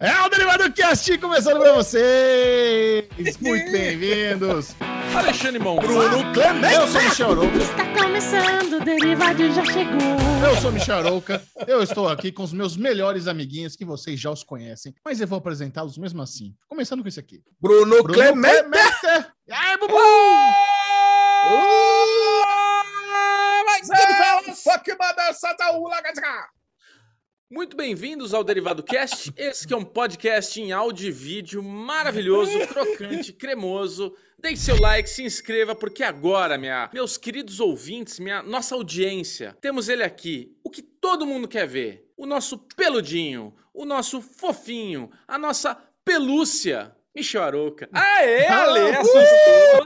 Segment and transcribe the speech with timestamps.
[0.00, 3.08] É o Derivado Cast começando pra vocês!
[3.40, 4.76] Muito bem-vindos!
[5.12, 6.72] Alexandre Mão, Bruno Clemente!
[6.72, 7.56] Eu sou Michel Arouca.
[7.58, 10.48] Está começando, o Derivado já chegou.
[10.48, 11.42] Eu sou Michel Arouca.
[11.66, 15.26] Eu estou aqui com os meus melhores amiguinhos que vocês já os conhecem, mas eu
[15.26, 16.54] vou apresentá-los mesmo assim.
[16.68, 17.42] Começando com esse aqui.
[17.60, 18.68] Bruno, Bruno Clemente!
[18.70, 19.32] Clemente!
[19.48, 19.98] E aí, Bubu!
[24.62, 26.00] Fuck mother, sataúla,
[27.50, 29.32] Muito bem-vindos ao Derivado Cast.
[29.34, 34.14] Esse é um podcast em áudio e vídeo maravilhoso, crocante, cremoso.
[34.38, 39.88] Deixe seu like, se inscreva, porque agora, minha, meus queridos ouvintes, minha nossa audiência, temos
[39.88, 42.12] ele aqui, o que todo mundo quer ver.
[42.18, 45.74] O nosso peludinho, o nosso fofinho, a nossa
[46.04, 46.94] pelúcia.
[47.18, 47.88] Michel Arouca.
[47.92, 49.84] Aê, Ale, assustou!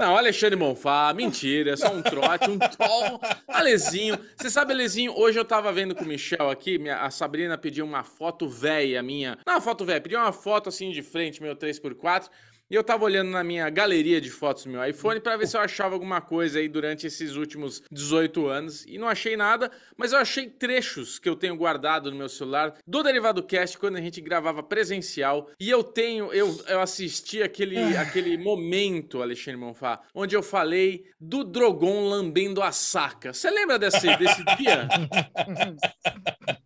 [0.00, 3.20] Não, Alexandre Monfá, mentira, é só um trote, um tom.
[3.48, 7.56] Alezinho, você sabe, Alezinho, hoje eu tava vendo com o Michel aqui, minha- a Sabrina
[7.56, 9.38] pediu uma foto velha minha.
[9.46, 12.28] Não, uma foto velha, pediu uma foto assim de frente, meu 3x4.
[12.72, 15.54] E eu tava olhando na minha galeria de fotos do meu iPhone pra ver se
[15.54, 18.86] eu achava alguma coisa aí durante esses últimos 18 anos.
[18.86, 22.72] E não achei nada, mas eu achei trechos que eu tenho guardado no meu celular
[22.86, 25.50] do Derivado Cast quando a gente gravava presencial.
[25.60, 31.44] E eu tenho, eu, eu assisti aquele, aquele momento, Alexandre Monfá, onde eu falei do
[31.44, 33.34] Drogon lambendo a saca.
[33.34, 34.88] Você lembra desse, desse dia?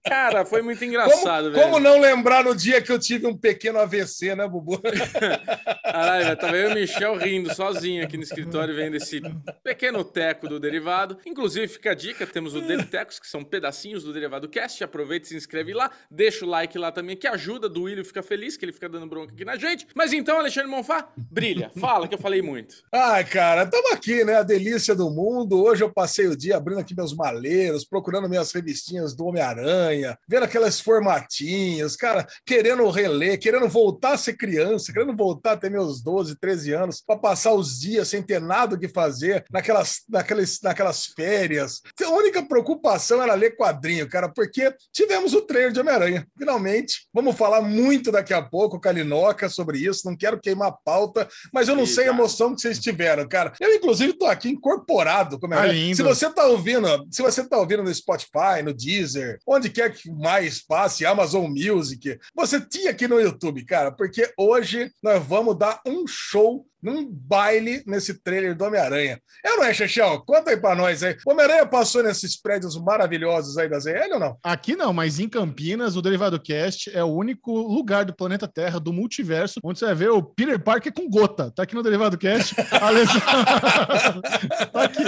[0.09, 1.65] Cara, foi muito engraçado, Como, velho.
[1.65, 4.81] como não lembrar no dia que eu tive um pequeno AVC, né, Bubu?
[5.97, 9.23] Caralho, tava eu o Michel rindo sozinho aqui no escritório vendo esse
[9.65, 11.17] pequeno teco do derivado.
[11.25, 14.85] Inclusive, fica a dica: temos o Deritecos, que são pedacinhos do Derivado Cast.
[14.85, 17.67] Aproveita e se inscreve lá, deixa o like lá também, que ajuda.
[17.67, 19.87] Do William fica feliz, que ele fica dando bronca aqui na gente.
[19.95, 22.77] Mas então, Alexandre Monfá, brilha, fala que eu falei muito.
[22.93, 24.35] Ai, cara, estamos aqui, né?
[24.35, 25.63] A delícia do mundo.
[25.63, 30.43] Hoje eu passei o dia abrindo aqui meus maleiros, procurando minhas revistinhas do Homem-Aranha, vendo
[30.43, 35.86] aquelas formatinhas, cara, querendo reler, querendo voltar a ser criança, querendo voltar a ter meus
[36.03, 40.61] 12, 13 anos, para passar os dias sem ter nada o que fazer, naquelas, naquelas,
[40.63, 41.81] naquelas férias.
[42.03, 46.27] A única preocupação era ler quadrinho, cara, porque tivemos o trailer de Homem-Aranha.
[46.39, 50.07] Finalmente, vamos falar muito daqui a pouco com a Linoca sobre isso.
[50.09, 53.27] Não quero queimar a pauta, mas eu não Ih, sei a emoção que vocês tiveram,
[53.29, 53.53] cara.
[53.61, 55.39] Eu, inclusive, tô aqui incorporado.
[55.39, 55.95] Como é, Ah.
[55.95, 60.11] Se você tá ouvindo, se você tá ouvindo no Spotify, no Deezer, onde quer que
[60.11, 65.66] mais passe, Amazon Music, você tinha aqui no YouTube, cara, porque hoje nós vamos dar
[65.85, 69.19] um show num baile nesse trailer do Homem-Aranha.
[69.45, 70.23] É ou não é, Chechel?
[70.27, 71.17] Conta aí pra nós aí.
[71.27, 74.37] O Homem-Aranha passou nesses prédios maravilhosos aí da ZL ou não?
[74.43, 78.79] Aqui não, mas em Campinas, o Derivado Cast é o único lugar do planeta Terra,
[78.79, 81.51] do multiverso, onde você vai ver o Peter Parker com gota.
[81.51, 82.55] Tá aqui no Derivado Cast.
[82.81, 83.21] A lesão-
[84.73, 85.03] tá aqui.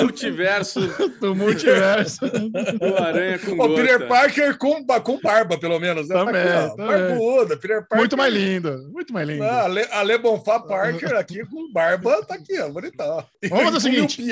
[0.00, 0.80] Multiverso
[1.20, 2.20] Do multiverso.
[2.28, 3.74] do Aranha com O gota.
[3.74, 6.08] Peter Parker com, com barba, pelo menos.
[6.08, 6.14] Né?
[6.14, 7.08] Tá Também, aqui, ó, também.
[7.08, 7.98] Barbuda, Peter Parker.
[7.98, 8.88] Muito mais lindo.
[8.92, 9.42] Muito mais lindo.
[9.44, 13.24] Ah, Ale, Ale Bonfá Parker aqui com barba, tá aqui, ó, bonitão.
[13.48, 14.22] Vamos fazer o seguinte.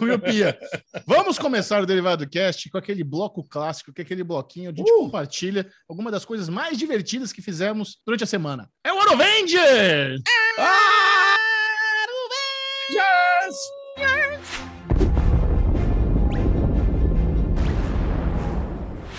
[0.00, 0.58] miopia.
[1.06, 4.84] Vamos começar o Derivado Cast com aquele bloco clássico, que é aquele bloquinho onde a
[4.84, 5.04] gente Uh!
[5.04, 8.68] compartilha alguma das coisas mais divertidas que fizemos durante a semana.
[8.84, 10.16] É o Orovenger!
[10.58, 11.36] Ah!
[12.92, 13.56] Yes!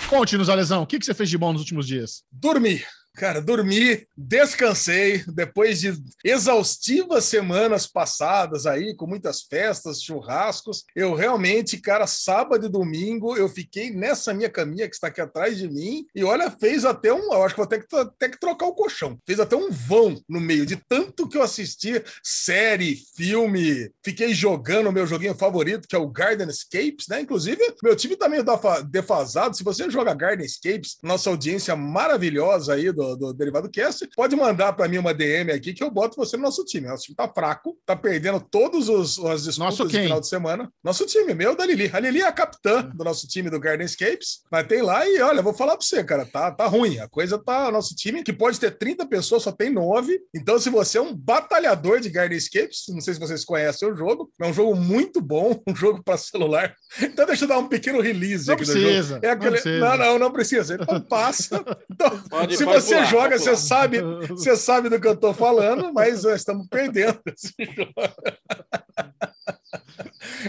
[0.08, 2.22] Conte-nos, Alesão, o que, que você fez de bom nos últimos dias?
[2.30, 2.82] Dormi.
[3.14, 5.92] Cara, dormi, descansei, depois de
[6.24, 10.84] exaustivas semanas passadas aí, com muitas festas, churrascos.
[10.96, 15.58] Eu realmente, cara, sábado e domingo, eu fiquei nessa minha caminha que está aqui atrás
[15.58, 17.32] de mim, e olha, fez até um.
[17.32, 17.86] Eu acho que vou ter que,
[18.18, 19.18] ter que trocar o colchão.
[19.26, 24.88] Fez até um vão no meio, de tanto que eu assisti série, filme, fiquei jogando
[24.88, 27.20] o meu joguinho favorito, que é o Garden Escapes, né?
[27.20, 28.44] Inclusive, meu time tá meio
[28.90, 29.54] defasado.
[29.54, 34.72] Se você joga Garden Escapes, nossa audiência maravilhosa aí do, do Derivado Cast, pode mandar
[34.72, 36.86] para mim uma DM aqui que eu boto você no nosso time.
[36.86, 40.02] Nosso time tá fraco, tá perdendo todos os as disputas Nosso de quem?
[40.04, 40.72] final de semana.
[40.82, 41.90] Nosso time, meu da Lili.
[41.92, 44.40] A Lili é a capitã do nosso time do Garden Escapes.
[44.50, 46.98] Mas tem lá e olha, vou falar para você, cara, tá, tá ruim.
[46.98, 47.70] A coisa tá.
[47.70, 50.18] Nosso time, que pode ter 30 pessoas, só tem 9.
[50.34, 53.96] Então, se você é um batalhador de Garden Escapes, não sei se vocês conhecem o
[53.96, 56.74] jogo, é um jogo muito bom, um jogo para celular.
[57.00, 58.84] Então, deixa eu dar um pequeno release Não aqui do jogo.
[58.84, 59.20] precisa.
[59.22, 59.50] É aquele...
[59.56, 59.78] Não precisa.
[59.80, 60.74] não, não, não precisa.
[60.80, 61.62] Então passa.
[61.92, 65.16] Então, Pode- se pode você pular, joga, pode você sabe, você sabe do que eu
[65.16, 67.92] tô falando, mas nós estamos perdendo esse jogo.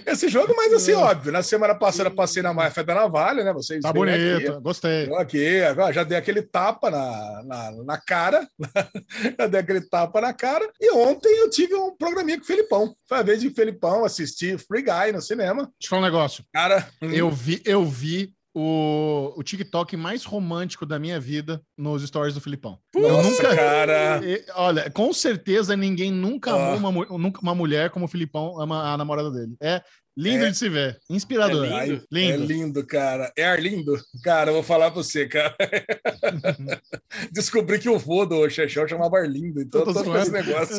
[0.06, 3.54] Esse jogo, mas assim, óbvio, na semana passada passei na máfia da navalha, né?
[3.54, 4.62] Vocês Tá bonito, aqui.
[4.62, 5.08] gostei.
[5.08, 8.48] Eu aqui, agora já dei aquele tapa na, na, na cara,
[9.40, 10.68] já dei aquele tapa na cara.
[10.80, 12.96] E ontem eu tive um programinha com o Felipão.
[13.08, 15.64] Foi a vez de Felipão assistir Free Guy no cinema.
[15.64, 16.44] Deixa eu falar um negócio.
[16.54, 22.04] Cara, hum, Eu vi, eu vi o, o TikTok mais romântico da minha vida nos
[22.04, 22.78] stories do Filipão.
[22.96, 24.22] Nossa, nunca- cara.
[24.56, 26.74] Olha, com certeza ninguém nunca Ah.
[26.76, 29.56] amou uma, uma mulher como o Filipão ama a namorada dele.
[29.62, 29.82] É
[30.16, 30.50] lindo É.
[30.52, 31.00] de se ver.
[31.10, 31.66] Inspirador.
[31.66, 32.06] É lindo.
[32.12, 32.44] Lindo.
[32.44, 33.32] É lindo, cara.
[33.36, 34.00] É Arlindo?
[34.24, 35.56] Cara, eu vou falar pra você, cara.
[37.34, 40.32] Descobri que o vô do Xexão chamava Arlindo, então eu Eu tô tô com esse
[40.32, 40.78] negócio.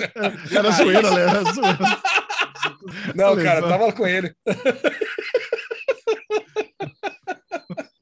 [0.56, 1.20] Era zoeira, né?
[1.22, 1.78] Era zoeira.
[3.16, 4.32] Não, cara, tava com ele.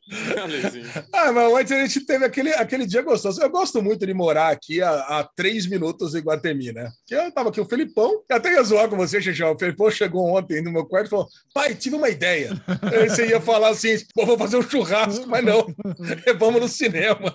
[0.02, 0.31] Alezinho.
[1.12, 3.40] Ah, mas antes a gente teve aquele, aquele dia gostoso.
[3.40, 6.90] Eu gosto muito de morar aqui a, a três minutos de Guatemi, né?
[7.06, 9.52] Que eu tava aqui, o Felipão, eu até ia zoar com você, Xexão.
[9.52, 12.50] O Felipão chegou ontem no meu quarto e falou: pai, tive uma ideia.
[12.82, 15.66] Aí você ia falar assim: pô, vou fazer um churrasco, mas não.
[16.38, 17.32] Vamos no cinema.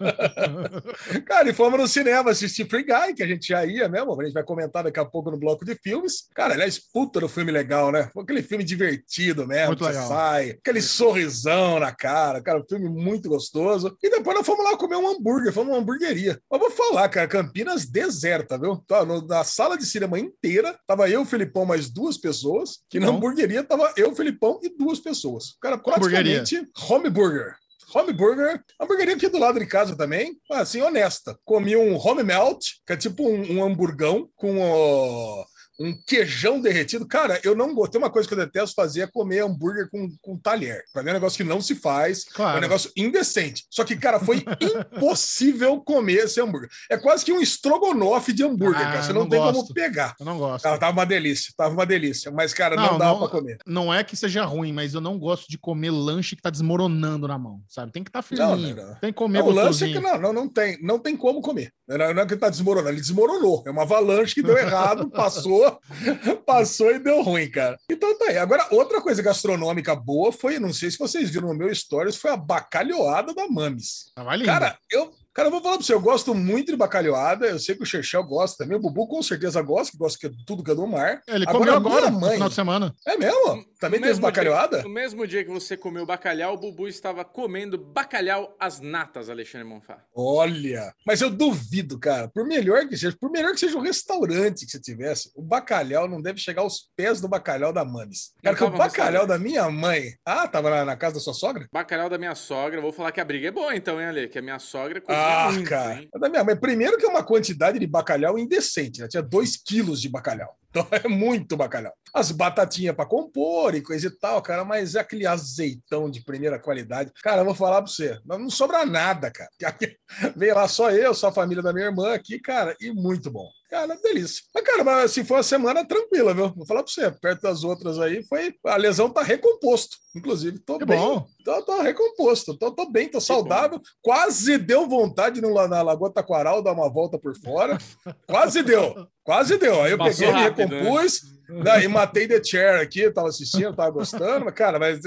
[1.26, 4.20] Cara, e fomos no cinema assistir Free Guy, que a gente já ia mesmo.
[4.20, 6.28] A gente vai comentar daqui a pouco no bloco de filmes.
[6.34, 8.10] Cara, aliás, puta no filme legal, né?
[8.14, 9.68] Foi aquele filme divertido mesmo.
[9.68, 10.08] Muito legal.
[10.08, 12.42] sai, aquele sorrisão na cara.
[12.42, 13.96] Cara, um filme muito gostoso.
[14.02, 16.42] E depois nós fomos lá comer um hambúrguer, fomos numa hamburgueria.
[16.50, 18.78] Mas vou falar, cara, Campinas deserta, viu?
[18.88, 22.80] Tá, no- na sala de cinema inteira, tava eu, o Felipão, mais duas pessoas.
[22.90, 23.18] Que na bom.
[23.18, 25.56] hamburgueria tava eu, o Felipão e duas pessoas.
[25.62, 26.38] Cara, Qual hamburgueria?
[26.38, 27.56] praticamente home burger.
[27.96, 31.40] Home Burger, hamburgueria aqui do lado de casa também, assim, honesta.
[31.46, 35.46] Comi um home melt, que é tipo um, um hamburgão com ó,
[35.80, 37.08] um queijão derretido.
[37.08, 37.92] Cara, eu não gosto.
[37.92, 40.84] Tem uma coisa que eu detesto fazer é comer hambúrguer com, com talher.
[40.92, 42.26] Pra mim é um negócio que não se faz.
[42.26, 42.62] É um Claro.
[42.62, 43.66] negócio indecente.
[43.70, 44.44] Só que, cara, foi
[44.98, 46.70] impossível comer esse hambúrguer.
[46.90, 49.04] É quase que um estrogonofe de hambúrguer, Ah, cara.
[49.04, 49.54] Você não, não tem gosto.
[49.62, 50.16] como pegar.
[50.20, 50.64] Eu não gosto.
[50.64, 52.32] Cara, tava uma delícia, tava uma delícia.
[52.32, 53.58] Mas, cara, não, Não, dava não- pra comer.
[53.66, 57.28] Não é que seja ruim, mas eu não gosto de comer lanche que tá desmoronando
[57.28, 57.92] na mão, sabe?
[57.92, 58.76] Tem que estar tá Não, firminho.
[58.76, 58.96] não, não.
[58.96, 61.42] Tem que comer Não, o lance é que não, não, não tem, não tem como
[61.42, 61.72] comer.
[61.88, 63.64] Não, não é que tá desmoronando, ele desmoronou.
[63.66, 65.67] É uma avalanche que deu errado, passou,
[66.46, 67.80] passou e deu ruim, cara.
[67.90, 68.38] Então tá aí.
[68.38, 72.32] Agora, outra coisa gastronômica boa foi, não sei se vocês viram no meu stories, foi
[72.32, 74.12] a bacalhoada da Mames.
[74.16, 74.48] Tava lindo.
[74.48, 77.76] Cara, eu, cara, eu vou falar pra você, eu gosto muito de bacalhoada, eu sei
[77.76, 80.72] que o Chechel gosta também, o Bubu com certeza gosta, que gosta de tudo que
[80.72, 81.22] é do mar.
[81.28, 82.96] Ele agora, comeu agora, minha no mãe- final de semana.
[83.06, 83.64] É mesmo?
[83.80, 84.78] Também teve bacalhoada?
[84.80, 89.30] dia- no mesmo dia que você comeu bacalhau, o Bubu estava comendo bacalhau às natas,
[89.30, 90.00] Alexandre Monfá.
[90.16, 92.28] Olha, mas eu duvido, cara.
[92.28, 96.08] Por melhor que seja, por melhor que seja o restaurante que você tivesse, o bacalhau
[96.08, 98.34] não deve chegar aos pés do bacalhau da Mames.
[98.44, 100.14] Cara, que o bacalhau da minha mãe.
[100.26, 101.68] Ah, tava na, na casa da sua sogra?
[101.72, 104.28] Bacalhau da minha sogra, vou falar que a briga é boa então, hein, Ale?
[104.28, 106.02] Que a minha sogra cozinha Ah, muito, cara.
[106.02, 106.10] hein?
[106.20, 106.56] Da minha mãe.
[106.56, 109.08] Primeiro que é uma quantidade de bacalhau indecente, né?
[109.08, 110.56] Tinha 2 quilos de bacalhau.
[110.70, 111.94] Então é muito bacalhau.
[112.14, 116.60] As batatinhas para compor e coisa e tal, cara, mas é aquele azeitão de primeira
[116.60, 117.12] qualidade.
[117.24, 119.50] Cara, eu vou falar para você, não não sobra nada, cara.
[120.36, 123.50] Veio lá só eu, só a família da minha irmã aqui, cara, e muito bom.
[123.70, 124.44] Cara, delícia.
[124.56, 126.54] Mas, cara, mas, assim, foi uma semana tranquila, viu?
[126.56, 128.54] Vou falar para você, perto das outras aí, foi.
[128.66, 130.58] A lesão tá recomposto, inclusive.
[130.60, 130.98] Tô Que bem.
[130.98, 131.28] bom.
[131.44, 133.82] Tô, tô recomposto, tô, tô bem, tô saudável.
[134.02, 137.78] Quase deu vontade lá na Lagoa Taquaral dar uma volta por fora.
[138.26, 139.84] Quase deu, quase deu.
[139.84, 140.80] Aí eu Passou peguei, me rápido, né?
[140.80, 141.22] recompus.
[141.50, 145.00] né, e matei The Chair aqui, eu tava assistindo, tava gostando, mas, cara, mas,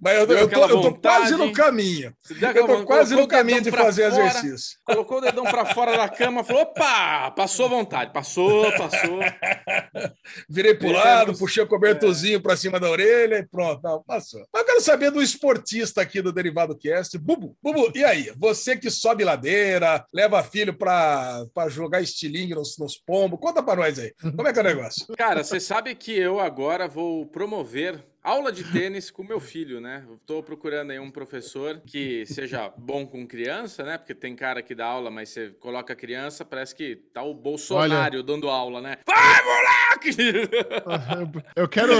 [0.00, 2.12] mas eu, eu, tô, eu tô quase no caminho.
[2.40, 4.78] Eu tô quase no caminho de fazer fora, exercício.
[4.84, 8.12] Colocou o dedão pra fora da cama, falou: opa, passou a vontade.
[8.12, 9.18] Passou, passou.
[10.48, 14.46] Virei pro lado, puxei o cobertorzinho pra cima da orelha e pronto, não, passou.
[14.52, 17.56] Mas eu quero saber do esportista aqui do Derivado Cast, Bubu.
[17.62, 18.32] Bubu, e aí?
[18.36, 23.76] Você que sobe ladeira, leva filho pra, pra jogar estilingue nos, nos pombos, conta pra
[23.76, 24.12] nós aí.
[24.20, 25.06] Como é que é o negócio?
[25.16, 30.04] Cara, você sabe que eu agora vou promover aula de tênis com meu filho, né?
[30.08, 33.96] Eu tô procurando aí um professor que seja bom com criança, né?
[33.96, 37.32] Porque tem cara que dá aula, mas você coloca a criança, parece que tá o
[37.32, 38.96] Bolsonaro dando aula, né?
[39.06, 40.48] Vai, moleque!
[41.56, 41.92] Eu quero.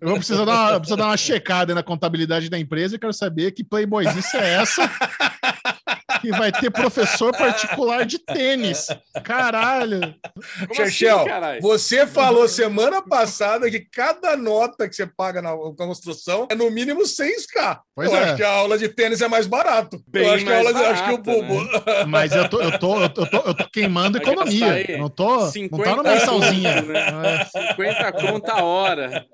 [0.00, 2.98] Eu vou precisar dar, uma, eu preciso dar uma checada na contabilidade da empresa e
[2.98, 4.82] quero saber que playboyzice é essa
[6.24, 8.86] que vai ter professor particular de tênis.
[9.22, 10.14] Caralho.
[10.72, 11.60] Chechel, assim, caralho?
[11.60, 17.02] você falou semana passada que cada nota que você paga na construção é no mínimo
[17.02, 17.80] 6K.
[17.94, 18.24] Pois eu é.
[18.24, 20.02] acho que a aula de tênis é mais barato.
[20.08, 21.68] Bem eu acho que a aula de, acho que o barata, Bubu.
[22.08, 24.98] Mas eu tô, eu tô, eu tô, eu tô, eu tô queimando economia.
[24.98, 26.82] Não tô, não 50 tá no mensalzinha.
[26.82, 27.44] né?
[27.44, 29.26] 50 conto a hora.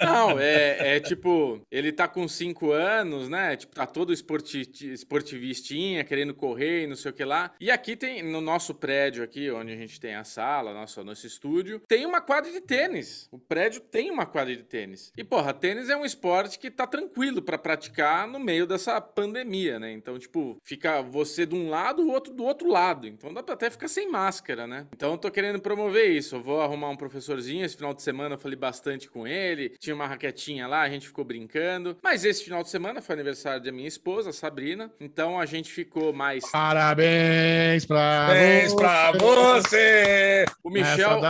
[0.00, 3.56] Não, é, é tipo, ele tá com 5 anos, né?
[3.56, 7.52] Tipo, tá todo esporti esportivistinha, quer querendo correr e não sei o que lá.
[7.60, 11.26] E aqui tem, no nosso prédio aqui, onde a gente tem a sala, nosso, nosso
[11.26, 13.28] estúdio, tem uma quadra de tênis.
[13.30, 15.12] O prédio tem uma quadra de tênis.
[15.14, 19.78] E, porra, tênis é um esporte que tá tranquilo para praticar no meio dessa pandemia,
[19.78, 19.92] né?
[19.92, 23.06] Então, tipo, fica você de um lado, o outro do outro lado.
[23.06, 24.86] Então dá pra até ficar sem máscara, né?
[24.94, 26.36] Então eu tô querendo promover isso.
[26.36, 27.64] Eu vou arrumar um professorzinho.
[27.64, 29.70] Esse final de semana eu falei bastante com ele.
[29.78, 31.98] Tinha uma raquetinha lá, a gente ficou brincando.
[32.02, 34.90] Mas esse final de semana foi aniversário da minha esposa, Sabrina.
[34.98, 36.44] Então a gente ficou mais.
[36.50, 38.76] Parabéns pra Parabéns você.
[38.76, 40.44] pra você!
[40.62, 41.20] O Michel,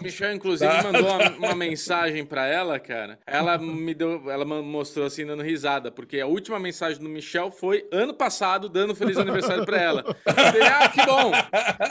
[0.00, 3.18] o Michel, inclusive, mandou uma, uma mensagem pra ela, cara.
[3.26, 7.86] Ela me deu, ela mostrou assim, dando risada, porque a última mensagem do Michel foi
[7.90, 10.04] ano passado, dando feliz aniversário pra ela.
[10.26, 11.32] Eu falei, ah, que bom!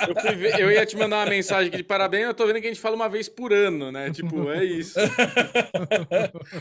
[0.07, 2.67] Eu, fui ver- eu ia te mandar uma mensagem de parabéns, eu tô vendo que
[2.67, 4.09] a gente fala uma vez por ano, né?
[4.11, 4.99] Tipo, é isso.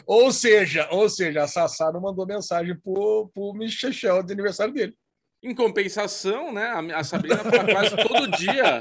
[0.07, 4.95] Ou seja, ou seja, a Sassá não mandou mensagem pro, pro Michel de aniversário dele.
[5.43, 6.73] Em compensação, né?
[6.95, 8.81] A, Sabrina fala quase todo dia.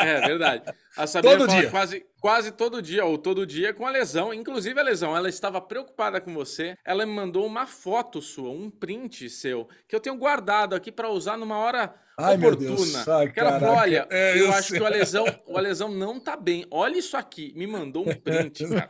[0.00, 0.64] É, é verdade.
[0.96, 1.70] A Sabrina Todo fala dia.
[1.70, 4.34] quase, quase todo dia, ou todo dia com a lesão.
[4.34, 6.76] Inclusive, a lesão, ela estava preocupada com você.
[6.84, 11.08] Ela me mandou uma foto sua, um print seu, que eu tenho guardado aqui para
[11.08, 12.76] usar numa hora Ai, meu oportuna.
[12.76, 13.08] Deus.
[13.08, 16.18] Ai, que ela falou: olha, É, eu, eu acho que o lesão, o lesão não
[16.20, 16.66] tá bem.
[16.70, 17.52] Olha isso aqui.
[17.56, 18.88] Me mandou um print, cara.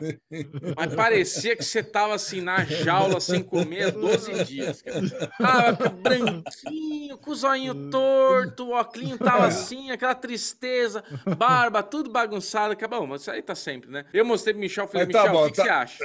[0.75, 4.81] Mas parecia que você tava assim na jaula sem comer há 12 dias.
[4.81, 5.01] Cara.
[5.37, 11.03] Tava branquinho, com o zoinho torto, o óculos tava assim, aquela tristeza,
[11.37, 12.73] barba, tudo bagunçado.
[12.73, 14.05] Acabou, mas isso aí tá sempre, né?
[14.13, 16.03] Eu mostrei pro Michel, falei, Mas tá Michel, bom, o que, que tá- você acha?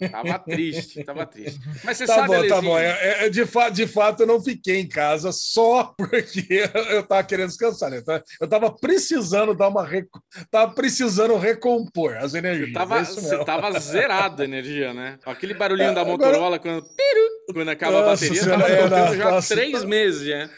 [0.10, 1.60] Tava triste, tava triste.
[1.84, 2.78] Mas você Tá sabe, bom, tá Alezinho, bom.
[2.78, 7.22] É, é, de, fa de fato, eu não fiquei em casa só porque eu tava
[7.24, 7.90] querendo descansar.
[7.90, 8.02] Né?
[8.40, 9.84] Eu tava precisando dar uma.
[9.86, 12.68] reco- Tava precisando recompor as energias.
[12.68, 15.18] Você tava, é você tava zerado a energia, né?
[15.24, 19.30] Aquele barulhinho da Agora- Motorola quando, piru, quando acaba a bateria, tava é, já há
[19.32, 19.54] nossa.
[19.54, 20.48] três meses, já.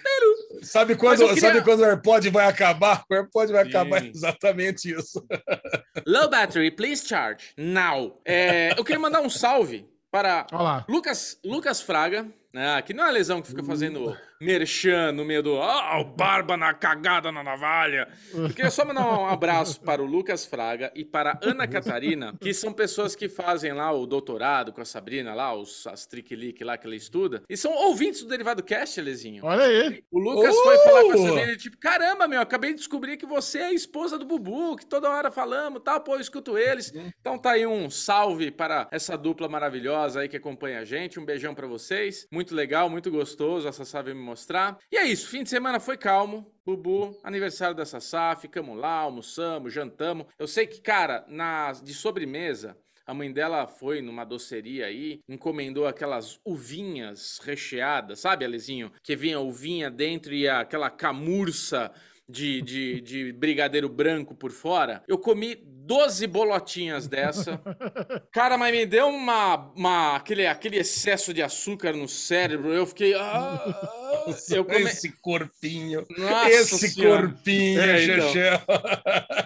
[0.62, 3.04] Sabe Mas quando, queria- sabe quando o AirPod vai acabar?
[3.10, 3.70] O AirPod vai Sim.
[3.70, 5.24] acabar exatamente isso.
[6.06, 7.46] Low battery, please charge.
[7.56, 8.20] Now.
[8.24, 10.84] É, eu queria mandar um salve para Olha lá.
[10.88, 12.80] Lucas, Lucas Fraga, né?
[12.82, 15.62] Que não é a lesão que fica fazendo merchan no meio do.
[15.62, 18.08] Ah, o barba na cagada na navalha.
[18.34, 22.34] Eu queria só mandar um abraço para o Lucas Fraga e para a Ana Catarina,
[22.40, 26.64] que são pessoas que fazem lá o doutorado com a Sabrina, lá, os, as triquilique
[26.64, 27.42] lá que ela estuda.
[27.48, 29.44] E são ouvintes do Derivado Cast, Lezinho.
[29.44, 30.02] Olha aí.
[30.10, 30.62] O Lucas Uh!
[30.62, 33.72] foi falar com a Sabrina, tipo, caramba, meu, acabei de descobrir que você é a
[33.72, 36.92] esposa do Bubu, que toda hora falamos, tal, pô, eu escuto eles.
[37.20, 41.24] Então tá aí um salve para essa dupla maravilhosa aí que acompanha a gente, um
[41.24, 44.78] beijão pra vocês, muito legal, muito gostoso, a Sassá veio me mostrar.
[44.90, 49.72] E é isso, fim de semana foi calmo, Bubu, aniversário da Sassá, ficamos lá, almoçamos,
[49.72, 50.26] jantamos.
[50.38, 52.76] Eu sei que, cara, na, de sobremesa...
[53.04, 58.92] A mãe dela foi numa doceria aí, encomendou aquelas uvinhas recheadas, sabe, Alezinho?
[59.02, 61.90] Que vinha uvinha dentro e aquela camurça
[62.32, 65.02] de, de, de brigadeiro branco por fora.
[65.06, 67.60] Eu comi 12 bolotinhas dessa.
[68.32, 72.72] Cara, mas me deu uma, uma, aquele, aquele excesso de açúcar no cérebro.
[72.72, 73.14] Eu fiquei.
[73.14, 73.60] ah,
[74.50, 74.82] eu come...
[74.82, 76.06] Esse corpinho.
[76.16, 77.28] Nossa esse Senhora.
[77.28, 78.32] corpinho, É, então.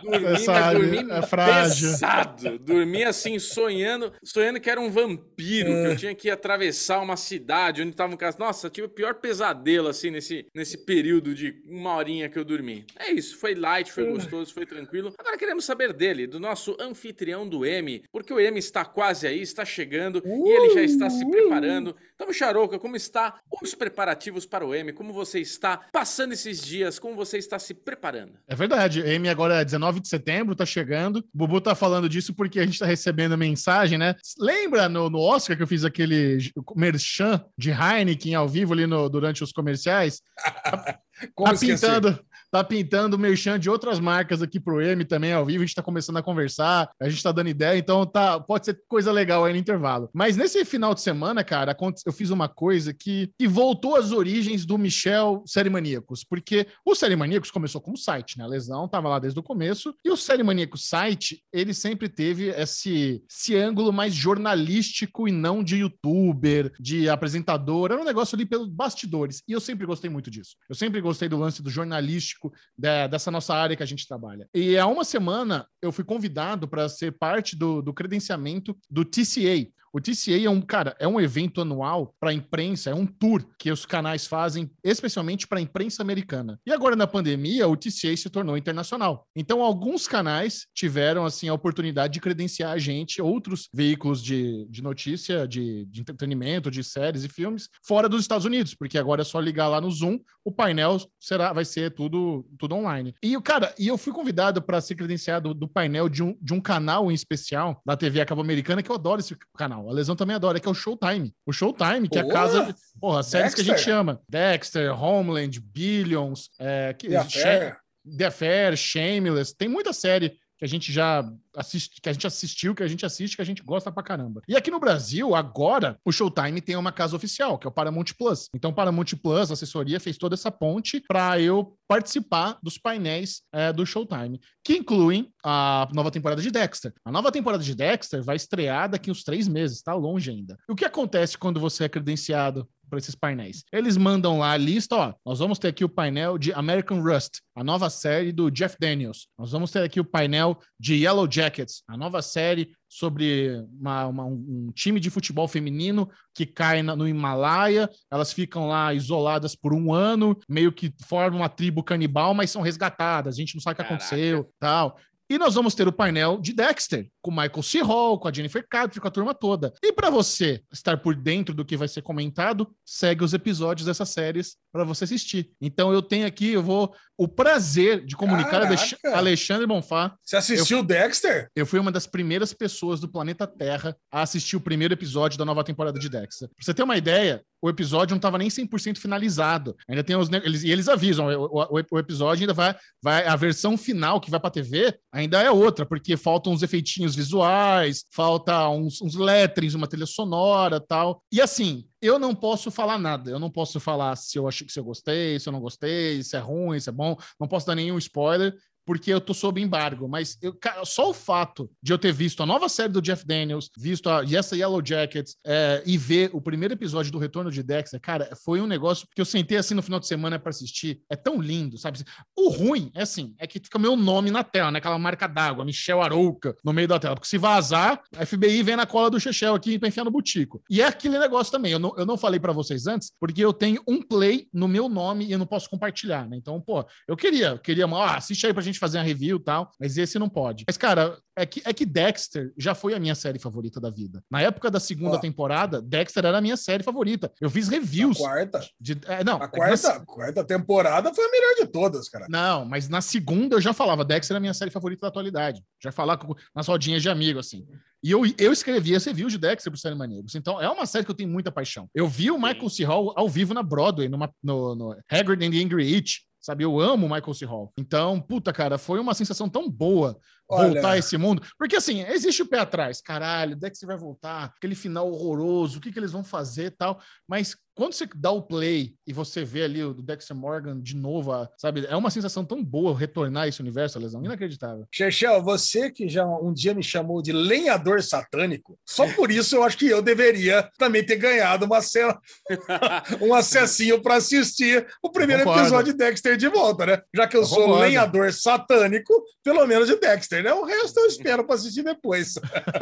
[0.02, 1.90] Dormi, Essa dormi é frágil.
[1.90, 2.58] pesado.
[2.58, 7.82] Dormi assim, sonhando, sonhando que era um vampiro, que eu tinha que atravessar uma cidade
[7.82, 8.38] onde tava um caso.
[8.38, 12.75] Nossa, tive o pior pesadelo, assim, nesse, nesse período de uma horinha que eu dormi.
[12.98, 15.14] É isso, foi light, foi gostoso, foi tranquilo.
[15.18, 19.40] Agora queremos saber dele, do nosso anfitrião do M, porque o M está quase aí,
[19.40, 21.96] está chegando e ele já está se preparando.
[22.14, 24.92] Então, Charoca, como está os preparativos para o M?
[24.92, 26.98] Como você está passando esses dias?
[26.98, 28.32] Como você está se preparando?
[28.48, 29.00] É verdade.
[29.00, 31.18] M agora é 19 de setembro, tá chegando.
[31.18, 34.14] O Bubu tá falando disso porque a gente tá recebendo mensagem, né?
[34.38, 36.38] Lembra no, no Oscar que eu fiz aquele
[36.74, 40.22] merchan de Heineken ao vivo ali no- durante os comerciais?
[41.34, 41.86] Como tá esquecer?
[41.88, 42.18] pintando,
[42.50, 45.62] tá pintando merchan de outras marcas aqui pro M também ao vivo.
[45.62, 48.80] A gente tá começando a conversar, a gente tá dando ideia, então tá, pode ser
[48.88, 50.08] coisa legal aí no intervalo.
[50.12, 54.64] Mas nesse final de semana, cara, eu fiz uma coisa que, que voltou às origens
[54.64, 58.44] do Michel Série Maníacos, porque o Série Maníacos começou como site, né?
[58.44, 62.48] A lesão tava lá desde o começo, e o Série Maníacos site, ele sempre teve
[62.48, 68.46] esse, esse ângulo mais jornalístico e não de youtuber, de apresentador, era um negócio ali
[68.46, 70.56] pelos bastidores, e eu sempre gostei muito disso.
[70.68, 72.35] Eu sempre gostei do lance do jornalístico
[72.76, 74.48] da- dessa nossa área que a gente trabalha.
[74.54, 79.66] E há uma semana eu fui convidado para ser parte do, do credenciamento do TCA,
[79.92, 83.70] O TCA é um, cara, é um evento anual para imprensa, é um tour que
[83.70, 86.60] os canais fazem especialmente para a imprensa americana.
[86.66, 89.26] E agora na pandemia, o TCA se tornou internacional.
[89.34, 94.82] Então alguns canais tiveram assim a oportunidade de credenciar a gente, outros veículos de, de
[94.82, 99.24] notícia, de, de entretenimento, de séries e filmes fora dos Estados Unidos, porque agora é
[99.24, 103.14] só ligar lá no Zoom, o painel será vai ser tudo tudo online.
[103.22, 106.54] E o cara, e eu fui convidado para ser credenciado do painel de um, de
[106.54, 109.75] um canal em especial da TV a cabo americana que eu adoro esse canal.
[109.88, 111.34] A Lesão também adora, que é o Showtime.
[111.44, 114.20] O Showtime, que é a casa, porra, séries que a gente chama.
[114.28, 117.78] Dexter, Homeland, Billions, é, que, The Affair.
[118.16, 122.74] The Affair, Shameless, tem muita série que a gente já assiste, que a gente assistiu,
[122.74, 124.42] que a gente assiste, que a gente gosta pra caramba.
[124.48, 128.06] E aqui no Brasil, agora, o Showtime tem uma casa oficial, que é o Paramount
[128.18, 128.48] Plus.
[128.54, 133.42] Então, o Paramount Plus, a assessoria, fez toda essa ponte para eu participar dos painéis
[133.52, 136.92] é, do Showtime, que incluem a nova temporada de Dexter.
[137.04, 140.56] A nova temporada de Dexter vai estrear daqui uns três meses, tá longe ainda.
[140.68, 143.64] E o que acontece quando você é credenciado para esses painéis.
[143.72, 147.40] Eles mandam lá a lista, ó, nós vamos ter aqui o painel de American Rust,
[147.54, 149.28] a nova série do Jeff Daniels.
[149.38, 154.24] Nós vamos ter aqui o painel de Yellow Jackets, a nova série sobre uma, uma,
[154.24, 157.90] um time de futebol feminino que cai na, no Himalaia.
[158.10, 162.62] Elas ficam lá isoladas por um ano, meio que formam uma tribo canibal, mas são
[162.62, 163.34] resgatadas.
[163.34, 164.04] A gente não sabe o que Caraca.
[164.04, 164.98] aconteceu, tal.
[165.28, 167.80] E nós vamos ter o painel de Dexter, com o Michael C.
[167.82, 169.72] Hall, com a Jennifer Carpenter, com a turma toda.
[169.82, 174.10] E para você estar por dentro do que vai ser comentado, segue os episódios dessas
[174.10, 175.50] séries para você assistir.
[175.60, 178.68] Então eu tenho aqui, eu vou o prazer de comunicar a.
[179.16, 180.14] Alexandre Bonfá.
[180.22, 181.48] Você assistiu Dexter?
[181.56, 185.44] Eu fui uma das primeiras pessoas do planeta Terra a assistir o primeiro episódio da
[185.44, 186.48] nova temporada de Dexter.
[186.48, 189.74] Pra você ter uma ideia, o episódio não estava nem 100% finalizado.
[189.88, 190.30] Ainda tem os.
[190.30, 191.46] Eles, e eles avisam: o,
[191.78, 193.26] o- o episódio ainda vai, vai.
[193.26, 198.04] A versão final que vai pra TV ainda é outra, porque faltam uns efeitinhos visuais,
[198.12, 201.22] falta uns, uns letterings, uma trilha sonora tal.
[201.32, 201.84] E assim.
[202.00, 203.30] Eu não posso falar nada.
[203.30, 206.22] Eu não posso falar se eu achei que se eu gostei, se eu não gostei,
[206.22, 207.16] se é ruim, se é bom.
[207.40, 208.54] Não posso dar nenhum spoiler
[208.86, 212.46] porque eu tô sob embargo, mas eu, só o fato de eu ter visto a
[212.46, 216.74] nova série do Jeff Daniels, visto a essa Yellow Jackets é, e ver o primeiro
[216.74, 219.98] episódio do Retorno de Dexter, cara, foi um negócio que eu sentei assim no final
[219.98, 221.00] de semana pra assistir.
[221.10, 221.98] É tão lindo, sabe?
[222.36, 224.78] O ruim é assim, é que fica meu nome na tela, né?
[224.78, 227.14] Aquela marca d'água, Michel Arouca, no meio da tela.
[227.14, 230.62] Porque se vazar, a FBI vem na cola do Chechel aqui pra enfiar no butico.
[230.70, 231.72] E é aquele negócio também.
[231.72, 234.88] Eu não, eu não falei pra vocês antes, porque eu tenho um play no meu
[234.88, 236.36] nome e eu não posso compartilhar, né?
[236.36, 239.70] Então, pô, eu queria, queria, ó, assiste aí pra gente fazer uma review e tal,
[239.80, 240.64] mas esse não pode.
[240.66, 244.22] Mas, cara, é que, é que Dexter já foi a minha série favorita da vida.
[244.30, 247.30] Na época da segunda temporada, Dexter era a minha série favorita.
[247.40, 248.18] Eu fiz A reviews.
[248.18, 248.60] quarta.
[248.80, 252.26] De, é, não, A quarta, a quarta temporada foi a melhor de todas, cara.
[252.28, 255.62] não, mas na segunda eu já falava, Dexter é a minha série favorita da atualidade.
[255.82, 257.66] Já falar com- nas rodinhas de amigo, assim.
[258.02, 260.34] E eu, eu escrevi as reviews de Dexter pro Série Maneiros.
[260.34, 261.88] Então, é uma série que eu tenho muita paixão.
[261.94, 262.84] Eu vi o Michael C.
[262.84, 266.18] Hall ao vivo na Broadway, numa, no, no Hagrid and the Angry Itch.
[266.46, 267.44] Sabe, eu amo Michael C.
[267.44, 267.72] Hall.
[267.76, 270.16] Então, puta, cara, foi uma sensação tão boa
[270.48, 271.42] Olha- voltar a esse mundo.
[271.58, 273.00] Porque, assim, existe o pé atrás.
[273.00, 277.00] Caralho, Dexter vai voltar, aquele final horroroso, o que, que eles vão fazer e tal.
[277.28, 281.30] Mas quando você dá o play e você vê ali o Dexter Morgan de novo,
[281.58, 284.86] sabe, é uma sensação tão boa retornar a esse universo, Lesão, inacreditável.
[284.90, 289.62] Chechel, você que já um dia me chamou de lenhador satânico, só por isso eu
[289.62, 292.18] acho que eu deveria também ter ganhado uma cena,
[293.20, 295.62] um acessinho para assistir o primeiro Concordo.
[295.62, 297.02] episódio de Dexter de volta, né?
[297.14, 297.82] Já que eu, Eu sou concordo.
[297.82, 299.12] lenhador satânico,
[299.44, 300.52] pelo menos de Dexter, né?
[300.52, 302.34] O resto eu espero para assistir depois.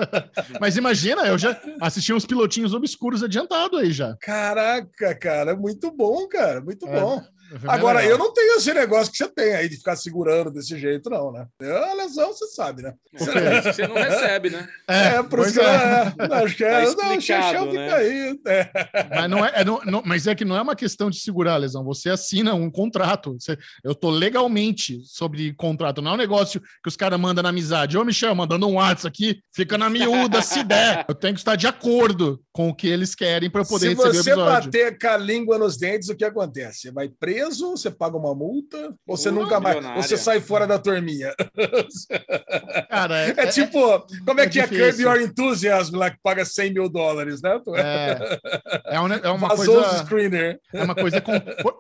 [0.60, 4.16] Mas imagina, eu já assisti uns pilotinhos obscuros adiantado aí já.
[4.20, 7.22] Caraca, cara, muito bom, cara, muito É, bom.
[7.50, 8.12] Bem Agora, legal.
[8.12, 11.30] eu não tenho esse negócio que você tem aí de ficar segurando desse jeito, não,
[11.32, 11.46] né?
[11.60, 12.92] Eu, a lesão, você sabe, né?
[13.14, 14.68] Você não recebe, né?
[14.88, 15.68] É, por pois isso que é.
[16.18, 16.70] eu, é, acho que é.
[16.94, 17.94] Tá não, o Chechel explicado, fica né?
[17.94, 18.40] aí.
[18.46, 18.70] É.
[19.14, 21.56] Mas, não é, é não- não- mas é que não é uma questão de segurar,
[21.58, 21.84] lesão.
[21.84, 23.34] Você assina um contrato.
[23.38, 26.02] Você- eu tô legalmente sobre contrato.
[26.02, 27.96] Não é um negócio que os caras mandam na amizade.
[27.96, 31.04] Ô, Michel, mandando um WhatsApp aqui, fica na miúda se der.
[31.08, 33.94] Eu tenho que estar de acordo com o que eles querem para eu poder Se
[33.94, 34.70] receber o você episódio.
[34.70, 36.80] bater com a língua nos dentes, o que acontece?
[36.82, 39.76] Você vai preso, você paga uma multa, ou você Uma nunca mais.
[39.76, 40.02] milionária.
[40.02, 41.32] Ou você sai fora da turminha.
[42.88, 43.78] Cara, é, É tipo,
[44.24, 44.84] como é é que é difícil.
[44.86, 47.60] Curb Your Enthusiasm lá que paga 100 mil dólares, né?
[47.76, 48.40] é,
[48.96, 50.04] é um- é uma Vazou os coisa.
[50.04, 50.58] screener.
[50.72, 51.32] É uma, coisa com-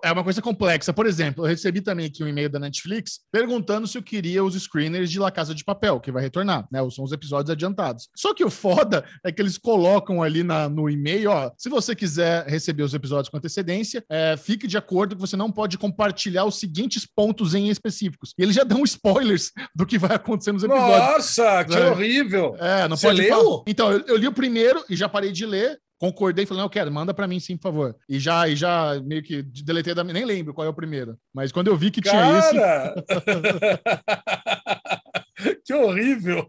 [0.02, 0.92] é uma coisa complexa.
[0.92, 4.54] Por exemplo, eu recebi também aqui um e-mail da Netflix perguntando se eu queria os
[4.60, 6.80] screeners de La Casa de Papel, que vai retornar, né?
[6.90, 8.08] São os episódios adiantados.
[8.16, 11.94] Só que o foda é que eles colocam ali na- no e-mail, ó, se você
[11.94, 15.76] quiser receber os episódios com antecedência, é, fique de acordo que você não não pode
[15.76, 18.32] compartilhar os seguintes pontos em específicos.
[18.38, 20.98] E eles já dão spoilers do que vai acontecer nos episódios.
[20.98, 21.90] Nossa, que É.
[21.90, 22.56] horrível.
[22.58, 23.28] É, não Você pode leu?
[23.36, 23.62] falar.
[23.68, 25.78] Então, eu, eu li o primeiro e já parei de ler.
[26.00, 27.96] Concordei, falei, não, eu quero, manda pra mim sim, por favor.
[28.08, 31.16] E já, e já meio que deletei da nem lembro qual é o primeiro.
[31.32, 32.94] Mas quando eu vi que tinha Cara!
[35.64, 36.46] que horrível.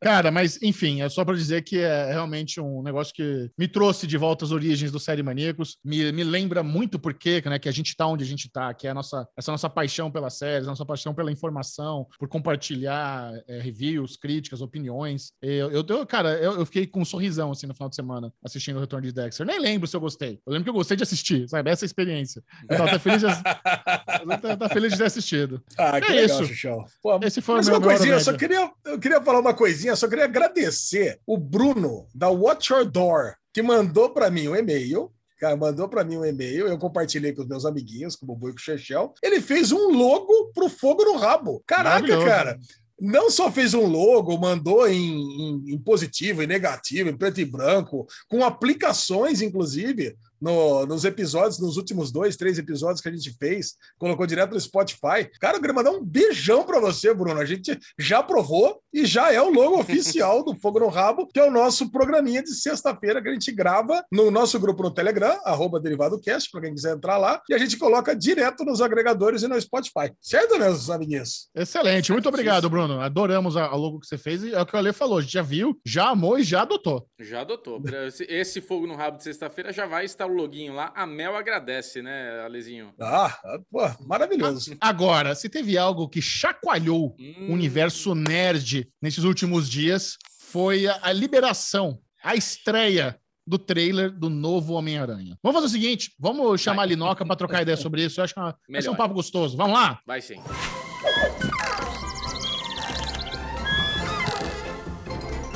[0.00, 4.06] Cara, mas enfim, é só pra dizer que é realmente um negócio que me trouxe
[4.06, 5.78] de volta às origens do Série Maníacos.
[5.84, 8.86] Me, me lembra muito porque, né, que a gente tá onde a gente tá, que
[8.86, 13.32] é a nossa, essa nossa paixão pelas séries, a nossa paixão pela informação, por compartilhar
[13.48, 15.32] é, reviews, críticas, opiniões.
[15.42, 18.32] Eu, eu, eu- cara, eu, eu fiquei com um sorrisão assim no final de semana
[18.44, 19.46] assistindo o Retorno de Dexter.
[19.46, 20.40] Nem lembro se eu gostei.
[20.46, 21.70] Eu lembro que eu gostei de assistir, sabe?
[21.70, 22.42] Essa experiência.
[22.68, 23.26] Eu tava até feliz de,
[24.48, 25.62] eu tava feliz de ter assistido.
[25.78, 26.68] Ah, que É legal, isso.
[27.02, 29.54] Pô, Esse foi Mas o meu uma coisinha, eu só queria, eu queria falar uma
[29.74, 34.54] coisinha, só queria agradecer o Bruno da Watch Your Door, que mandou para mim um
[34.56, 35.10] e-mail.
[35.40, 38.48] Cara, mandou para mim um e-mail, eu compartilhei com os meus amiguinhos, com o Bubu
[38.48, 39.12] e com o Chechel.
[39.22, 41.62] Ele fez um logo pro Fogo no Rabo.
[41.66, 42.58] Caraca, cara.
[43.00, 47.44] Não só fez um logo, mandou em, em- em positivo, em negativo, em preto e
[47.44, 53.34] branco, com aplicações, inclusive, no- nos episódios, nos últimos dois, três episódios que a gente
[53.38, 55.28] fez, colocou direto no Spotify.
[55.40, 57.40] Cara, eu queria mandar um beijão para você, Bruno.
[57.40, 61.40] A gente já provou e já é o logo oficial do Fogo no Rabo, que
[61.40, 65.40] é o nosso programinha de sexta-feira que a gente grava no nosso grupo no Telegram,
[65.44, 69.48] arroba DerivadoCast, para quem quiser entrar lá, e a gente coloca direto nos agregadores e
[69.48, 70.12] no Spotify.
[70.20, 71.48] Certo, meus amiguinhos?
[71.54, 73.00] Excelente, muito obrigado, Bruno.
[73.00, 75.18] Adoramos a, logo que você fez e é o que o Ale falou.
[75.18, 77.06] A gente já viu, já amou e já adotou.
[77.18, 77.82] Já adotou.
[78.28, 80.92] Esse fogo no rabo de sexta-feira já vai estar o loginho lá.
[80.94, 82.92] A Mel agradece, né, Alezinho?
[83.00, 83.36] Ah,
[83.70, 84.76] pô, maravilhoso.
[84.80, 90.16] Agora, se teve algo que chacoalhou Hum, o universo nerd nesses últimos dias,
[90.48, 95.36] foi a, a liberação, a estreia do trailer do novo Homem-Aranha.
[95.42, 98.18] Vamos fazer o seguinte: vamos chamar a Linoca para trocar ideia sobre isso.
[98.20, 99.56] Eu acho que é uma- vai ser um papo gostoso.
[99.56, 100.00] Vamos lá?
[100.06, 100.40] Vai sim.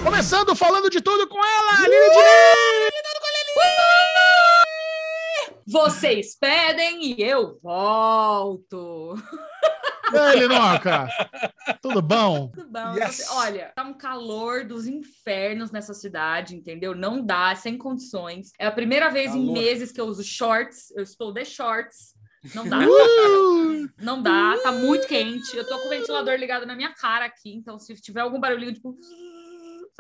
[0.03, 3.88] Começando falando de tudo com ela, Aline Diniz!
[5.71, 9.15] Vocês pedem e eu volto.
[10.11, 11.07] E aí, Linoca?
[11.83, 12.49] Tudo bom?
[12.49, 12.95] Tudo bom?
[12.95, 13.29] Yes.
[13.33, 16.95] Olha, tá um calor dos infernos nessa cidade, entendeu?
[16.95, 18.51] Não dá, sem condições.
[18.59, 19.53] É a primeira vez em Calor.
[19.53, 20.91] meses que eu uso shorts.
[20.97, 22.15] Eu estou de shorts.
[22.55, 23.89] Não dá, Uh!
[24.01, 25.55] não dá, tá muito quente.
[25.55, 28.73] Eu tô com o ventilador ligado na minha cara aqui, então se tiver algum barulhinho,
[28.73, 28.97] tipo.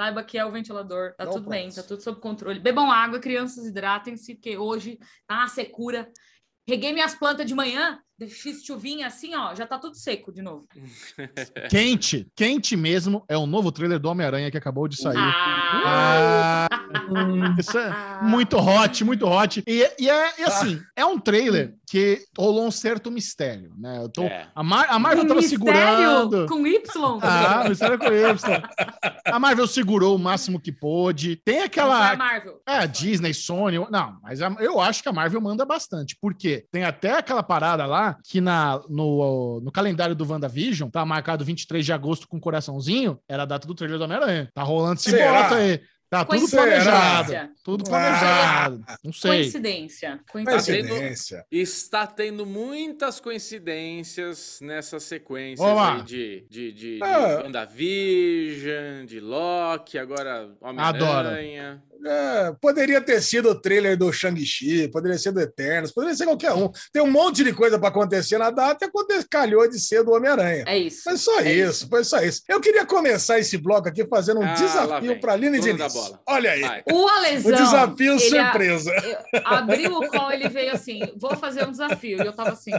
[0.00, 1.12] Saiba que é o ventilador.
[1.16, 2.60] Tá Não tudo bem, tá tudo sob controle.
[2.60, 6.08] Bebam água, crianças, hidratem-se, porque hoje tá uma secura.
[6.68, 10.68] Reguei minhas plantas de manhã, fiz chuvinha assim, ó, já tá tudo seco de novo.
[11.68, 15.16] Quente, quente mesmo é o novo trailer do Homem-Aranha que acabou de sair.
[15.16, 16.77] Ah, Ah,
[17.58, 19.62] isso é muito hot, muito hot.
[19.66, 23.98] E, e é e assim, é um trailer que rolou um certo mistério, né?
[24.02, 24.46] Eu tô, É.
[24.54, 26.46] a, Mar- a Marvel Um tava mistério segurando.
[26.46, 27.18] Com Y?
[27.22, 28.62] Ah, mistério com Y.
[29.24, 31.36] A Marvel segurou o máximo que pôde.
[31.36, 32.14] Tem a aquela.
[32.16, 32.60] Marvel.
[32.66, 33.78] É, Disney, Sony.
[33.90, 36.16] Não, mas a- eu acho que a Marvel manda bastante.
[36.20, 36.66] Por quê?
[36.70, 41.84] Tem até aquela parada lá que na, no, no calendário do WandaVision tá marcado 23
[41.84, 43.18] de agosto com coraçãozinho.
[43.28, 44.48] Era a data do trailer do Homem-Aranha.
[44.54, 45.80] Tá rolando esse bota aí.
[46.10, 46.62] Tá tudo Coincidência.
[46.62, 47.50] planejado.
[47.62, 48.84] Tudo planejado.
[49.04, 49.30] Não sei.
[49.42, 50.20] Coincidência.
[50.32, 50.74] Coincidência.
[50.88, 51.46] Coincidência.
[51.50, 55.64] Está tendo muitas coincidências nessa sequência
[56.06, 57.42] de, de, de, de Ah.
[57.44, 61.82] WandaVision, de Loki, agora Homem-Aranha.
[62.06, 66.52] É, poderia ter sido o trailer do Shang-Chi, poderia ser do Eternos, poderia ser qualquer
[66.52, 66.70] um.
[66.92, 70.12] Tem um monte de coisa para acontecer na data e aconte- calhou de ser do
[70.12, 70.64] Homem-Aranha.
[70.66, 71.02] É isso.
[71.02, 72.42] Foi só É isso, foi só isso.
[72.48, 75.78] Eu queria começar esse bloco aqui fazendo um Ah, desafio para Aline Diniz.
[75.78, 76.20] da bola.
[76.26, 76.82] Olha aí, Vai.
[76.92, 77.52] O o Alesão.
[77.52, 78.92] desafio ele a- surpresa.
[78.92, 82.22] eu- abriu o call, ele veio assim: vou fazer um desafio.
[82.22, 82.72] E eu tava assim,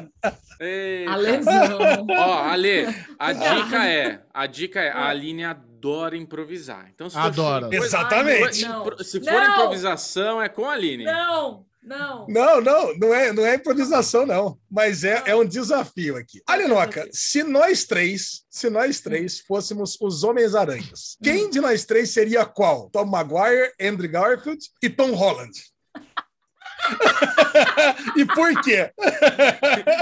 [0.59, 1.11] Eita.
[1.11, 2.07] Alesão.
[2.09, 5.68] Ó, Ale, a dica é, a dica é, a Aline adora
[6.13, 6.89] improvisar.
[6.93, 7.69] Então, se Adora.
[7.71, 8.65] Exatamente.
[8.65, 8.97] Ai, não.
[8.99, 9.51] Se for Não.
[9.53, 11.03] improvisação, é com a Aline.
[11.05, 12.27] Não, não.
[12.27, 14.57] Não, não, não é, não é improvisação, não.
[14.69, 16.41] Mas é, é um desafio aqui.
[16.45, 22.45] Alinoca, se nós três, se nós três fôssemos os Homens-Aranhas, quem de nós três seria
[22.45, 22.89] qual?
[22.89, 25.51] Tom Maguire, Andrew Garfield e Tom Holland.
[28.15, 28.91] e por quê?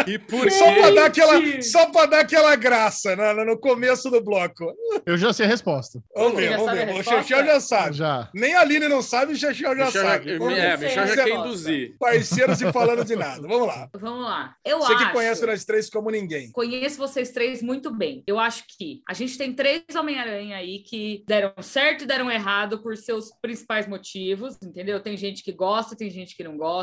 [0.07, 4.23] E por Só para dar aquela, só para dar aquela graça né, no, começo do
[4.23, 4.73] bloco.
[5.05, 6.01] Eu já sei a resposta.
[6.15, 6.89] Vamos ver, já vamos ver.
[6.93, 7.03] O?
[7.03, 7.97] Chechel já sabe.
[7.97, 8.29] Já.
[8.33, 10.37] Nem a Aline não sabe, o Chechel já Michel já, sabe.
[10.37, 10.87] Vamos é, ver.
[10.87, 11.95] Michel já Você quer induzir.
[11.99, 13.41] Parceiros e falando de nada.
[13.47, 13.89] Vamos lá.
[13.93, 14.55] Vamos lá.
[14.65, 15.05] Eu Você acho.
[15.05, 16.51] que conhece nós três como ninguém.
[16.51, 18.23] Conheço vocês três muito bem.
[18.27, 22.79] Eu acho que a gente tem três Homem-Aranha aí que deram certo e deram errado
[22.81, 24.99] por seus principais motivos, entendeu?
[24.99, 26.76] Tem gente que gosta, tem gente que não gosta.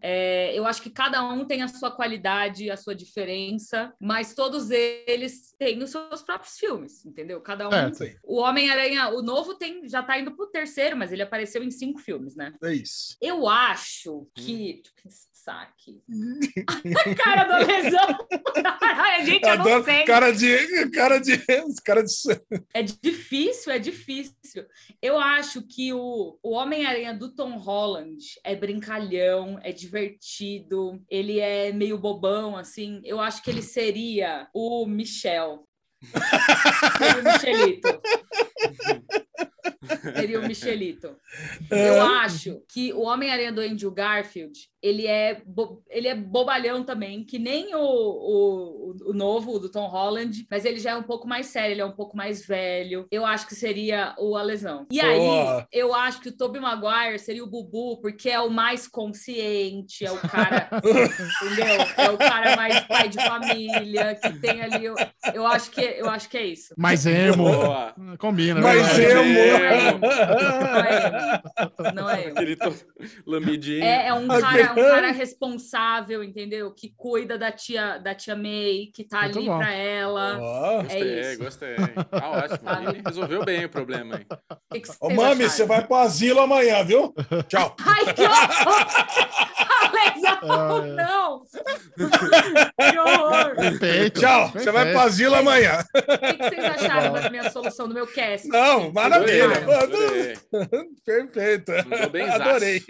[0.00, 4.70] É, eu acho que cada um tem a sua qualidade, a sua diferença, mas todos
[4.70, 7.40] eles têm os seus próprios filmes, entendeu?
[7.40, 7.72] Cada um.
[7.72, 7.90] É.
[8.24, 12.00] O Homem-Aranha, o novo tem, já tá indo pro terceiro, mas ele apareceu em cinco
[12.00, 12.52] filmes, né?
[12.62, 13.16] É isso.
[13.20, 14.82] Eu acho que.
[14.82, 15.02] Deixa eu
[15.40, 16.02] pensar aqui.
[17.16, 18.18] cara do lesão.
[18.80, 20.04] Ai, gente, eu não Adoro sei.
[20.04, 20.90] cara de.
[20.90, 21.38] Cara de.
[21.84, 22.12] Cara de.
[22.74, 24.66] É difícil, é difícil.
[25.00, 31.72] Eu acho que o, o Homem-Aranha do Tom Holland é brincalhão, é divertido, ele é
[31.72, 33.00] meio bobão, assim.
[33.04, 35.66] Eu acho que ele seria o Michel.
[37.00, 38.00] O Michelito.
[40.14, 41.16] Seria o Michelito.
[41.70, 47.22] Eu acho que o Homem-Aranha do Andrew Garfield, ele é, bo- ele é bobalhão também,
[47.24, 51.02] que nem o, o, o novo, o do Tom Holland, mas ele já é um
[51.02, 53.06] pouco mais sério, ele é um pouco mais velho.
[53.10, 54.86] Eu acho que seria o Alesão.
[54.90, 58.88] E aí, eu acho que o Tobey Maguire seria o Bubu, porque é o mais
[58.88, 60.68] consciente, é o cara,
[61.42, 61.86] entendeu?
[61.96, 64.84] É o cara mais pai de família, que tem ali...
[64.84, 64.94] Eu,
[65.34, 66.74] eu, acho, que, eu acho que é isso.
[66.76, 67.44] Mais emo.
[67.44, 67.94] Boa.
[68.18, 69.04] Combina, Mas né?
[69.12, 69.79] emo.
[71.94, 72.32] Não é.
[72.32, 72.74] Não é to...
[73.26, 73.84] lambidinho.
[73.84, 76.72] É, é um, cara, um cara responsável, entendeu?
[76.72, 79.58] Que cuida da tia, da tia May, que tá Muito ali bom.
[79.58, 80.38] pra ela.
[80.40, 80.82] Ó.
[80.82, 81.42] Gostei, é isso.
[81.42, 81.76] gostei.
[82.10, 82.70] Tá ótimo.
[82.90, 84.26] Ele resolveu bem o problema aí.
[84.70, 87.14] O que que Ô, Mami, você vai pro asilo amanhã, viu?
[87.48, 87.76] Tchau.
[87.84, 88.86] Ai, que horror!
[89.80, 90.90] Alesão, É.
[90.94, 91.42] não!
[92.90, 93.56] que horror!
[93.56, 94.20] Perfeito.
[94.20, 94.50] Tchau.
[94.52, 95.84] Você vai pro asilo amanhã.
[95.94, 98.48] O que, que vocês acharam da minha solução do meu cast?
[98.48, 99.66] Não, maravilha.
[99.72, 100.36] Adorei.
[101.04, 101.72] Perfeito.
[102.32, 102.82] Adorei.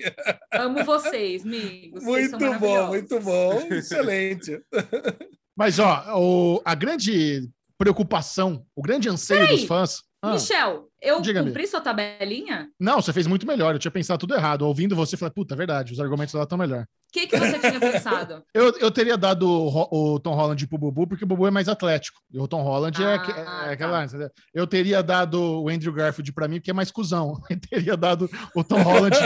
[0.53, 2.03] Amo vocês, amigos.
[2.05, 2.89] Vocês Muito bom, maravilhosos.
[2.91, 3.75] muito bom.
[3.75, 4.61] Excelente.
[5.57, 9.57] Mas, ó, o- a grande preocupação, o grande anseio Peraí.
[9.57, 10.03] dos fãs.
[10.23, 11.49] Ah, Michel, eu Diga-me.
[11.49, 12.69] cumpri sua tabelinha?
[12.79, 13.75] não, você fez muito melhor.
[13.75, 14.63] Eu tinha pensado tudo errado.
[14.63, 16.83] Ouvindo você, eu falei, puta, é verdade, os argumentos dela estão melhor.
[16.83, 18.41] O que, que você tinha pensado?
[18.55, 21.69] Eu, eu teria dado o, o Tom Holland pro Bubu, porque o Bubu é mais
[21.69, 22.21] atlético.
[22.33, 23.71] E o Tom Holland é, Ah, que- é tá.
[23.73, 24.05] aquela.
[24.05, 24.31] entendeu?
[24.55, 27.35] Eu teria dado o Andrew Garfield pra mim, porque é mais cuzão.
[27.51, 29.17] Eu teria dado o Tom Holland.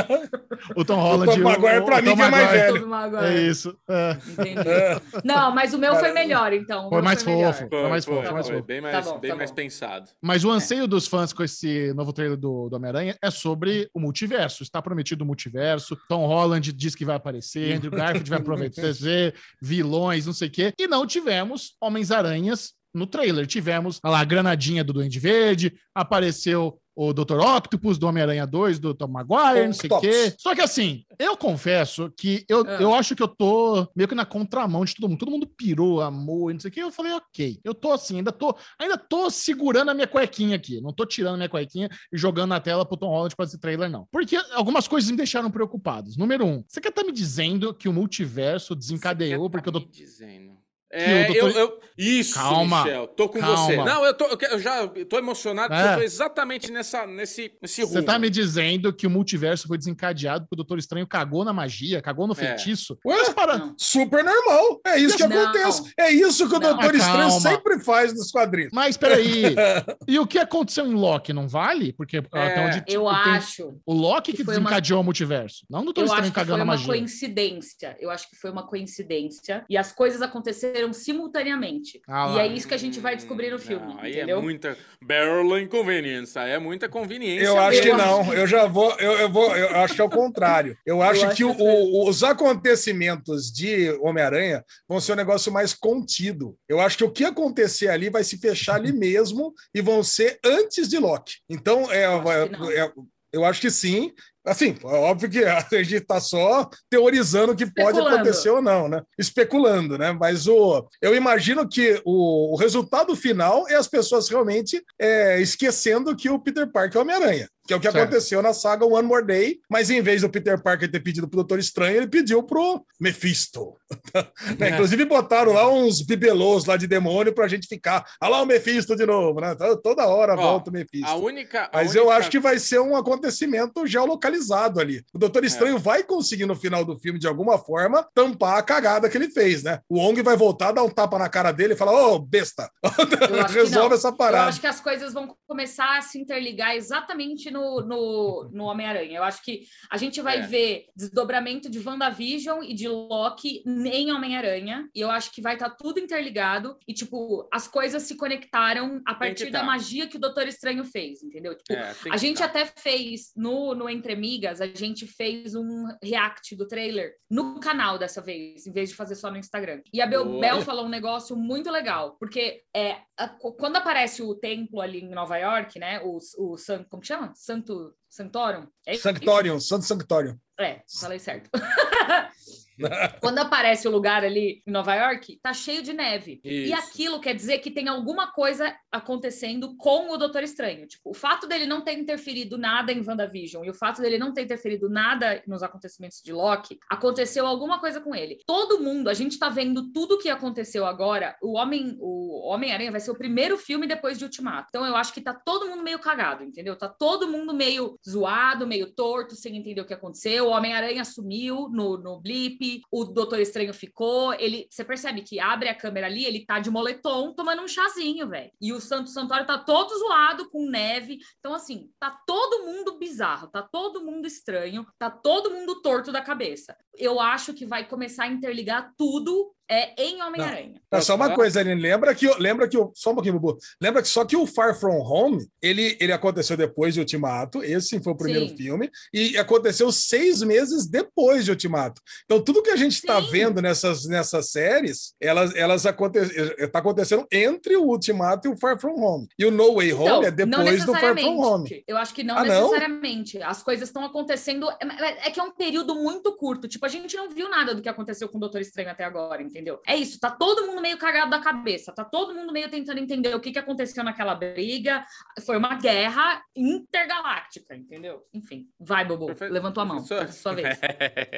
[0.75, 1.35] o Tom Holland.
[1.35, 3.17] Tom Maguire pra mim Tom que é mais velho.
[3.19, 3.77] É isso.
[3.91, 4.17] é.
[4.31, 5.23] Entendi.
[5.23, 6.87] Não, mas o meu foi melhor, então.
[6.87, 7.53] o Foi mais melhor.
[7.53, 7.69] fofo.
[7.69, 8.63] Foi, mais foi, fofo, foi, mais fofo.
[8.63, 10.09] bem Tá mais, bom, bem tá mais pensado.
[10.23, 11.64] Mas o anseio dos fãs com esse
[11.95, 14.63] novo trailer do, do Homem-Aranha é sobre o multiverso.
[14.63, 15.97] Está prometido o multiverso.
[16.09, 18.83] Tom Holland diz que vai aparecer, Andrew Garfield vai aproveitar,
[19.61, 20.75] vilões, não sei o quê.
[20.79, 23.47] E não tivemos Homens-Aranhas no trailer.
[23.47, 27.39] Tivemos lá, a granadinha do Duende Verde, apareceu o Dr.
[27.41, 30.35] Octopus do Homem-Aranha 2, do Tom Maguire, não sei o quê.
[30.39, 32.81] Só que assim, eu confesso que eu, Ah.
[32.81, 35.19] eu acho que eu tô meio que na contramão de todo mundo.
[35.19, 36.81] Todo mundo pirou, amor, não sei o quê.
[36.83, 37.59] Eu falei, ok.
[37.65, 40.81] Eu tô assim, ainda tô, ainda tô segurando a minha cuequinha aqui.
[40.81, 43.59] Não tô tirando a minha cuequinha e jogando na tela pro Tom Holland pra esse
[43.59, 44.07] trailer, não.
[44.13, 46.17] Porque algumas coisas me deixaram preocupados.
[46.17, 49.91] Número um, você quer estar me dizendo que o multiverso desencadeou porque eu tô tô.
[49.91, 50.55] dizendo.
[50.97, 53.07] É, o eu, doutor- eu- Isso, Calma, Michel.
[53.09, 53.57] Tô com calma.
[53.57, 53.77] você.
[53.77, 55.93] Não, eu, tô, eu, eu já eu tô emocionado porque É.
[55.93, 57.93] eu tô exatamente nessa, nesse, nesse rumo.
[57.95, 61.53] Você tá me dizendo que o multiverso foi desencadeado porque o Doutor Estranho cagou na
[61.53, 62.99] magia, cagou no feitiço?
[63.07, 63.17] Ué?
[63.17, 63.59] Mas para.
[63.59, 63.75] Não.
[63.79, 64.81] Super normal.
[64.87, 65.41] É isso que Não.
[65.43, 65.93] acontece.
[65.99, 66.71] É isso que o Não.
[66.71, 68.71] Doutor Estranho sempre faz nos quadrinhos.
[68.73, 69.55] Mas peraí.
[70.09, 71.93] e o que aconteceu em Loki não vale?
[71.93, 73.81] Porque até onde Eu tem- acho.
[73.87, 75.65] O Loki que, que foi uma- desencadeou o multiverso.
[75.71, 76.87] Não o Doutor Eu Estranho acho que foi cagando uma magia.
[76.87, 77.97] coincidência.
[78.01, 79.65] Eu acho que foi uma coincidência.
[79.71, 82.01] E as coisas aconteceram simultaneamente.
[82.07, 82.43] Ah e lá.
[82.43, 84.39] é isso que a gente vai descobrir no filme, Não, aí entendeu?
[84.39, 86.39] é muita barrel inconvenience.
[86.39, 87.47] Aí é muita conveniência.
[87.47, 88.33] Eu acho que eu não.
[88.35, 88.93] Eu já vou.
[88.99, 89.55] Eu, eu vou.
[89.57, 90.77] Eu acho que é o contrário.
[90.85, 91.55] Eu acho acho que, foi.
[91.57, 96.57] o- os acontecimentos de Homem-Aranha vão ser um negócio mais contido.
[96.69, 100.39] Eu acho que o que acontecer ali vai se fechar ali mesmo e vão ser
[100.45, 101.35] antes de Loki.
[101.49, 102.93] Então, é, Eu acho que é-
[103.33, 104.13] eu acho que sim.
[104.45, 108.89] Assim, é óbvio que a gente está só teorizando o que pode acontecer ou não,
[108.89, 109.03] né?
[109.19, 110.13] Especulando, né?
[110.13, 116.15] Mas o, eu imagino que o, o resultado final é as pessoas realmente é, esquecendo
[116.15, 117.49] que o Peter Parker é Homem-Aranha.
[117.67, 117.97] Que é o que Certo.
[118.03, 121.37] aconteceu na saga One More Day, mas em vez do Peter Parker ter pedido pro
[121.39, 123.75] Doutor Estranho, ele pediu pro Mephisto.
[124.59, 124.69] Né?
[124.69, 124.71] É.
[124.71, 128.05] Inclusive botaram lá uns bibelôs lá de demônio pra gente ficar.
[128.21, 129.55] Ah lá o Mephisto de novo, né?
[129.83, 131.07] Toda- hora Ó, volta o Mephisto.
[131.09, 131.65] A única.
[131.65, 135.03] a Mas eu única- acho que vai ser um acontecimento geolocalizado ali.
[135.13, 135.47] O Doutor É.
[135.47, 139.31] Estranho vai conseguir, no final do filme, de alguma forma, tampar a cagada que ele
[139.31, 139.81] fez, né?
[139.89, 142.71] O Wong vai voltar, dar um tapa na cara dele e falar: Ô, besta,
[143.31, 144.49] Eu acho que resolve essa Eu parada.
[144.49, 149.17] acho que as coisas vão começar a se interligar exatamente no, no, no Homem-Aranha.
[149.19, 150.47] Eu acho que a gente vai É.
[150.47, 154.89] ver desdobramento de WandaVision e de Loki em Homem-Aranha.
[154.95, 156.77] E eu acho que vai estar tudo interligado.
[156.89, 159.67] E, tipo, as coisas se conectaram a partir da tá.
[159.67, 161.57] magia que o Doutor Estranho fez, entendeu?
[161.57, 162.47] Tipo, É, a gente tá.
[162.47, 167.97] até fez no, no Entre Amigas, a gente fez um react do trailer no canal
[167.99, 169.81] dessa vez, em vez de fazer só no Instagram.
[169.93, 170.41] E a Bel.
[170.41, 175.11] Bel falou um negócio muito legal, porque é, a- quando aparece o templo ali em
[175.11, 176.01] Nova York, né?
[176.03, 177.33] O, o San, como que chama?
[177.45, 178.67] Santo Santorum?
[178.87, 178.97] É?
[178.97, 180.41] Sanctorium, Santo Sanctorium.
[180.59, 181.51] É, falei certo.
[183.21, 186.41] Quando aparece o lugar ali em Nova York, tá cheio de neve.
[186.45, 186.75] E Isso.
[186.75, 190.87] aquilo quer dizer que tem alguma coisa acontecendo com o Doutor Estranho.
[190.87, 194.33] Tipo, o fato dele não ter interferido nada em WandaVision e o fato dele não
[194.33, 198.39] ter interferido nada nos acontecimentos de Loki, aconteceu alguma coisa com ele.
[198.47, 201.37] Todo mundo, a gente tá vendo tudo o que aconteceu agora.
[201.43, 204.69] O Homem, o Homem-Aranha vai ser o primeiro filme depois de Ultimato.
[204.69, 206.77] Então eu acho que tá todo mundo meio cagado, entendeu?
[206.77, 210.47] Tá todo mundo meio zoado, meio torto, sem entender o que aconteceu.
[210.47, 214.35] O Homem-Aranha sumiu no, no blip, o Doutor Estranho ficou.
[214.35, 218.29] Ele, você percebe que abre a câmera ali, ele tá de moletom tomando um chazinho,
[218.29, 218.51] velho.
[218.61, 221.19] E o Santo Santuário tá todo zoado com neve.
[221.39, 226.23] Então, assim, tá todo mundo bizarro, tá todo mundo estranho, tá todo mundo torto da
[226.23, 226.77] cabeça.
[226.97, 230.81] Eu acho que vai começar a interligar tudo é, em Homem-Aranha.
[230.91, 231.81] É só uma coisa, Aline.
[231.81, 233.59] Lembra que, lembra que só um pouquinho, Bubu.
[233.81, 237.63] Lembra que só que o Far From Home ele, ele aconteceu depois de Ultimato.
[237.63, 238.57] Esse sim foi o primeiro Sim.
[238.57, 242.01] filme e aconteceu seis meses depois de Ultimato.
[242.25, 247.27] Então tudo que a gente está vendo nessas, nessas séries, elas elas aconte, está acontecendo
[247.33, 249.27] entre o Ultimato e o Far From Home.
[249.39, 251.47] E o No Way Home Então, é não depois do Far From necessariamente.
[251.47, 251.85] Home.
[251.87, 252.63] Eu acho que não Ah, não?
[252.69, 253.43] necessariamente.
[253.43, 254.69] As coisas estão acontecendo.
[254.71, 256.69] É é que é um período muito curto.
[256.69, 259.43] Tipo, a gente não viu nada do que aconteceu com o Doutor Estranho até agora,
[259.55, 259.81] entendeu?
[259.87, 260.19] É isso.
[260.19, 261.93] Tá todo mundo meio cagado da cabeça.
[261.93, 265.07] Tá todo mundo meio tentando entender o que, que aconteceu naquela briga.
[265.47, 268.27] Foi uma guerra intergaláctica, entendeu?
[268.35, 269.27] Enfim, vai, Bobo.
[269.27, 269.53] Perfeito.
[269.53, 270.05] Levantou a mão.
[270.05, 270.33] Professor.
[270.33, 270.77] Sua vez.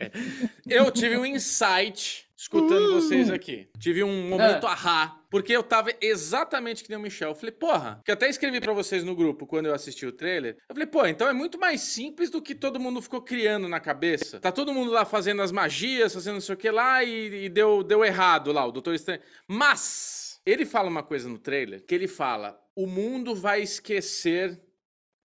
[0.66, 3.68] eu tive um insight escutando vocês aqui.
[3.78, 7.30] Tive um momento ahá, porque eu tava exatamente que nem o Michel.
[7.30, 10.12] Eu falei, porra, que eu até escrevi pra vocês no grupo quando eu assisti o
[10.12, 10.56] trailer.
[10.68, 13.80] Eu falei, pô, então é muito mais simples do que todo mundo ficou criando na
[13.80, 14.38] cabeça.
[14.38, 17.48] Tá todo mundo lá fazendo as magias, fazendo não sei o que lá e, e
[17.48, 19.20] deu, deu errado lá, o Doutor Estranho.
[19.48, 24.60] Mas, ele fala uma coisa no trailer, que ele fala, o mundo vai esquecer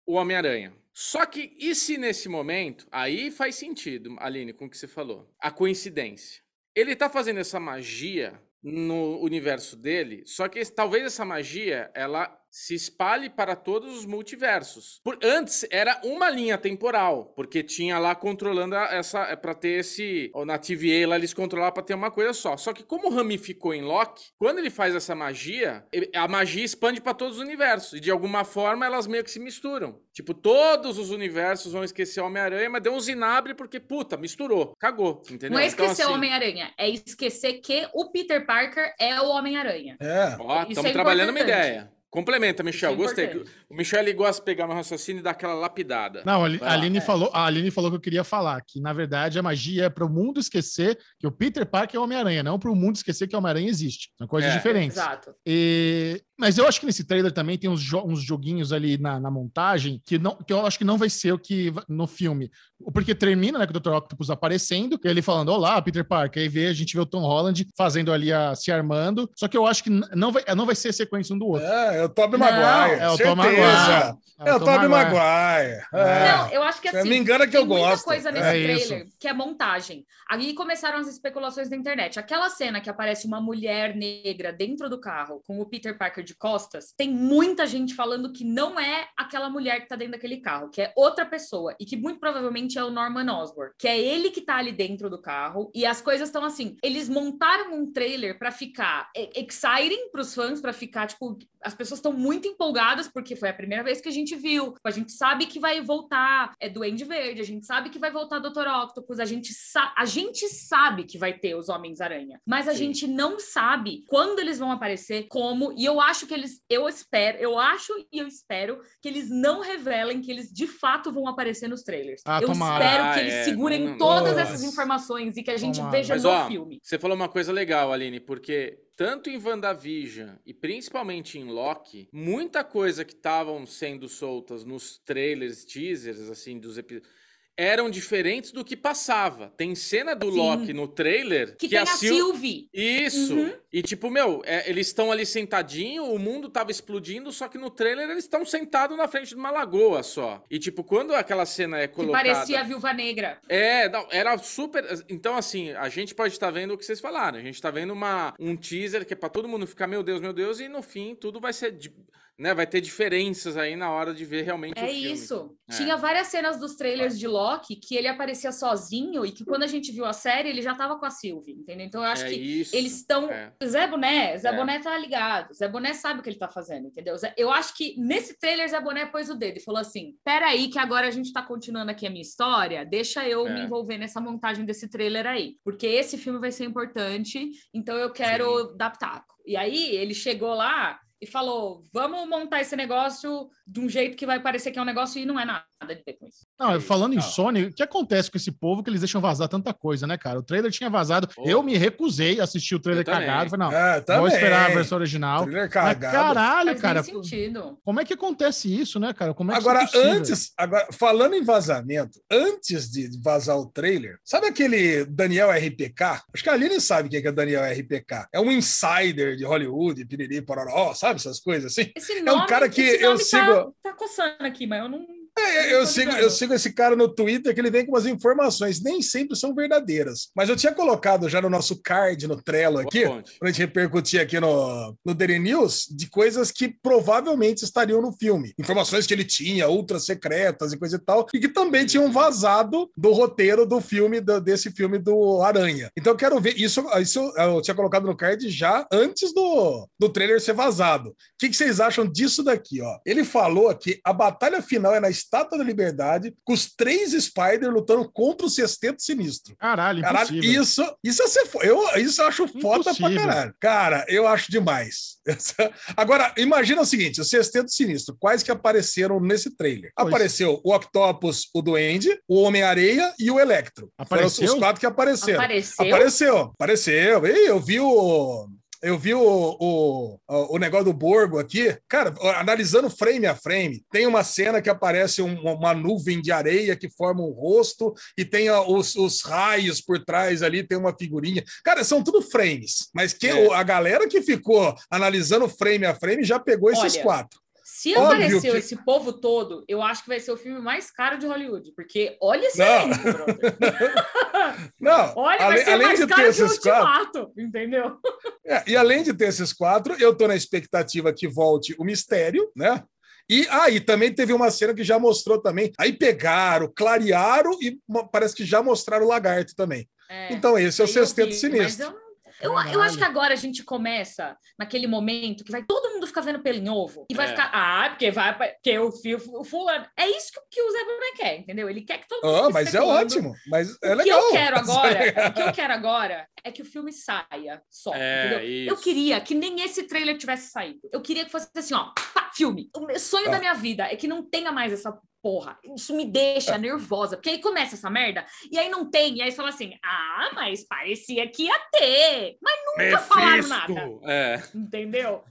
[0.05, 0.75] o Homem-Aranha.
[0.93, 5.31] Só que, e se nesse momento, aí faz sentido, Aline, com o que você falou,
[5.39, 6.46] a coincidência.
[6.77, 12.75] Ele tá fazendo essa magia no universo dele, só que talvez essa magia, ela se
[12.75, 15.01] espalhe para todos os multiversos.
[15.05, 19.81] Por, antes era uma linha temporal, porque tinha lá controlando a- essa é para ter
[19.81, 22.57] esse ou na TVA lá eles controlavam para ter uma coisa só.
[22.57, 27.15] Só que como ramificou em Loki, quando ele faz essa magia, a magia expande para
[27.15, 30.01] todos os universos e de alguma forma elas meio que se misturam.
[30.13, 34.75] Tipo, todos os universos vão esquecer o Homem-Aranha, mas deu um zinabre porque puta, misturou,
[34.79, 35.51] cagou, entendeu?
[35.51, 39.29] Não é Então, esquecer o assim, Homem-Aranha, é esquecer que o Peter Parker é o
[39.29, 39.97] Homem-Aranha.
[40.01, 40.37] É.
[40.41, 41.93] Ó, Isso estamos é trabalhando uma ideia.
[42.17, 42.93] Complementa, Michel.
[42.93, 43.45] Isso é Gostei.
[43.69, 46.23] O Michel ele gosta de pegar meu raciocínio e dar aquela lapidada.
[46.25, 46.73] Não, a lá.
[46.73, 47.01] Aline, É.
[47.03, 50.03] falou, a Aline falou que eu queria falar, que na verdade a magia é para
[50.03, 53.27] o mundo esquecer que o Peter Parker é o Homem-Aranha, não para o mundo esquecer
[53.29, 54.09] que o Homem-Aranha existe.
[54.17, 54.57] São coisas É.
[54.57, 54.97] diferentes.
[54.97, 55.35] Exato.
[55.45, 59.19] E- Mas eu acho que nesse trailer também tem uns, jo- uns joguinhos ali na,
[59.19, 62.51] na montagem que, não, que eu acho que não vai ser o que no filme.
[62.93, 63.93] Porque termina, né, com o Dr.
[63.95, 67.21] Octopus aparecendo, e ele falando, olá, Peter Parker, aí vê, a gente vê o Tom
[67.23, 70.75] Holland fazendo ali, a, se armando, só que eu acho que não vai, não vai
[70.75, 71.67] ser a sequência um do outro.
[71.67, 73.01] É, é o Tobey Não, Maguire.
[73.01, 73.31] é o certeza.
[73.31, 74.19] Tom Maguire.
[74.39, 75.87] É o Tobey Maguire.
[75.95, 76.33] É.
[76.33, 77.09] Não, eu acho que assim.
[77.09, 78.05] me engana que tem eu muita gosto.
[78.05, 78.89] coisa nesse É isso.
[78.89, 80.05] trailer que é montagem.
[80.29, 82.19] Aí começaram as especulações da internet.
[82.19, 86.35] Aquela cena que aparece uma mulher negra dentro do carro com o Peter Parker de
[86.35, 90.69] costas, tem muita gente falando que não é aquela mulher que tá dentro daquele carro,
[90.69, 94.31] que é outra pessoa e que muito provavelmente é o Norman Osborn, que é ele
[94.31, 96.77] que tá ali dentro do carro e as coisas estão assim.
[96.83, 102.13] Eles montaram um trailer pra ficar exciting pros fãs, pra ficar tipo as pessoas estão
[102.13, 104.75] muito empolgadas porque foi a primeira vez que a gente viu.
[104.85, 108.39] A gente sabe que vai voltar é Duende Verde, a gente sabe que vai voltar
[108.39, 108.67] Dr.
[108.67, 109.53] Octopus, a gente,
[109.97, 112.79] a gente sabe que vai ter os Homens-Aranha, mas a Sim.
[112.79, 117.37] gente não sabe quando eles vão aparecer, como, e eu acho que eles, eu espero,
[117.39, 121.67] eu acho e eu espero que eles não revelem que eles de fato vão aparecer
[121.69, 122.23] nos trailers.
[122.25, 122.85] Ah, eu tomara.
[122.85, 124.41] espero que Ah, eles é, segurem não- não- todas Nossa.
[124.43, 125.97] essas informações e que a gente Tomara.
[125.97, 126.79] veja Mas, no ó, filme.
[126.81, 132.63] Você falou uma coisa legal, Aline, porque tanto em WandaVision e principalmente em Loki, muita
[132.63, 137.11] coisa que estavam sendo soltas nos trailers, teasers, assim, dos episódios,
[137.57, 139.53] eram diferentes do que passava.
[139.57, 140.37] Tem cena do Sim.
[140.39, 142.69] Loki no trailer Que, tem a, Sil- Sylvie.
[142.73, 143.35] Isso.
[143.35, 143.53] Uhum.
[143.73, 147.71] E tipo, meu, é, eles estão ali sentadinho, o mundo tava explodindo, só que no
[147.71, 150.43] trailer eles estão sentados na frente de uma lagoa só.
[150.51, 152.25] E tipo, quando aquela cena é Que colocada...
[152.33, 153.39] parecia a Viúva Negra.
[153.49, 154.85] É, não, era super.
[155.09, 157.39] Então, assim, a gente pode estar vendo o que vocês falaram.
[157.39, 160.21] A gente tá vendo uma, um teaser que é pra todo mundo ficar, meu Deus,
[160.21, 161.73] meu Deus, e no fim tudo vai ser.
[161.73, 161.93] de-
[162.39, 165.57] Né, vai ter diferenças aí na hora de ver realmente o É isso.
[165.71, 165.75] É.
[165.75, 169.67] Tinha várias cenas dos trailers de Loki que ele aparecia sozinho e que quando a
[169.67, 171.87] gente viu a série ele já tava com a Sylvie, entendeu?
[171.87, 172.77] Então eu acho é que isso.
[172.77, 173.31] eles estão.
[173.31, 173.53] é.
[173.65, 174.53] Zé Boné, Zé É.
[174.57, 175.55] Boné tá ligado.
[175.55, 177.17] Zé Boné sabe o que ele tá fazendo, entendeu?
[177.39, 180.79] Eu acho que nesse trailer Zé Boné pôs o dedo e falou assim: peraí, que
[180.79, 183.55] agora a gente tá continuando aqui a minha história, deixa eu É.
[183.55, 185.57] me envolver nessa montagem desse trailer aí.
[185.65, 189.35] Porque esse filme vai ser importante, então eu quero dar pitaco.
[189.47, 194.27] E aí ele chegou lá e falou: vamos montar esse negócio de um jeito que
[194.27, 196.47] vai parecer que é um negócio e não é nada a ver com isso.
[196.59, 197.23] Não, falando em Não.
[197.23, 200.39] Sony, o que acontece com esse povo que eles deixam vazar tanta coisa, né, cara?
[200.39, 201.29] O trailer tinha vazado.
[201.29, 201.47] Pô.
[201.47, 203.51] Eu me recusei a assistir o trailer cagado.
[203.51, 205.43] Falei, não, É, vou esperar a versão original.
[205.43, 206.17] Trailer Mas, cagado.
[206.17, 207.03] caralho, Faz cara.
[207.03, 207.79] sentido.
[207.85, 209.35] Como é que acontece isso, né, cara?
[209.35, 213.67] Como é que Agora, isso é antes, agora, falando em vazamento, antes de vazar o
[213.67, 216.23] trailer, sabe aquele Daniel RPK?
[216.33, 218.29] Acho que a Aline sabe quem é que é Daniel RPK.
[218.33, 221.93] É um insider de Hollywood, piriri, pororó, sabe essas coisas assim?
[221.95, 223.47] Esse nome, um cara que esse eu nome sigo-
[223.83, 225.07] Tá, tá coçando aqui, mas eu não.
[225.39, 228.83] É, eu, sigo, eu sigo esse cara no Twitter que ele vem com umas informações,
[228.83, 230.29] nem sempre são verdadeiras.
[230.35, 233.05] Mas eu tinha colocado já no nosso card, no Trello aqui,
[233.39, 238.55] pra gente repercutir aqui no, no Daily News, de coisas que provavelmente estariam no filme.
[238.59, 242.91] Informações que ele tinha, ultra secretas e coisa e tal, e que também tinham vazado
[242.97, 245.91] do roteiro do filme, do- desse filme do Aranha.
[245.97, 250.09] Então eu quero ver, isso, isso eu tinha colocado no card já antes do, do
[250.09, 251.11] trailer ser vazado.
[251.11, 252.99] O que, que vocês acham disso daqui, ó?
[253.05, 257.71] Ele falou que a batalha final é na Estátua da Liberdade, com os três Spider
[257.71, 259.57] lutando contra o Sexteto Sinistro.
[259.57, 260.63] Caralho, Caralho, impossível.
[260.63, 263.27] isso, isso, é eu, isso eu acho foda pra Impossível.
[263.27, 263.55] caralho.
[263.61, 265.17] Cara, eu acho demais.
[265.97, 269.91] Agora, imagina o seguinte: o Sexteto Sinistro, quais que apareceram nesse trailer?
[269.97, 270.09] Pois.
[270.09, 273.91] Apareceu o Octopus, o Duende, o Homem-Areia e o Electro.
[274.09, 274.53] Foram os- Apareceu?
[274.55, 275.41] os quatro que apareceram.
[275.41, 275.87] Apareceu.
[275.87, 277.27] Apareceu, apareceu.
[277.27, 278.49] Ih, eu vi o.
[278.87, 284.07] Eu vi o, o, o negócio do Borgo aqui, cara, analisando frame a frame, tem
[284.07, 288.49] uma cena que aparece um- uma nuvem de areia que forma um rosto e tem
[288.49, 291.43] a- os, os raios por trás ali, tem uma figurinha.
[291.65, 293.53] Cara, são tudo frames, mas que, É.
[293.55, 297.41] a galera que ficou analisando frame a frame já pegou esses Olha, quatro.
[297.79, 300.91] Se Óbvio apareceu que- esse povo todo, eu acho que vai ser o filme mais
[300.91, 302.65] caro de Hollywood, porque olha esse Não.
[302.85, 303.57] elenco, brother.
[304.81, 307.33] Não, Olha, vai além, ser além mais de ter caro que o esses quatro, Ultimato,
[307.41, 307.99] entendeu?
[308.47, 312.51] É, e além de ter esses quatro, eu tô na expectativa que volte o mistério,
[312.57, 312.83] né?
[313.29, 315.71] E aí também teve uma cena que já mostrou também.
[315.79, 317.79] Aí pegaram, clarearam e
[318.11, 319.87] parece que já mostraram o lagarto também.
[320.09, 321.95] É, então esse é o Sexteto vi, Sinistro.
[322.41, 326.07] Eu- Eu, eu acho que agora a gente começa naquele momento que vai todo mundo
[326.07, 327.29] ficar vendo pelo em ovo e vai É.
[327.31, 329.87] ficar, ah, porque vai, porque o fio, o fulano.
[329.99, 331.69] É isso que, que o Zé Boné quer, entendeu?
[331.69, 333.35] Ele quer que todo mundo Ah, fique mas é ótimo.
[333.49, 334.21] Mas é o que legal.
[334.21, 338.27] eu quero agora, o que eu quero agora é que o filme saia só, É,
[338.27, 338.39] entendeu?
[338.69, 338.83] Eu isso.
[338.83, 340.81] queria que nem esse trailer tivesse saído.
[340.93, 342.69] Eu queria que fosse assim, ó, pá, filme.
[342.77, 343.33] O meu sonho Ah.
[343.33, 344.97] da minha vida é que não tenha mais essa
[345.27, 345.59] porra.
[345.75, 346.59] Isso me deixa É.
[346.59, 349.73] nervosa, porque aí começa essa merda e aí não tem, e aí você fala assim:
[349.85, 352.37] "Ah, mas parecia que ia ter".
[352.41, 354.01] Mas nunca falaram nada, Mephisto!
[354.09, 354.43] É.
[354.55, 355.25] entendeu?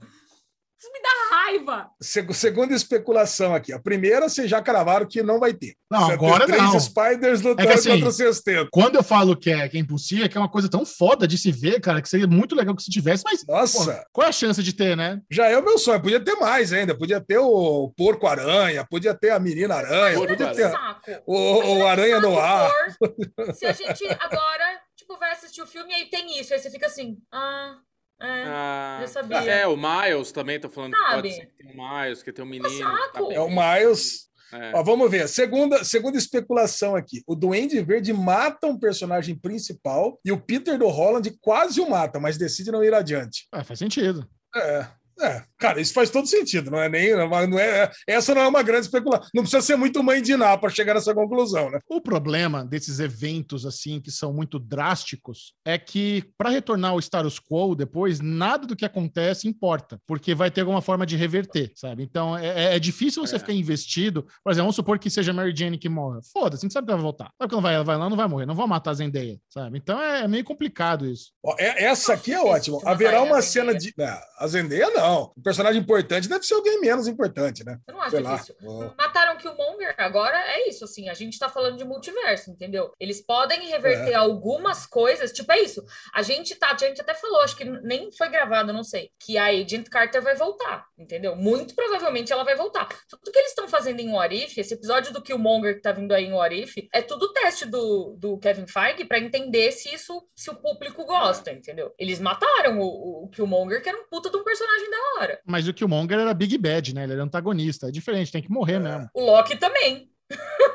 [0.78, 1.90] Isso me dá raiva.
[2.00, 3.72] Seg- Segunda especulação aqui.
[3.72, 5.74] A primeira, vocês já cravaram que não vai ter.
[5.90, 6.80] Não, Você agora tem três não.
[6.80, 8.68] Spiders lutando É assim, contra o sexteto.
[8.70, 11.26] Quando eu falo que é, que é impossível, é que é uma coisa tão foda
[11.26, 14.26] de se ver, cara, que seria muito legal que se tivesse, mas Nossa, pô, qual
[14.26, 15.20] é a chance de ter, né?
[15.30, 16.02] já é o meu sonho.
[16.02, 16.96] Podia ter mais ainda.
[16.96, 21.10] Podia ter o porco-aranha, podia ter a menina-aranha, podia ter saco.
[21.26, 22.70] o, o aranha no ar.
[22.98, 23.14] for,
[23.54, 26.70] se a gente agora, tipo, vai assistir o filme e aí tem isso, aí você
[26.70, 27.76] fica assim: "Ah,
[28.20, 31.32] é, Ah, já sabia." É, o Miles também, tô falando que pode Sabe?
[31.32, 32.68] ser que tem o Miles, que tem um menino.
[33.12, 33.20] tá.
[33.30, 34.26] É o Miles.
[34.52, 34.72] É.
[34.76, 35.28] Ó, vamos ver.
[35.28, 37.20] Segunda, segunda especulação aqui.
[37.26, 42.20] O Duende Verde mata um personagem principal e o Peter do Holland quase o mata,
[42.20, 43.48] mas decide não ir adiante.
[43.50, 44.26] Ah, faz sentido.
[44.54, 44.86] É.
[45.18, 47.14] É, cara, isso faz todo sentido, não é nem.
[47.16, 49.28] Não é, essa não é uma grande especulação.
[49.34, 51.78] Não precisa ser muito mãe de Ná para chegar nessa conclusão, né?
[51.88, 57.38] O problema desses eventos assim que são muito drásticos é que para retornar ao status
[57.40, 62.02] quo depois nada do que acontece importa, porque vai ter alguma forma de reverter, sabe?
[62.02, 63.38] Então é, é- é difícil você É.
[63.38, 64.22] ficar investido.
[64.42, 66.20] Por exemplo, vamos supor que seja Mary Jane que morre.
[66.32, 67.30] Foda-se, a gente sabe que ela vai voltar.
[67.38, 69.38] Sabe que não vai, ela vai lá, não vai morrer, não vão matar a Zendaya,
[69.48, 69.78] sabe?
[69.78, 71.30] Então é, é meio complicado isso.
[71.44, 72.78] Ó, é- essa aqui é ótima.
[72.84, 73.92] Haverá uma cena de.
[73.96, 75.32] Não, a Zendaya não.
[75.46, 77.78] Personagem importante deve ser alguém menos importante, né?
[77.86, 78.32] Eu não acho Sei lá.
[78.34, 78.56] difícil.
[78.98, 82.90] Mataram o Killmonger, agora é isso, assim, a gente tá falando de multiverso, entendeu?
[82.98, 84.14] Eles podem reverter É.
[84.14, 85.84] algumas coisas, tipo, é isso.
[86.12, 89.38] A gente tá, a gente até falou, acho que nem foi gravado, não sei, que
[89.38, 91.36] a Agent Carter vai voltar, entendeu?
[91.36, 92.88] Muito provavelmente ela vai voltar.
[93.08, 96.12] Tudo que eles estão fazendo em What If, esse episódio do Killmonger que tá vindo
[96.12, 100.26] aí em What If, é tudo teste do, do Kevin Feige pra entender se isso,
[100.34, 101.94] se o público gosta, entendeu?
[101.96, 105.35] Eles mataram o, o Killmonger, que era um puta de um personagem da hora.
[105.44, 107.04] Mas o Killmonger era Big Bad, né?
[107.04, 107.88] Ele era antagonista.
[107.88, 109.08] É diferente, tem que morrer mesmo.
[109.14, 110.10] O Loki também.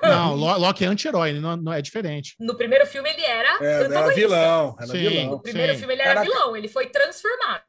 [0.01, 2.35] Não, Lo- Loki é anti-herói, ele não, não é diferente.
[2.39, 4.15] No primeiro filme ele era É, era antagonista.
[4.21, 4.97] vilão, era Sim.
[5.09, 5.29] vilão.
[5.31, 5.79] No primeiro Sim.
[5.79, 6.31] filme ele era Caraca.
[6.31, 7.61] vilão, ele foi transformado.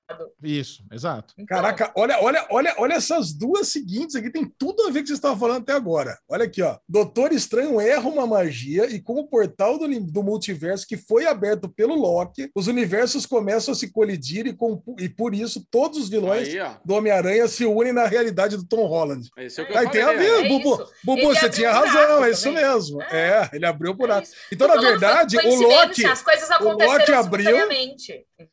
[0.43, 1.35] Isso, exato.
[1.39, 4.99] Então, Caraca, olha, olha, olha, olha essas duas seguintes aqui, tem tudo a ver com
[4.99, 6.19] o que vocês estavam falando até agora.
[6.29, 6.79] Olha aqui, ó.
[6.89, 11.69] Doutor Estranho erra uma magia e com o portal do, do multiverso que foi aberto
[11.69, 16.09] pelo Loki, os universos começam a se colidir e, com- e por isso todos os
[16.09, 19.29] vilões Aí, do Homem-Aranha se unem na realidade do Tom Holland.
[19.37, 20.75] É o que Aí tem a ver, É Bubu.
[20.75, 20.93] isso.
[21.05, 22.63] Bubu, Ele você tinha razão, é isso também.
[22.63, 23.03] mesmo.
[23.03, 23.23] É.
[23.23, 24.23] É, ele abriu o é buraco.
[24.25, 24.35] isso.
[24.53, 26.05] Então, na foi verdade, o Loki.
[26.05, 27.69] As coisas Loki abriu-.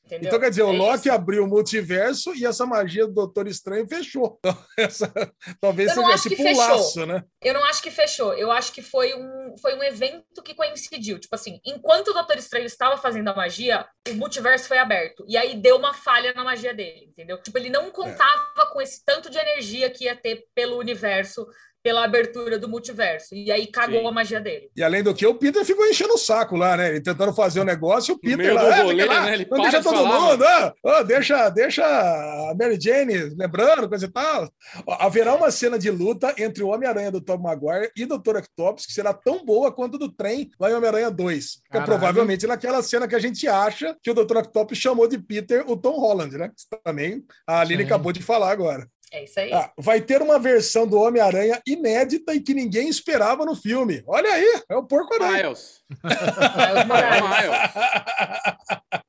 [0.09, 0.27] Entendeu?
[0.27, 1.11] Então, quer dizer, o É Loki isso.
[1.11, 4.39] abriu o multiverso e essa magia do Doutor Estranho fechou.
[4.49, 5.13] Então, essa,
[5.61, 6.63] talvez seja acho que tipo um fechou.
[6.67, 7.23] laço, né?
[7.43, 8.33] Eu não acho que fechou.
[8.33, 11.19] Eu acho que foi um, foi um evento que coincidiu.
[11.19, 15.23] Tipo assim, enquanto o Doutor Estranho estava fazendo a magia, o multiverso foi aberto.
[15.27, 17.39] E aí deu uma falha na magia dele, entendeu?
[17.41, 21.45] Tipo, ele não contava com esse tanto de energia que ia ter pelo universo,
[21.81, 23.33] pela abertura do multiverso.
[23.33, 24.07] E aí cagou Sim.
[24.07, 24.69] a magia dele.
[24.75, 26.89] E além do que, o Peter ficou enchendo o saco lá, né?
[26.89, 29.33] Ele tentando fazer o negócio, o Peter lá, "Ah, lá, né?
[29.33, 33.87] Ele não deixa de todo falar, mundo, ah, ah, deixa, deixa a Mary Jane lembrando,
[33.87, 34.49] coisa e tal.
[34.85, 38.37] Ó, Haverá uma cena de luta entre o Homem-Aranha do Tom Maguire e o Dr.
[38.37, 41.61] Octopus, que será tão boa quanto a do trem lá em Homem-Aranha 2.
[41.71, 44.37] Que é provavelmente naquela cena que a gente acha que o Dr.
[44.37, 46.51] Octopus chamou de Peter o Tom Holland, né?
[46.55, 47.87] Isso Também a Aline Sim.
[47.87, 48.87] acabou de falar agora.
[49.11, 49.51] É isso aí.
[49.51, 54.03] Ah, vai ter uma versão do Homem-Aranha inédita e que ninguém esperava no filme.
[54.05, 55.43] Olha aí, é o Porco-Aranha.
[55.43, 55.81] Miles.
[56.03, 57.23] Miles Morales.
[57.29, 58.99] Miles.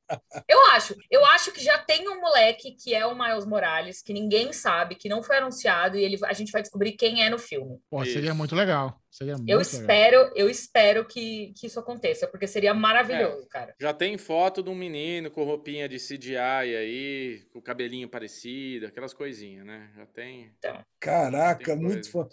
[0.47, 4.13] Eu acho, eu acho que já tem um moleque que é o Miles Morales, que
[4.13, 7.37] ninguém sabe, que não foi anunciado, e ele, a gente vai descobrir quem é no
[7.37, 7.79] filme.
[7.89, 9.00] Pô, seria muito legal.
[9.11, 9.71] Seria muito Eu legal.
[9.73, 13.75] espero, eu espero que, que isso aconteça, porque seria maravilhoso, cara.
[13.79, 18.85] Já tem foto de um menino com roupinha de CGI aí, com o cabelinho parecido,
[18.87, 19.89] aquelas coisinhas, né?
[19.97, 20.51] Já tem.
[20.99, 22.29] Caraca, Tem muito foda.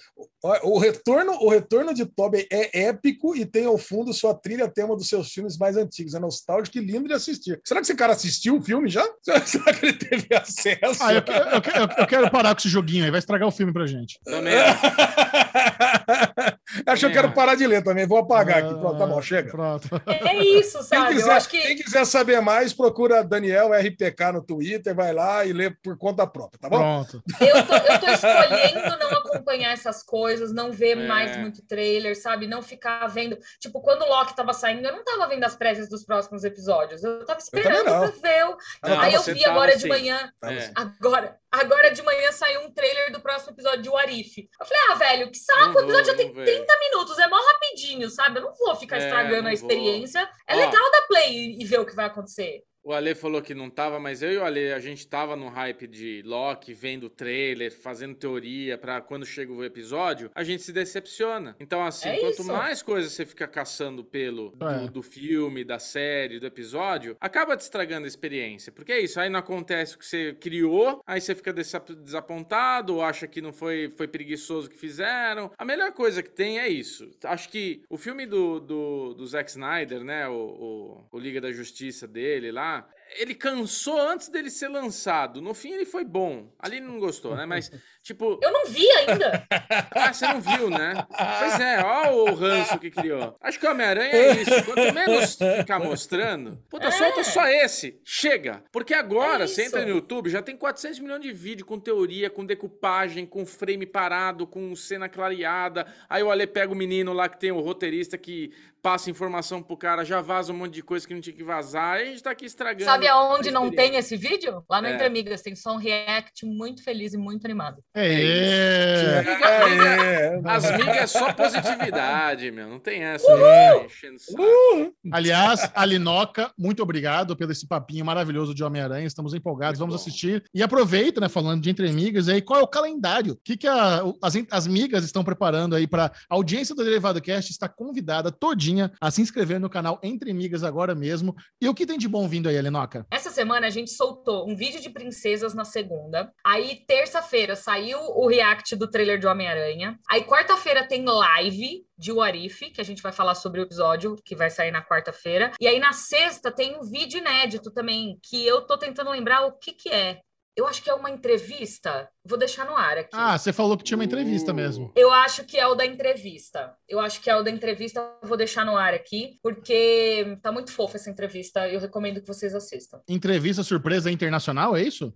[0.62, 4.94] O retorno, o retorno de Tobey é épico e tem ao fundo sua trilha tema
[4.96, 6.14] dos seus filmes mais antigos.
[6.14, 7.60] É nostálgico e lindo de assistir.
[7.64, 9.04] Será que esse cara assistiu o filme já?
[9.44, 11.02] Será que ele teve acesso?
[11.02, 11.36] Ah, eu, que- eu
[11.82, 14.20] eu- eu quero parar com esse joguinho aí, vai estragar o filme pra gente.
[14.24, 14.54] Também.
[14.54, 14.78] acho.
[16.86, 18.06] Acho que eu quero parar de ler também.
[18.06, 18.74] Vou apagar aqui.
[18.74, 19.50] Pronto, tá bom, Ah, chega.
[19.50, 19.88] Pronto.
[20.06, 21.12] É isso, Quem sabe?
[21.12, 25.44] Eu quiser, acho que quem quiser saber mais, procura Daniel RPK no Twitter, vai lá
[25.44, 26.78] e lê por conta própria, tá bom?
[26.78, 27.22] Pronto.
[27.40, 31.06] eu tô, eu tô escolhendo não acompanhar essas coisas, não ver É.
[31.06, 32.46] mais muito trailer, sabe?
[32.46, 33.38] Não ficar vendo.
[33.60, 37.02] Tipo, quando o Loki tava saindo, eu não tava vendo as prévias dos próximos episódios.
[37.02, 38.44] Eu tava esperando pra ver.
[38.46, 38.56] o-
[38.88, 39.88] Não, Aí eu vi agora de assim.
[39.88, 40.30] manhã.
[40.44, 40.70] É.
[40.74, 44.48] Agora, agora de manhã saiu um trailer do próximo episódio de Warif.
[44.60, 46.32] Eu falei, ah, velho, que saco, o episódio já tem.
[46.66, 48.38] 30 minutos, é mó rapidinho, sabe?
[48.38, 49.50] Eu não vou ficar É, estragando a vou.
[49.52, 50.28] experiência.
[50.46, 50.58] É Ó.
[50.58, 52.62] legal dar play e ver o que vai acontecer.
[52.88, 55.48] O Ale falou que não tava, mas eu e o Ale, a gente tava no
[55.50, 60.62] hype de Loki, vendo o trailer, fazendo teoria pra quando chega o episódio, a gente
[60.62, 61.54] se decepciona.
[61.60, 62.44] Então, assim, É quanto isso.
[62.46, 64.88] mais coisas você fica caçando pelo do, É.
[64.88, 68.72] do filme, da série, do episódio, acaba te estragando a experiência.
[68.72, 72.94] Porque é isso, aí não acontece o que você criou, aí você fica desa- desapontado,
[72.94, 75.50] ou acha que não foi, foi preguiçoso o que fizeram.
[75.58, 77.10] A melhor coisa que tem é isso.
[77.24, 81.52] Acho que o filme do, do, do Zack Snyder, né, o, o, o Liga da
[81.52, 82.77] Justiça dele lá,
[83.16, 85.40] ele cansou antes dele ser lançado.
[85.40, 86.54] No fim ele foi bom.
[86.58, 87.46] Ali ele não gostou, né?
[87.46, 87.70] Mas,
[88.02, 89.46] tipo, Eu não vi ainda.
[89.94, 90.94] ah, você não viu, né?
[91.38, 93.36] Pois é, ó o ranço que criou.
[93.40, 94.64] Acho que o Homem-Aranha é isso.
[94.64, 96.90] Quanto menos ficar mostrando, puta, É.
[96.90, 98.00] solta só esse.
[98.04, 98.62] Chega.
[98.72, 102.30] Porque agora, É você entra no YouTube, já tem 400 milhões de vídeos com teoria,
[102.30, 105.86] com decupagem, com frame parado, com cena clareada.
[106.08, 109.76] Aí o Ale pega o menino lá que tem o roteirista que passa informação pro
[109.76, 111.96] cara, já vaza um monte de coisa que não tinha que vazar.
[111.96, 112.84] Aí a gente tá aqui estragando.
[112.84, 114.64] Sabe aonde não tem esse vídeo?
[114.70, 114.92] Lá no É.
[114.92, 115.42] Entre Amigas.
[115.42, 117.82] Tem só um react muito feliz e muito animado.
[118.00, 119.24] É.
[119.48, 122.68] É, As migas é só positividade, meu.
[122.68, 123.26] Não tem essa.
[123.26, 123.40] Uhul!
[123.42, 123.84] né?
[123.86, 124.42] Enchendo o saco.
[124.42, 129.06] Uh, Aliás, Alinoca, muito obrigado pelo esse papinho maravilhoso de Homem-Aranha.
[129.06, 130.08] Estamos empolgados, Muito vamos bom.
[130.08, 130.44] assistir.
[130.54, 133.32] E aproveita, né, falando de Entre Amigas, aí, qual é o calendário?
[133.32, 137.20] O que, que a- as, as migas estão preparando aí para a audiência do Derivado
[137.20, 141.34] Cast está convidada todinha a se inscrever no canal Entre Migas agora mesmo.
[141.60, 143.06] E o que tem de bom vindo aí, Alinoca?
[143.10, 146.30] Essa semana a gente soltou um vídeo de princesas na segunda.
[146.44, 149.98] Aí, terça-feira, saiu o react do trailer de Homem-Aranha.
[150.10, 154.36] Aí, quarta-feira, tem live de Warif, que a gente vai falar sobre o episódio que
[154.36, 155.52] vai sair na quarta-feira.
[155.60, 159.52] E aí, na sexta, tem um vídeo inédito também, que eu tô tentando lembrar o
[159.52, 160.20] que que é.
[160.58, 162.08] Eu acho que é uma entrevista.
[162.24, 163.10] Vou deixar no ar aqui.
[163.12, 164.92] Ah, você falou que tinha uma entrevista mesmo.
[164.96, 166.74] Eu acho que é o da entrevista.
[166.88, 168.04] Eu acho que é o da entrevista.
[168.24, 171.68] Vou deixar no ar aqui, porque tá muito fofa essa entrevista.
[171.68, 173.00] Eu recomendo que vocês assistam.
[173.08, 175.14] Entrevista surpresa internacional, é isso?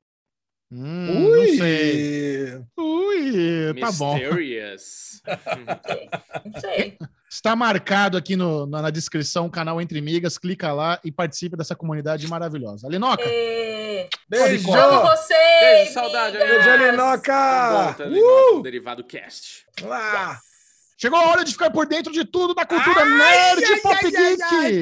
[0.75, 2.59] Hum, Não sei.
[2.79, 4.15] Ui, tá bom.
[4.15, 5.21] Mysterious.
[6.47, 6.97] Não sei.
[7.31, 10.39] Está marcado aqui no- na, na descrição o canal Entre Migas.
[10.39, 12.87] Clica lá e participe dessa comunidade maravilhosa.
[12.87, 14.09] Alinoca, É...
[14.29, 14.73] Beijo!
[14.73, 15.61] Amo vocês!
[15.61, 16.39] Beijo, saudade!
[16.39, 17.71] Beijo, Tá de Alinoca!
[17.73, 18.63] volta Uh!
[18.63, 19.67] Derivado Cast.
[19.91, 20.39] Ah!
[20.97, 23.97] chegou a hora de ficar por dentro de tudo da cultura Ai, nerd ai, pop
[24.07, 24.81] ai, ai, ai.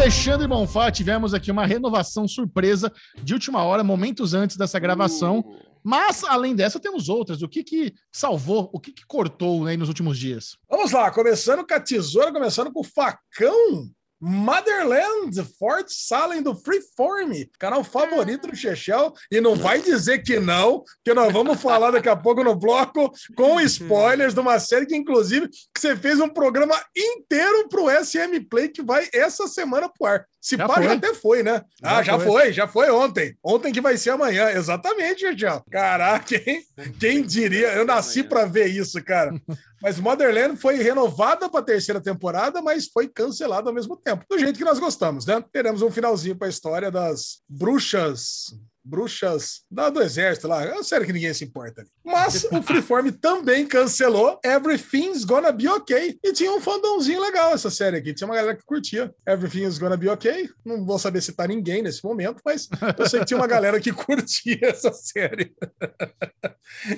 [0.00, 2.90] Alexandre Bonfá, tivemos aqui uma renovação surpresa
[3.22, 5.40] de última hora, momentos antes dessa gravação.
[5.40, 5.58] Uh.
[5.84, 7.42] Mas, além dessa, temos outras.
[7.42, 10.56] O que que salvou, o que que cortou né, nos últimos dias?
[10.70, 13.90] Vamos lá, começando com a tesoura, começando com o facão.
[14.20, 20.84] Motherland, Fort Salem do Freeform, canal favorito do Chechel, e não vai dizer que não,
[21.04, 24.96] que nós vamos falar daqui a pouco no bloco com spoilers de uma série que,
[24.96, 30.06] inclusive, que você fez um programa inteiro pro SM Play que vai essa semana pro
[30.06, 30.26] ar.
[30.40, 30.84] Se Já pá, foi.
[30.84, 31.62] já até foi, né?
[31.82, 32.26] Já ah, já foi.
[32.26, 32.52] foi.
[32.52, 33.36] já foi ontem.
[33.44, 35.62] Ontem que vai ser amanhã, exatamente, Chechel.
[35.70, 36.64] Caraca, hein?
[36.98, 37.74] Quem diria?
[37.74, 39.34] Eu nasci para ver isso, cara.
[39.82, 44.24] Mas Motherland foi renovada para a terceira temporada, mas foi cancelada ao mesmo tempo.
[44.28, 45.44] Do jeito que nós gostamos, né?
[45.52, 48.54] Teremos um finalzinho para a história das bruxas.
[48.84, 50.64] Bruxas da- do exército lá.
[50.64, 51.84] É uma série que ninguém se importa.
[52.04, 56.18] Mas o Freeform também cancelou Everything's Gonna Be Okay.
[56.24, 58.12] E tinha um fandomzinho legal essa série aqui.
[58.14, 60.48] Tinha uma galera que curtia Everything's Gonna Be Okay.
[60.64, 62.68] Não vou saber se tá ninguém nesse momento, mas
[62.98, 65.54] eu sei que tinha uma galera que curtia essa série.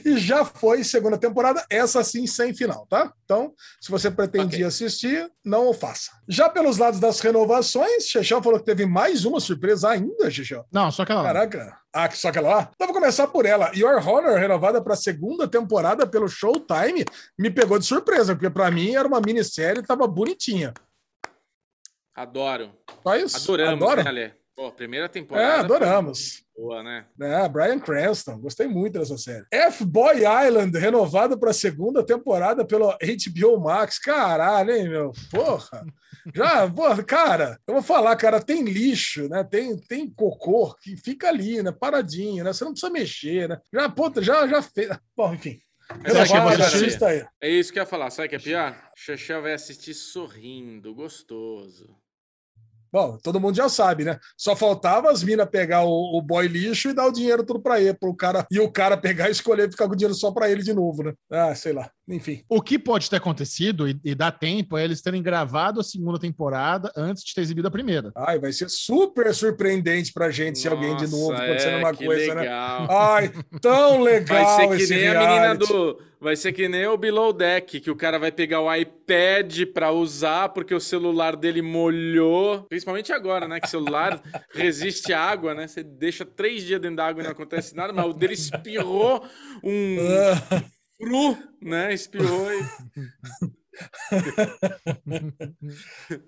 [0.04, 3.10] E já foi segunda temporada, essa sim sem final, tá?
[3.24, 4.64] Então, se você pretendia Ok.
[4.66, 6.10] assistir, não o faça.
[6.28, 10.66] Já pelos lados das renovações, Chechel falou que teve mais uma surpresa ainda, Chechel.
[10.70, 11.22] Não, só aquela.
[11.22, 11.71] Caraca.
[11.92, 12.70] Ah, que só aquela lá?
[12.74, 13.70] Então vou começar por ela.
[13.74, 17.04] Your Honor, renovada para a segunda temporada pelo Showtime,
[17.38, 20.72] me pegou de surpresa, porque para mim era uma minissérie e tava bonitinha.
[22.14, 22.72] Adoro.
[23.02, 23.36] Só isso?
[23.36, 24.02] Adoramos, Adoro?
[24.04, 24.41] né, Ale?
[24.54, 25.54] Pô, primeira É, temporada.
[25.56, 26.42] foi adoramos.
[26.54, 27.06] Boa, né?
[27.20, 29.46] É, Brian Cranston, gostei muito dessa série.
[29.50, 33.98] F-Boy Island, renovado para a segunda temporada pelo HBO Max.
[33.98, 35.12] Caralho, hein, meu?
[35.30, 35.84] Porra.
[36.34, 39.42] Já, porra, cara, eu vou falar, cara, tem lixo, né?
[39.42, 41.72] Tem, tem cocô que fica ali, né?
[41.72, 42.52] Paradinho, né?
[42.52, 43.58] Você não precisa mexer, né?
[43.72, 44.90] Já, puta, já, já fez.
[45.16, 45.58] Bom, enfim.
[46.04, 47.26] É.
[47.40, 48.10] É isso que eu ia falar.
[48.10, 48.76] Sabe o que é pior?
[48.96, 51.96] Xexé vai assistir sorrindo, gostoso.
[52.92, 54.18] Bom, todo mundo já sabe, né?
[54.36, 57.80] Só faltava as minas pegar o, o boy lixo e dar o dinheiro tudo para
[57.80, 60.50] ele, pro cara e o cara pegar e escolher ficar com o dinheiro só para
[60.50, 61.14] ele de novo, né?
[61.30, 61.90] Ah, sei lá.
[62.12, 62.42] Enfim.
[62.48, 66.18] O que pode ter acontecido e, e dá tempo é eles terem gravado a segunda
[66.18, 68.12] temporada antes de ter exibido a primeira.
[68.14, 71.94] Ai, vai ser super surpreendente pra gente se alguém de novo Nossa, acontecendo é, uma
[71.94, 72.40] que coisa, né?
[72.42, 72.86] legal.
[72.90, 75.66] Ai, tão legal Vai ser que esse nem a menina reality.
[75.66, 76.12] do.
[76.20, 79.90] Vai ser que nem o Below Deck, que o cara vai pegar o iPad pra
[79.90, 82.62] usar porque o celular dele molhou.
[82.68, 83.58] Principalmente agora, né?
[83.58, 84.22] Que o celular
[84.54, 85.66] resiste à água, né?
[85.66, 89.24] Você deixa três dias dentro da água e não acontece nada, mas o dele espirrou
[89.64, 89.96] um
[91.02, 91.92] Spru, né?
[91.92, 92.62] Espiou e.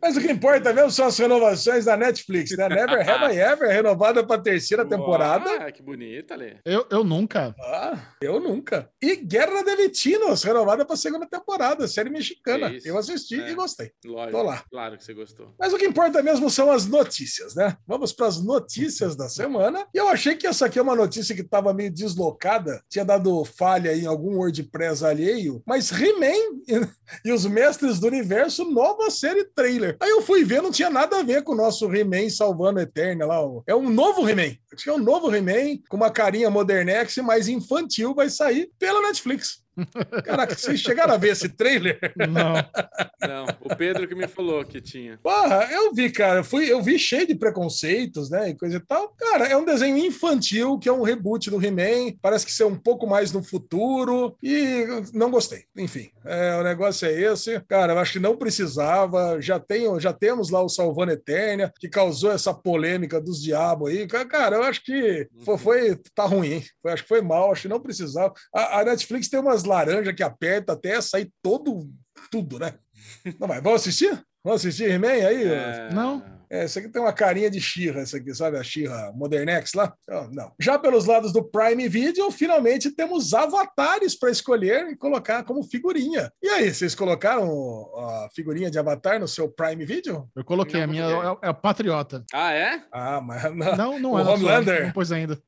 [0.01, 2.69] Mas o que importa mesmo são as renovações da Netflix, né?
[2.69, 5.51] Never Have I Ever, renovada para a terceira temporada.
[5.67, 6.57] Ah, que bonita, Lê.
[6.65, 7.55] Eu, eu nunca.
[7.61, 8.91] Ah, eu nunca.
[9.03, 12.73] E Guerra de Vecinos, renovada para a segunda temporada, série mexicana.
[12.73, 13.51] Isso, Eu assisti é.
[13.51, 13.91] e gostei.
[14.05, 14.39] Lógico.
[14.39, 14.65] Tô lá.
[14.71, 15.55] Claro que você gostou.
[15.59, 17.77] Mas o que importa mesmo são as notícias, né?
[17.87, 19.87] Vamos para as notícias da semana.
[19.95, 23.45] E eu achei que essa aqui é uma notícia que estava meio deslocada, tinha dado
[23.45, 26.61] falha em algum WordPress alheio, mas He-Man
[27.25, 29.97] e os Mestres do Universo, nova série trailer.
[30.01, 32.83] Aí eu fui ver, não tinha nada a ver com o nosso He-Man salvando a
[32.83, 33.37] Eterna lá.
[33.67, 34.57] É um novo He-Man.
[34.87, 39.65] É um novo He-Man com uma carinha modernex, mais infantil, vai sair pela Netflix.
[40.25, 41.99] Caraca, vocês chegaram a ver esse trailer?
[42.17, 42.55] Não.
[43.27, 45.19] Não, o Pedro que me falou que tinha.
[45.23, 46.41] Porra, eu vi, cara.
[46.41, 48.51] Eu, fui, eu vi cheio de preconceitos, né?
[48.51, 49.09] E coisa e tal.
[49.19, 52.17] Cara, é um desenho infantil, que é um reboot do He-Man.
[52.23, 54.37] Parece que ser um pouco mais no futuro.
[54.43, 55.65] E não gostei.
[55.77, 57.61] Enfim, é, o negócio é esse.
[57.63, 59.41] Cara, eu acho que não precisava.
[59.41, 64.07] Já, tenho, já temos lá o Salvando Eternia, que causou essa polêmica dos diabos aí.
[64.07, 66.63] Cara, eu acho que foi, foi tá ruim.
[66.83, 68.33] Foi, acho que foi mal, acho que não precisava.
[68.55, 71.89] A, a Netflix tem umas laranjas que aperta até sair todo
[72.31, 72.75] tudo, né?
[73.39, 74.11] Não vai, vamos assistir?
[74.43, 75.45] Vamos assistir He-Man aí?
[75.45, 76.34] É, Não.
[76.55, 78.57] É, esse aqui tem uma carinha de Xirra, essa aqui, sabe?
[78.57, 79.93] A Xirra Modernex lá?
[80.05, 80.53] Então, não.
[80.61, 86.31] Já pelos lados do Prime Video, finalmente temos avatares para escolher e colocar como figurinha.
[86.41, 87.45] E aí, vocês colocaram
[87.99, 90.31] a figurinha de avatar no seu Prime Video?
[90.37, 91.05] Eu coloquei, Não a minha
[91.43, 92.25] é, é a Patriota.
[92.33, 92.85] Ah, é?
[92.93, 94.23] Ah, mas não, Não, não O é.
[94.23, 94.85] Homelander.
[94.85, 95.39] Não pôs ainda.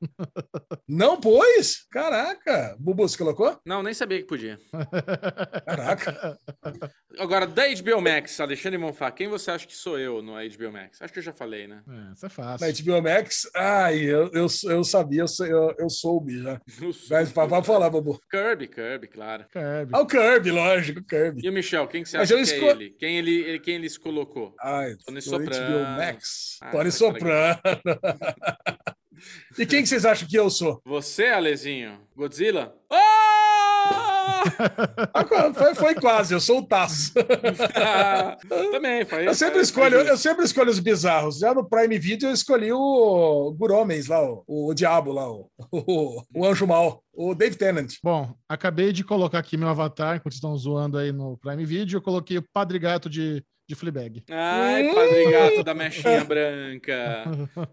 [0.89, 1.87] não pôs?
[1.89, 2.75] Caraca.
[2.81, 3.61] Bubu, você colocou?
[3.65, 4.59] Não, nem sabia que podia.
[5.65, 6.37] Caraca.
[7.17, 10.96] Agora, da HBO Max, Alexandre Monfá, quem você acha que sou eu no HBO Max?
[11.01, 11.83] Acho que eu já falei, né?
[11.89, 12.67] É, isso é fácil.
[12.67, 16.61] Na HBO Max, ai, eu, eu, eu sabia, eu, eu, eu soube já.
[17.11, 18.19] Mas pode falar, Bubu.
[18.31, 19.45] Kirby, Kirby, claro.
[19.53, 19.91] Kirby.
[19.93, 21.41] Ah, o Kirby, lógico, o Kirby.
[21.45, 22.91] E o Michel, quem que você Mas acha que esco- é ele?
[22.99, 24.55] Quem ele, ele- quem ele se colocou?
[24.61, 25.77] Ai, Tony no Soprano.
[25.79, 26.59] HBO Max.
[26.63, 27.61] Ah, Tony tá Soprano.
[29.59, 30.81] e quem que vocês acham que eu sou?
[30.85, 32.01] Você, Alezinho?
[32.17, 32.75] Godzilla?
[32.91, 33.16] Oh!
[35.15, 37.13] Ah, Foi, foi quase, eu sou o Tasso.
[38.49, 41.39] Também, foi Eu sempre, foi escolho, eu sempre escolho os bizarros.
[41.39, 46.23] Já no Prime Video eu escolhi o Guromens lá, o, o diabo lá, o, o,
[46.35, 47.95] o anjo mal, o Dave Tennant.
[48.03, 51.97] Bom, acabei de colocar aqui meu avatar, enquanto vocês estão zoando aí no Prime Video.
[51.97, 54.23] Eu coloquei o Padre Gato de, de Fleabag.
[54.31, 57.25] Ai, Padre Gato da mechinha branca.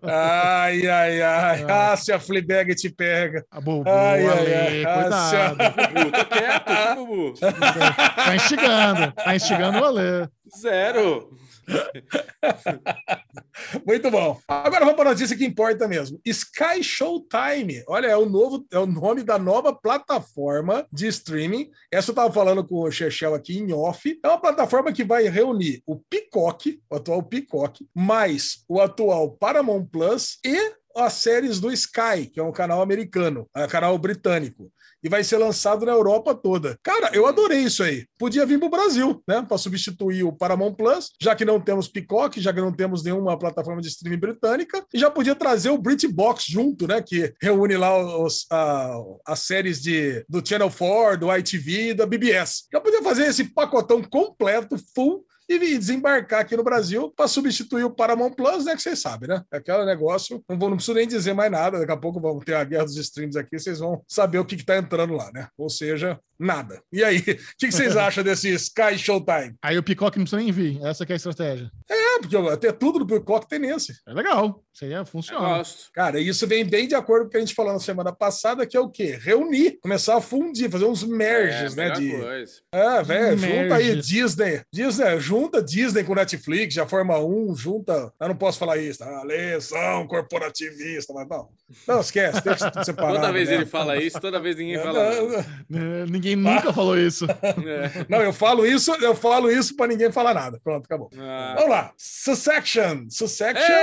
[0.02, 1.66] Ai, ai, ai.
[1.70, 3.44] Ah, se a Fleabag te pega.
[3.52, 4.86] A Bubu, Ai, ai, Ale, ai.
[4.86, 5.58] Ah, cuidado.
[5.94, 7.34] Bubu, tô quieto, que Bubu?
[7.40, 9.12] Tá instigando.
[9.14, 10.30] Tá instigando o Ale.
[10.60, 11.30] Zero.
[13.86, 14.40] Muito bom.
[14.48, 16.20] Agora vamos para a notícia que importa mesmo.
[16.26, 17.84] Sky Showtime.
[17.88, 21.70] Olha, é o novo, é o nome da nova plataforma de streaming.
[21.92, 24.20] Essa eu estava falando com o Chechel aqui em off.
[24.24, 29.86] É uma plataforma que vai reunir o Peacock, o atual Peacock, mais o atual Paramount
[29.86, 34.72] Plus e as séries do Sky, que é um canal americano, é um canal britânico.
[35.04, 36.78] E vai ser lançado na Europa toda.
[36.82, 38.06] Cara, eu adorei isso aí.
[38.18, 39.42] Podia vir para o Brasil, né?
[39.48, 43.38] Para substituir o Paramount Plus, já que não temos Peacock, já que não temos nenhuma
[43.38, 47.02] plataforma de streaming britânica, e já podia trazer o BritBox junto, né?
[47.02, 48.98] Que reúne lá os, a-
[49.28, 52.64] as séries de, do Channel 4, do ITV da BBS.
[52.72, 57.84] Já podia fazer esse pacotão completo, full, e vir desembarcar aqui no Brasil para substituir
[57.84, 58.76] o Paramount Plus, né?
[58.76, 59.42] Que vocês sabem, né?
[59.52, 62.56] Aquele negócio, não, vou, não preciso nem dizer mais nada, daqui a pouco vamos ter
[62.56, 65.48] a guerra dos streams aqui, vocês vão saber o que está entrando lá, né?
[65.58, 66.82] Ou seja, nada.
[66.92, 69.56] E aí, o que, que vocês acham desse Sky Showtime?
[69.62, 70.84] Aí o Peacock não precisa nem vir.
[70.84, 71.72] Essa que é a estratégia.
[71.90, 73.94] É, porque até tudo do Peacock tem nesse.
[74.08, 74.64] É legal.
[74.74, 75.58] Isso aí é, funciona.
[75.58, 75.92] gosto.
[75.94, 78.66] Cara, isso vem bem de acordo com o que a gente falou na semana passada,
[78.66, 79.18] que é o quê?
[79.22, 81.92] Reunir, começar a fundir, fazer uns merges, é, né?
[81.92, 82.54] De, coisa.
[82.72, 83.96] É, velho, junta aí.
[84.02, 84.62] Disney.
[84.72, 85.33] Disney, junta
[85.66, 88.14] Disney com Netflix, já forma um, junta.
[88.20, 89.24] Eu não posso falar isso, tá?
[89.24, 91.50] Lesão corporativista, mas não.
[91.88, 93.16] Não, esquece, deixa tudo separado.
[93.16, 93.56] Toda vez né?
[93.56, 95.02] ele fala isso, toda vez ninguém fala.
[95.04, 97.26] É, ninguém nunca falou isso.
[97.26, 98.06] É.
[98.10, 100.60] Não, eu falo isso, eu falo isso para ninguém falar nada.
[100.64, 101.10] Pronto, acabou.
[101.18, 101.54] Ah.
[101.56, 101.94] Vamos lá.
[101.98, 103.06] Succession.
[103.10, 103.74] Succession.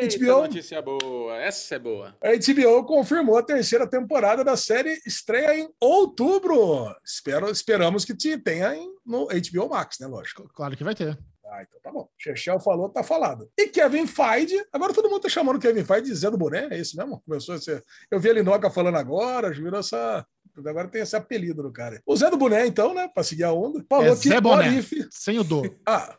[0.00, 0.42] Eita, HBO.
[0.42, 1.36] notícia boa.
[1.36, 2.16] Essa é boa.
[2.22, 6.94] A HBO confirmou a terceira temporada da série estreia em outubro.
[7.04, 10.06] Espero, esperamos que te tenha em, no HBO Max, né?
[10.06, 10.48] Lógico.
[10.52, 11.18] Claro que vai ter.
[11.48, 12.08] Ah, então tá bom.
[12.18, 13.48] Chechel falou, tá falado.
[13.56, 16.78] E Kevin Feige, agora todo mundo tá chamando Kevin Feige de Zé do Boné, é
[16.78, 17.22] isso mesmo?
[17.24, 17.84] Começou a ser.
[18.10, 20.26] Eu vi a Linoca falando agora, virou essa.
[20.64, 22.00] Agora tem esse apelido no cara.
[22.06, 23.08] O Zé do Boné, então, né?
[23.12, 24.84] Pra seguir a onda, falou É que Zé Boné.
[25.10, 25.62] Sem o do.
[25.88, 26.16] Ah,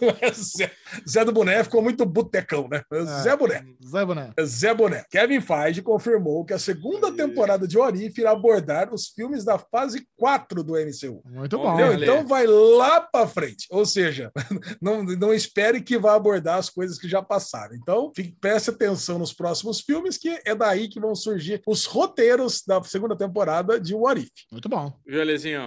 [0.00, 0.70] não é Zé.
[1.08, 2.82] Zé do Boné ficou muito botecão, né?
[3.22, 3.64] Zé Boné.
[3.86, 4.32] Zé Boné.
[4.44, 5.04] Zé Boné.
[5.10, 10.06] Kevin Feige confirmou que a segunda temporada de Orif irá abordar os filmes da fase
[10.16, 11.22] 4 do MCU.
[11.24, 11.74] Muito bom.
[11.74, 12.02] Entendeu?
[12.02, 13.66] Então vai lá para frente.
[13.70, 14.32] Ou seja,
[14.82, 17.74] não, não espere que vá abordar as coisas que já passaram.
[17.76, 22.62] Então, fique, preste atenção nos próximos filmes, que é daí que vão surgir os roteiros
[22.66, 24.30] da segunda temporada de What If.
[24.50, 24.92] Muito bom.
[25.06, 25.24] Viu?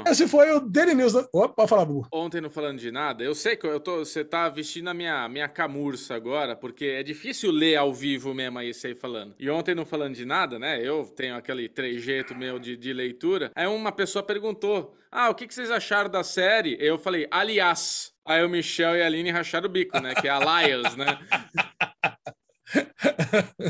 [0.08, 1.14] Esse foi o Daily News.
[1.14, 1.28] Da...
[1.34, 2.08] Opa, pode falar, Bu.
[2.12, 5.28] Ontem não falando de nada, eu sei que eu tô, você tá vestindo a minha,
[5.28, 9.36] minha camurça agora, porque é difícil ler ao vivo mesmo aí você aí falando.
[9.40, 10.80] E ontem não falando de nada, né?
[10.82, 13.52] Eu tenho aquele trejeito meu de, de leitura.
[13.56, 16.78] Aí uma pessoa perguntou: Ah, o que, que vocês acharam da série?
[16.80, 18.14] Eu falei, aliás.
[18.26, 20.14] Aí o Michel e a Aline racharam o bico, né?
[20.14, 21.18] Que é Alias, né?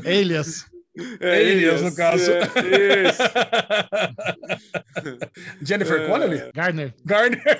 [0.03, 0.65] Elias.
[1.19, 2.31] É Alias, isso, no caso.
[2.31, 3.23] é, isso.
[5.61, 6.07] Jennifer É.
[6.07, 6.41] Connelly?
[6.53, 6.93] Gardner.
[7.05, 7.41] Garner.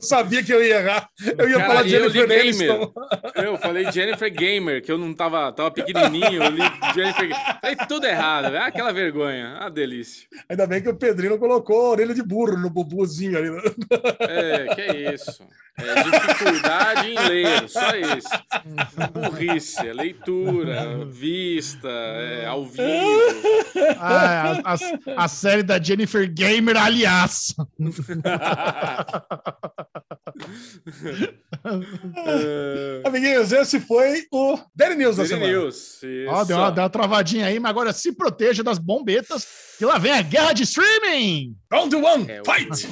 [0.00, 1.08] Sabia que eu ia errar.
[1.38, 2.92] Eu ia Cara, falar eu Jennifer Aniston.
[3.36, 6.62] Eu falei Jennifer Gamer, que eu não tava, tava pequenininho, eu li
[6.94, 7.60] Jennifer Gamer.
[7.60, 8.64] Falei tudo errado, velho.
[8.64, 10.26] aquela vergonha, ah, delícia.
[10.48, 13.48] Ainda bem que o Pedrinho colocou a orelha de burro no bubuzinho ali.
[14.20, 15.42] É, que é isso.
[15.78, 18.28] É dificuldade em ler, só isso.
[19.12, 21.04] Burrice, é leitura,
[21.72, 22.82] vista, é, ao vivo.
[23.98, 27.54] Ah, a, a- a série da Jennifer Gamer, aliás.
[32.24, 35.52] É, Amiguinhos, esse foi o Daily News da Daily semana.
[35.64, 36.00] News.
[36.28, 39.46] Ó, deu deu uma travadinha aí, mas agora se proteja das bombetas,
[39.78, 41.54] que lá vem a guerra de streaming.
[41.72, 42.88] Round one, É, o- fight!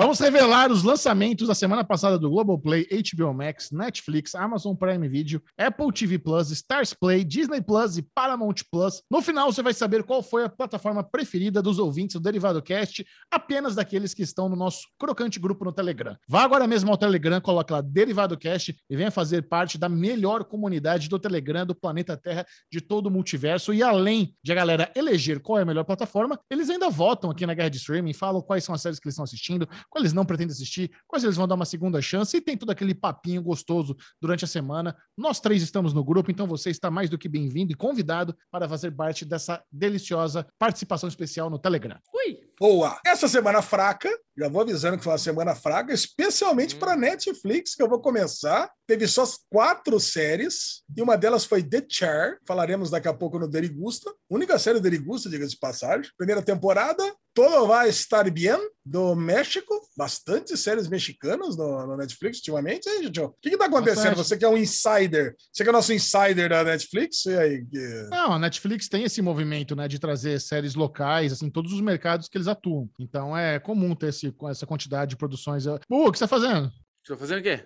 [0.00, 5.42] Vamos revelar os lançamentos da semana passada do Globoplay, HBO Max, Netflix, Amazon Prime Video,
[5.58, 9.02] Apple TV Plus, Stars Play, Disney Plus e Paramount Plus.
[9.10, 13.04] No final, você vai saber qual foi a plataforma preferida dos ouvintes do Derivado Cast,
[13.30, 16.16] apenas daqueles que estão no nosso crocante grupo no Telegram.
[16.26, 20.44] Vá agora mesmo ao Telegram, coloque lá Derivado Cast e venha fazer parte da melhor
[20.44, 23.74] comunidade do Telegram do planeta Terra, de todo o multiverso.
[23.74, 27.44] E além de a galera eleger qual é a melhor plataforma, eles ainda votam aqui
[27.44, 30.12] na guerra de streaming, falam quais são as séries que eles estão assistindo, quais eles
[30.12, 33.42] não pretendem assistir, quais eles vão dar uma segunda chance e tem todo aquele papinho
[33.42, 34.96] gostoso durante a semana.
[35.16, 38.68] Nós três estamos no grupo, então você está mais do que bem-vindo e convidado para
[38.68, 41.98] fazer parte dessa deliciosa participação especial no Telegram.
[42.14, 42.49] Ui.
[42.60, 43.00] Boa!
[43.06, 46.78] Essa semana fraca, já vou avisando que foi uma semana fraca, especialmente Hum.
[46.78, 48.70] para Netflix, que eu vou começar.
[48.86, 53.48] Teve só quatro séries, e uma delas foi The Chair, falaremos daqui a pouco no
[53.48, 54.12] Derigusta.
[54.28, 56.10] Única série do Derigusta, diga-se de passagem.
[56.18, 57.02] Primeira temporada,
[57.32, 59.72] Todo Vai Estar Bien, do México.
[59.96, 62.86] Bastante séries mexicanas no, no Netflix ultimamente.
[62.86, 64.16] E aí, gente, o que está acontecendo?
[64.16, 64.16] Bastante.
[64.26, 67.64] Você que é um insider, você que é nosso insider da Netflix, e aí?
[67.64, 71.80] que- Não, a Netflix tem esse movimento, né, de trazer séries locais, assim, todos os
[71.80, 72.88] mercados que eles atuam.
[72.98, 75.66] Então é comum ter esse, essa quantidade de produções.
[75.66, 76.70] Uh, o que você tá fazendo?
[77.06, 77.64] Tô fazendo o quê?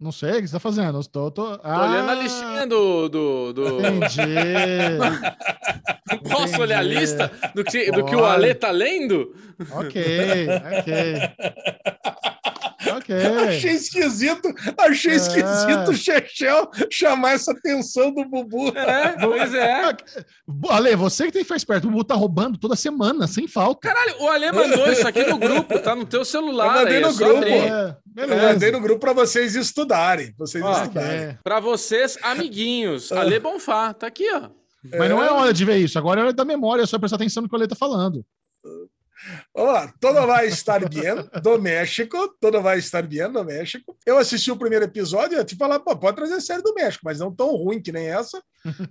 [0.00, 0.98] Não sei, o que você tá fazendo?
[0.98, 1.58] Eu Tô, tô...
[1.58, 3.08] Tô olhando a listinha do.
[3.08, 3.80] do, do...
[3.80, 4.20] Entendi.
[6.30, 7.00] Posso olhar a Entendi.
[7.00, 8.24] lista do que, do que o.
[8.24, 9.34] Ale tá lendo?
[9.72, 10.48] ok,
[10.78, 10.94] ok.
[13.08, 13.16] Ok.
[13.48, 14.48] Achei esquisito,
[14.78, 15.16] achei É.
[15.16, 18.68] esquisito o Chechel chamar essa atenção do Bubu.
[18.76, 19.96] É, pois é.
[20.68, 21.88] Ale, você que tem que ficar esperto.
[21.88, 23.88] O Bubu tá roubando toda semana, sem falta.
[23.88, 26.66] Caralho, o Ale mandou isso aqui no grupo, tá no teu celular.
[26.66, 27.44] Eu mandei aí, no é só grupo.
[27.46, 30.34] É, Eu mandei no grupo para vocês estudarem.
[30.36, 31.10] Vocês Ó, estudarem.
[31.20, 31.38] É.
[31.42, 34.50] Pra vocês, amiguinhos, Ale Bonfá, tá aqui, ó.
[34.96, 35.98] Mas não é hora de ver isso.
[35.98, 38.24] Agora é hora da memória, é só prestar atenção no que o Ale tá falando.
[39.56, 39.92] Lá.
[40.00, 42.36] Todo vai estar bien do México.
[42.40, 43.96] Todo vai estar bien do México.
[44.06, 47.18] Eu assisti o primeiro episódio e te falar, pô, pode trazer série do México, mas
[47.18, 48.42] não tão ruim que nem essa.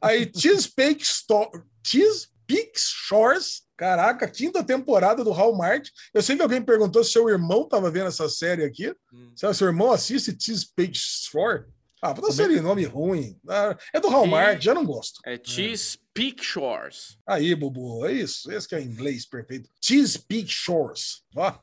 [0.02, 1.50] Aí, Chesapeake, Sto
[1.86, 3.66] Chesapeake Shores.
[3.78, 5.86] Caraca, quinta temporada do Hallmark.
[6.12, 8.92] Eu sei que alguém perguntou se seu irmão estava vendo essa série aqui.
[9.36, 11.66] Se o seu irmão assiste Chesapeake Shore.
[12.02, 13.40] Ah, pra série nome ruim.
[13.48, 15.20] Ah, É do Hallmark, E- já não gosto.
[15.26, 17.16] É Cheese Peak Shores.
[17.28, 18.52] Aí, Bubu, é isso.
[18.52, 19.70] Esse que é inglês perfeito.
[19.80, 21.22] Chesapeake Shores.
[21.36, 21.54] Ó.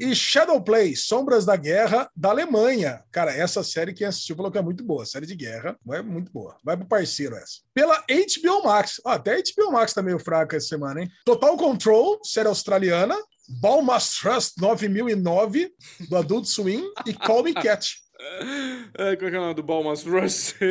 [0.00, 3.04] E Shadowplay, Sombras da Guerra, da Alemanha.
[3.10, 5.04] Cara, essa série quem assistiu falou que é muito boa.
[5.04, 6.56] Série de guerra, é muito boa.
[6.64, 7.60] Vai pro parceiro essa.
[7.74, 8.98] Pela HBO Max.
[9.04, 11.10] Ó, até a HBO Max tá meio fraca essa semana, hein?
[11.26, 13.16] Total Control, série australiana.
[13.60, 15.70] Ball Must Trust 9009,
[16.08, 16.82] do Adult Swim.
[17.04, 17.90] E Call Me Cat.
[18.98, 20.54] É, qual que é o nome do Balmas Rush?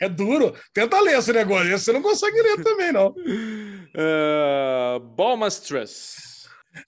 [0.00, 0.52] É duro.
[0.74, 1.72] Tenta ler esse negócio.
[1.72, 3.14] Esse você não consegue ler também, não.
[3.14, 6.16] uh, Balmas Trust.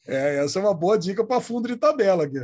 [0.06, 2.40] É, essa é uma boa dica para fundo de tabela aqui.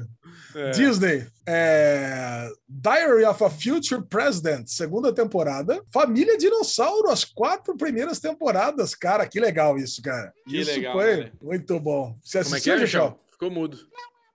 [0.55, 0.71] É.
[0.71, 5.83] Disney, é, Diary of a Future President, segunda temporada.
[5.93, 8.95] Família Dinossauro, as quatro primeiras temporadas.
[8.95, 10.33] Cara, que legal isso, cara.
[10.49, 11.33] Que isso legal, foi né?
[11.43, 12.17] muito bom.
[12.23, 12.81] Você Como é que assistiu, é?
[12.81, 13.21] Michel?
[13.33, 13.79] Ficou mudo.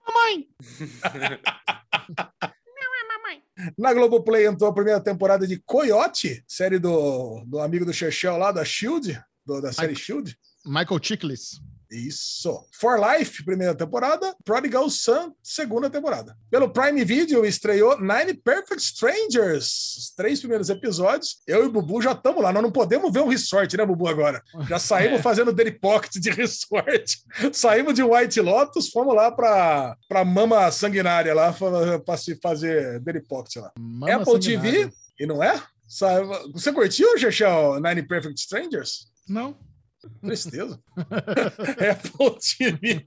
[0.06, 0.48] Mamãe!
[3.78, 8.52] Na Globoplay entrou a primeira temporada de Coyote, série do, do amigo do Chechel lá,
[8.52, 10.38] da Shield, do- da série Shield.
[10.66, 11.60] Michael Chiklis.
[11.92, 12.66] Isso.
[12.72, 14.34] For Life, primeira temporada.
[14.46, 16.38] Prodigal Son, segunda temporada.
[16.50, 19.96] Pelo Prime Video, estreou Nine Perfect Strangers.
[19.98, 21.40] Os três primeiros episódios.
[21.46, 22.54] Eu e o Bubu já estamos lá.
[22.54, 24.42] Nós não podemos ver um resort, né, Bubu, agora?
[24.70, 25.22] Já saímos É.
[25.22, 27.20] fazendo Daily Pocket de resort.
[27.52, 31.54] saímos de White Lotus, fomos lá para pra Mama Sanguinária lá
[32.06, 33.72] para se fazer Daily Pocket lá.
[33.78, 34.72] Mama Apple sanguinária.
[34.88, 35.62] TV, e não é?
[36.54, 39.08] Você curtiu, Chechel, Nine Perfect Strangers?
[39.28, 39.58] Não.
[40.22, 40.80] Tristeza.
[40.98, 43.06] Apple TV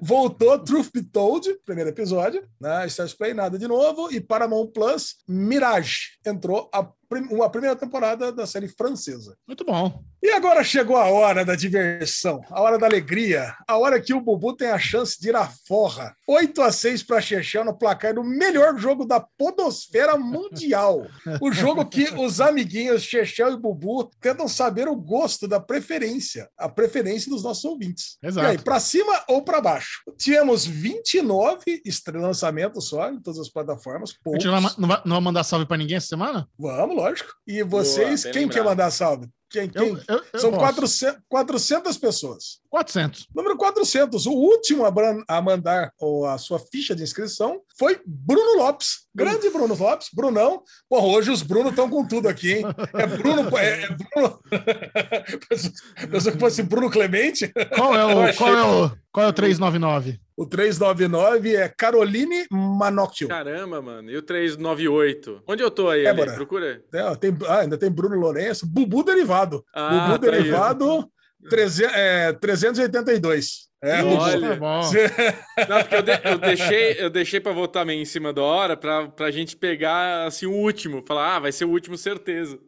[0.00, 2.86] voltou, Truth Be Told, primeiro episódio, né?
[2.86, 6.90] Stars Play, nada de novo, e Paramount Plus, Mirage, entrou a,
[7.30, 9.36] uma primeira temporada da série francesa.
[9.46, 10.02] Muito bom.
[10.22, 14.20] E agora chegou a hora da diversão, a hora da alegria, a hora que o
[14.20, 16.16] Bubu tem a chance de ir à forra.
[16.26, 21.06] 8 a 6 para Chechel no placar do melhor jogo da podosfera mundial.
[21.40, 26.68] O jogo que os amiguinhos Chechel e Bubu tentam saber o gosto da preferência, a
[26.68, 28.16] preferência dos nossos ouvintes.
[28.22, 28.46] Exato.
[28.46, 30.02] E aí, para cima ou para baixo?
[30.16, 34.12] Tivemos 29 estre- lançamentos só em todas as plataformas.
[34.24, 34.44] Poucos.
[34.44, 36.48] não vai, não vai- não vai mandar salve pra ninguém essa semana?
[36.58, 37.32] Vamos, lógico.
[37.46, 38.54] E vocês, bem quem lembrado.
[38.54, 39.28] quer mandar salve?
[39.54, 39.68] Quem?
[39.68, 39.88] quem?
[39.88, 40.62] Eu, eu, eu São posso.
[40.74, 42.44] 400, 400 pessoas.
[42.68, 43.26] 400.
[43.34, 45.92] Número 400, o último a, bran- a mandar
[46.28, 49.04] a sua ficha de inscrição foi Bruno Lopes.
[49.14, 50.62] Grande Bruno Lopes, Brunão.
[50.88, 52.64] Porra, hoje os Bruno estão com tudo aqui, hein?
[52.94, 53.56] É Bruno.
[53.56, 54.40] É, é Bruno.
[56.10, 57.52] Pensou que fosse Bruno Clemente?
[57.76, 60.20] Qual é o, achei- qual é o, qual é o 399?
[60.36, 63.28] O 399 é Caroline Manocchio.
[63.28, 64.10] Caramba, mano.
[64.10, 65.42] E o 398?
[65.46, 66.12] Onde eu tô aí, É.
[66.34, 66.82] Procura.
[66.92, 68.66] Ó, tem- ah, ainda tem Bruno Lourenço.
[68.66, 69.43] Bubu Derivado.
[69.74, 70.32] Ah, Bubu tá aí.
[70.42, 71.08] Derivado
[71.48, 73.64] 300, é, 382.
[73.82, 74.02] É.
[74.02, 74.58] Olha.
[74.58, 74.80] Tá.
[75.68, 78.76] Não, porque eu, de- eu deixei, eu deixei pra votar meio em cima da hora
[78.76, 81.04] pra, pra gente pegar assim o último.
[81.06, 82.58] Falar, ah, vai ser o último, certeza.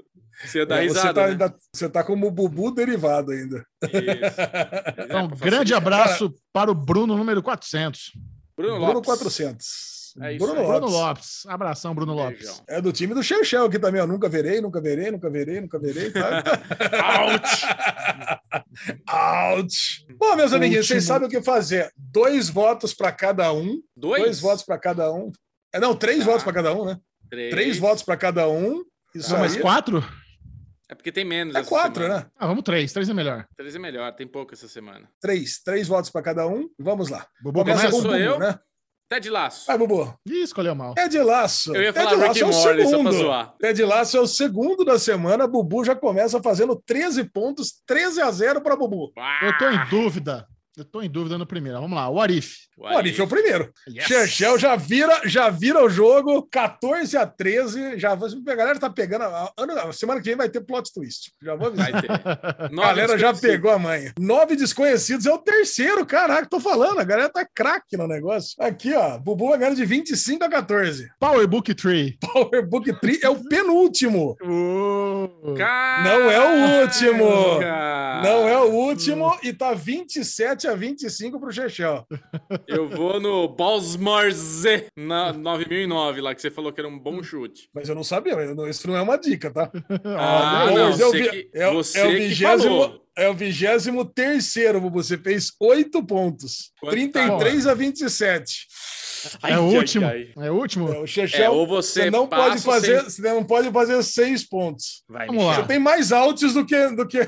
[0.44, 1.14] Você ia dar É, você, risada.
[1.14, 1.32] tá, né?
[1.32, 3.64] ainda, você tá como Bubu Derivado ainda.
[3.84, 5.02] Isso.
[5.04, 8.12] Então, É, grande abraço para o Bruno número 400.
[8.54, 9.06] Bruno, Bruno Lopes.
[9.06, 9.95] 400.
[10.20, 10.66] É isso Bruno aí.
[10.66, 10.80] Lopes.
[10.80, 11.46] Bruno Lopes.
[11.46, 12.38] Abração, Bruno Lopes.
[12.46, 12.64] Beijão.
[12.68, 14.00] É do time do Shell aqui também.
[14.00, 16.10] Eu nunca verei, nunca verei, nunca verei, nunca verei.
[16.10, 16.42] Tá?
[19.56, 20.06] Ouch!
[20.18, 21.14] Bom, meus amiguinhos, vocês Último.
[21.14, 21.90] sabem o que fazer.
[21.96, 23.80] Dois votos para cada um.
[23.96, 24.22] Dois?
[24.22, 25.30] Dois votos para cada um.
[25.72, 26.24] É, não, três Tá.
[26.26, 26.98] votos para cada um, né?
[27.28, 27.50] Três.
[27.50, 28.82] Três votos para cada um.
[29.14, 30.04] Isso Não, mas quatro?
[30.88, 31.54] É porque tem menos.
[31.56, 32.20] É essa quatro, semana.
[32.20, 32.30] né?
[32.38, 32.92] Ah, vamos três.
[32.92, 33.44] Três é melhor.
[33.56, 35.08] Três é melhor, tem pouco essa semana.
[35.20, 35.58] Três.
[35.60, 36.68] Três votos para cada um.
[36.78, 37.26] Vamos lá.
[37.42, 37.90] Bubu Começa começa?
[37.92, 38.38] com o Sou Bubu, eu?
[38.38, 38.58] né?
[39.08, 39.66] Ted Laço.
[39.68, 40.18] Vai, Bubu.
[40.26, 40.94] Ih, escolheu mal.
[40.98, 41.74] É de laço.
[41.74, 43.12] Eu ia Ted falar Rick Lasso é o só pra segundo.
[43.12, 43.54] zoar.
[43.60, 45.46] Ted Lasso é o segundo da semana.
[45.46, 49.12] Bubu já começa fazendo 13 pontos, 13 a 0 para Bubu.
[49.42, 50.46] Eu tô em dúvida.
[50.76, 51.80] Eu tô em dúvida no primeiro.
[51.80, 52.10] Vamos lá.
[52.10, 52.66] O Arif.
[52.76, 53.72] O Arif é o primeiro.
[53.88, 54.04] Yes.
[54.04, 57.98] Chechel já vira, já vira o jogo 14 a 13.
[57.98, 59.22] Já, a galera tá pegando.
[59.22, 59.50] A,
[59.88, 61.32] a semana que vem vai ter plot twist.
[61.42, 61.88] Já vou avisar.
[62.60, 64.12] A galera já pegou a manha.
[64.20, 66.98] Nove desconhecidos é o terceiro, caraca, tô falando.
[66.98, 68.54] A galera tá craque no negócio.
[68.60, 69.16] Aqui, ó.
[69.18, 71.08] Bubu vai ganhando de 25 a 14.
[71.18, 72.18] Powerbook Tree.
[72.20, 74.36] Powerbook 3 é o penúltimo.
[74.42, 75.54] Uh,
[76.04, 77.24] Não é o último.
[78.22, 82.06] Não é o último e tá 27 a 25 pro Chechel.
[82.66, 87.68] Eu vou no Balsmarze na 9009 lá, que você falou que era um bom chute.
[87.74, 89.70] Mas eu não sabia, eu não- isso não é uma dica, tá?
[90.04, 93.00] Ah, Olha, não, hoje é o você vi- que- é você é o vigésimo-.
[93.18, 95.02] É o vigésimo terceiro, Bubu.
[95.02, 96.70] Você fez oito pontos.
[96.78, 98.66] Quanto 33 a 27.
[99.42, 100.06] Ai, é o ai, último.
[100.06, 100.30] ai.
[100.36, 100.88] É o último.
[100.92, 104.02] É, o É, Chechel, ou você, você não pode fazer, sem- você não pode fazer
[104.02, 105.02] seis pontos.
[105.08, 105.54] Vai, Vamos lá.
[105.56, 107.18] Você tem mais altos do que do que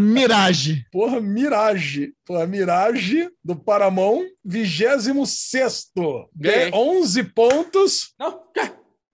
[0.00, 0.84] Mirage.
[0.92, 2.12] Porra, Mirage.
[2.26, 5.90] Porra, Mirage do Paramount, 26
[6.34, 6.70] Ganhei.
[6.72, 8.72] 11 pontos, Não, cá.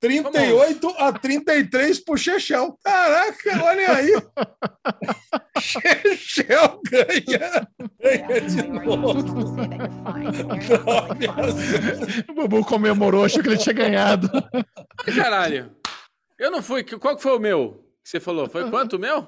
[0.09, 2.79] 38 a 33 pro Chechel.
[2.85, 4.13] Caraca, olha aí.
[5.61, 7.69] Chechel ganha.
[8.01, 9.25] Ganha de novo.
[12.29, 14.31] O Bubu comemorou, achou que ele tinha ganhado.
[15.17, 15.71] Caralho.
[16.39, 16.83] Eu não fui.
[16.83, 17.81] Qual que foi o meu?
[18.03, 18.49] Que você falou?
[18.49, 19.27] Foi quanto o meu?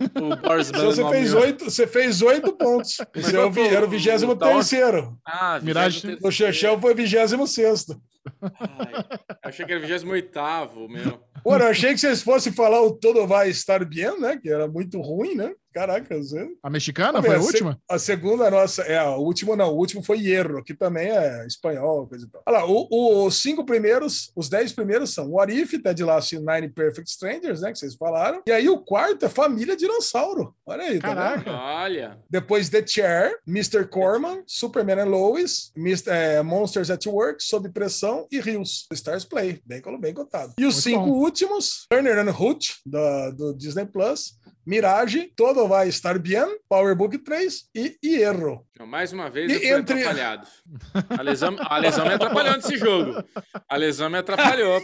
[0.00, 2.98] O Boris Então você fez oito, você fez oito pontos.
[3.14, 5.18] Você é era o vigésimo terceiro.
[5.26, 8.00] Ah, Mirage- O Chechel foi vigésimo sexto.
[8.40, 9.04] Ai,
[9.44, 11.20] achei que era 28 meu.
[11.44, 14.38] Eu achei que vocês fossem falar o Todo Vai Estar Bien, né?
[14.40, 15.54] Que era muito ruim, né?
[15.72, 16.48] Caraca, você...
[16.62, 17.46] A mexicana Tá foi a vendo?
[17.46, 17.80] última?
[17.88, 22.06] A segunda nossa, é, o último não, o último foi Hierro, que também é espanhol,
[22.06, 22.42] coisa e tal.
[22.46, 26.34] Olha lá, o- o- os cinco primeiros, os dez primeiros são What If, Ted Lasso
[26.34, 28.42] e Nine Perfect Strangers, né, que vocês falaram.
[28.46, 30.54] E aí o quarto é Família Dinossauro.
[30.66, 31.08] Olha aí, tá?
[31.08, 31.50] Caraca.
[31.52, 32.18] Olha.
[32.28, 33.86] Depois The Chair, Mr.
[33.86, 39.24] Corman, Superman and Lois, Mr., é, Monsters at Work, Sob Pressão e Rios, do Stars
[39.24, 40.52] Play, bem, bem cotado.
[40.58, 41.12] E os Muito cinco bom.
[41.12, 44.34] últimos, Turner and Hooch, da- do Disney Plus,
[44.64, 48.64] Mirage, Todo Vai Estar Bien, Power Book 3 e Hierro.
[48.72, 50.46] Então, mais uma vez E eu fui entre- atrapalhado.
[51.18, 53.24] A lesão, a lesão me atrapalhou nesse jogo.
[53.68, 54.80] A lesão me atrapalhou.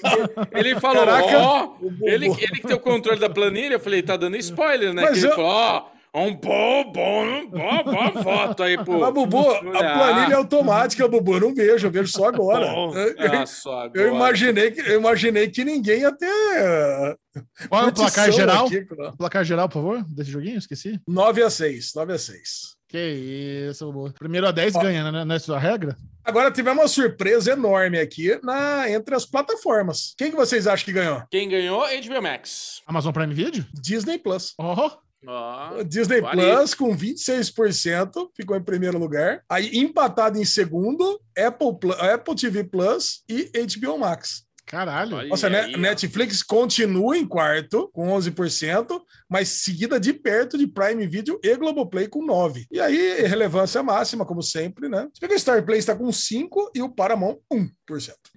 [0.52, 2.08] Ele falou, ó, o Bubu.
[2.08, 5.02] ele, ele que tem o controle da planilha, eu falei, tá dando spoiler, né?
[5.02, 5.86] Mas que ele eu- falou, ó,
[6.18, 8.98] Um bom, bom, bom, boa foto aí, pô.
[8.98, 11.34] Mas, Bubu, a planilha é automática, Bubu.
[11.34, 12.66] Eu não vejo, eu vejo só agora.
[12.66, 14.00] Bom, ah, só agora.
[14.00, 16.26] Eu imaginei, que, eu imaginei que ninguém ia ter.
[16.26, 18.66] uh, Qual é o placar geral?
[18.66, 18.86] aqui.
[19.16, 21.00] Placar geral, por favor, desse joguinho, esqueci.
[21.06, 22.78] 9 a 6, 9 a 6.
[22.88, 24.14] Que isso, boa.
[24.18, 24.80] Primeiro a 10 Ó.
[24.80, 25.24] ganha, né?
[25.24, 25.94] Não é regra?
[26.24, 30.14] Agora tivemos uma surpresa enorme aqui na, entre as plataformas.
[30.16, 31.22] Quem que vocês acham que ganhou?
[31.30, 31.80] Quem ganhou?
[31.82, 32.80] HBO Max.
[32.86, 33.64] Amazon Prime Video?
[33.74, 34.54] Disney Plus.
[34.58, 34.90] Oh,
[35.26, 39.42] Ó, O Disney Plus com 26% ficou em primeiro lugar.
[39.48, 44.47] Aí empatado em segundo, Apple, Apple TV Plus e HBO Max.
[44.68, 45.16] Caralho.
[45.16, 45.78] Olha Nossa, aí, ó.
[45.78, 52.06] Netflix continua em quarto com 11%, mas seguida de perto de Prime Video e Globoplay
[52.08, 52.66] com 9%.
[52.70, 55.08] E aí, relevância máxima, como sempre, né?
[55.12, 57.70] Se bem que o Star Play está com 5% e o Paramount 1%.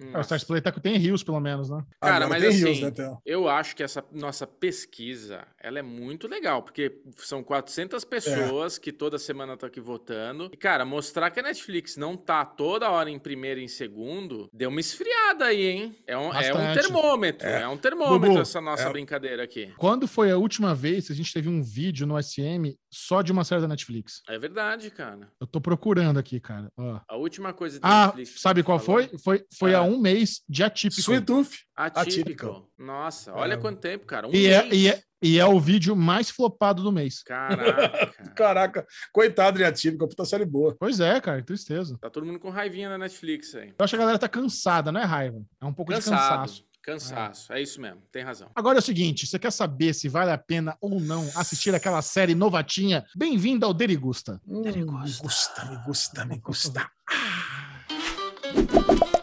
[0.00, 1.84] É, o Stars Play tá com tem rios, pelo menos, né?
[2.00, 3.18] Cara, Agora mas tem assim, Rios, né, Theo?
[3.24, 8.90] Eu acho que essa nossa pesquisa, ela é muito legal, porque são 400 pessoas que
[8.92, 10.50] toda semana estão aqui votando.
[10.52, 14.48] E, cara, mostrar que a Netflix não tá toda hora em primeiro e em segundo,
[14.52, 15.96] deu uma esfriada aí, hein?
[16.06, 19.72] É um, é um termômetro, é, um termômetro Bubu, essa nossa é- brincadeira aqui.
[19.78, 23.32] Quando foi a última vez que a gente teve um vídeo no SM só de
[23.32, 24.20] uma série da Netflix?
[24.28, 25.30] É verdade, cara.
[25.40, 26.68] Eu tô procurando aqui, cara.
[26.76, 27.00] Ó.
[27.08, 29.18] A última coisa de Ah, Netflix sabe qual falou- foi?
[29.18, 29.78] Foi, foi Ah.
[29.78, 31.00] há um mês de atípico.
[31.00, 31.50] Sweet Tooth.
[31.74, 32.00] Atípico.
[32.10, 32.68] Atípico.
[32.78, 33.56] Nossa, olha É.
[33.56, 34.28] quanto tempo, cara.
[34.28, 34.74] Um E é, mês.
[34.74, 37.22] e, é, e é o vídeo mais flopado do mês.
[37.22, 38.12] Caraca.
[38.34, 40.76] Caraca, coitado de Atípico, puta série boa.
[40.78, 41.96] Pois é, cara, tristeza.
[42.00, 43.68] tá todo mundo com raivinha na Netflix aí.
[43.68, 45.40] Eu acho que a galera tá cansada, não é raiva.
[45.60, 46.40] É um pouco de Cansado.
[46.40, 46.64] cansaço.
[46.82, 47.52] Cansaço.
[47.52, 48.02] É isso mesmo.
[48.10, 48.50] Tem razão.
[48.56, 52.02] Agora é o seguinte, você quer saber se vale a pena ou não assistir aquela
[52.02, 53.04] série novatinha?
[53.14, 54.40] Bem-vindo ao Derigusta.
[54.48, 56.90] Hum, me gusta, me gusta, me gusta.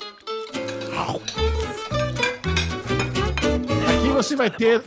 [3.89, 4.81] Aqui você vai ter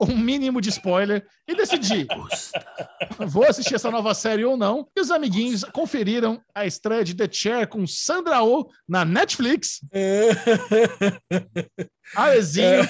[0.00, 2.06] um mínimo de spoiler e decidir.
[3.18, 4.88] Vou assistir essa nova série ou não.
[4.96, 9.80] E os amiguinhos conferiram a estreia de The Chair com Sandra Oh na Netflix.
[12.14, 12.88] Alezinho,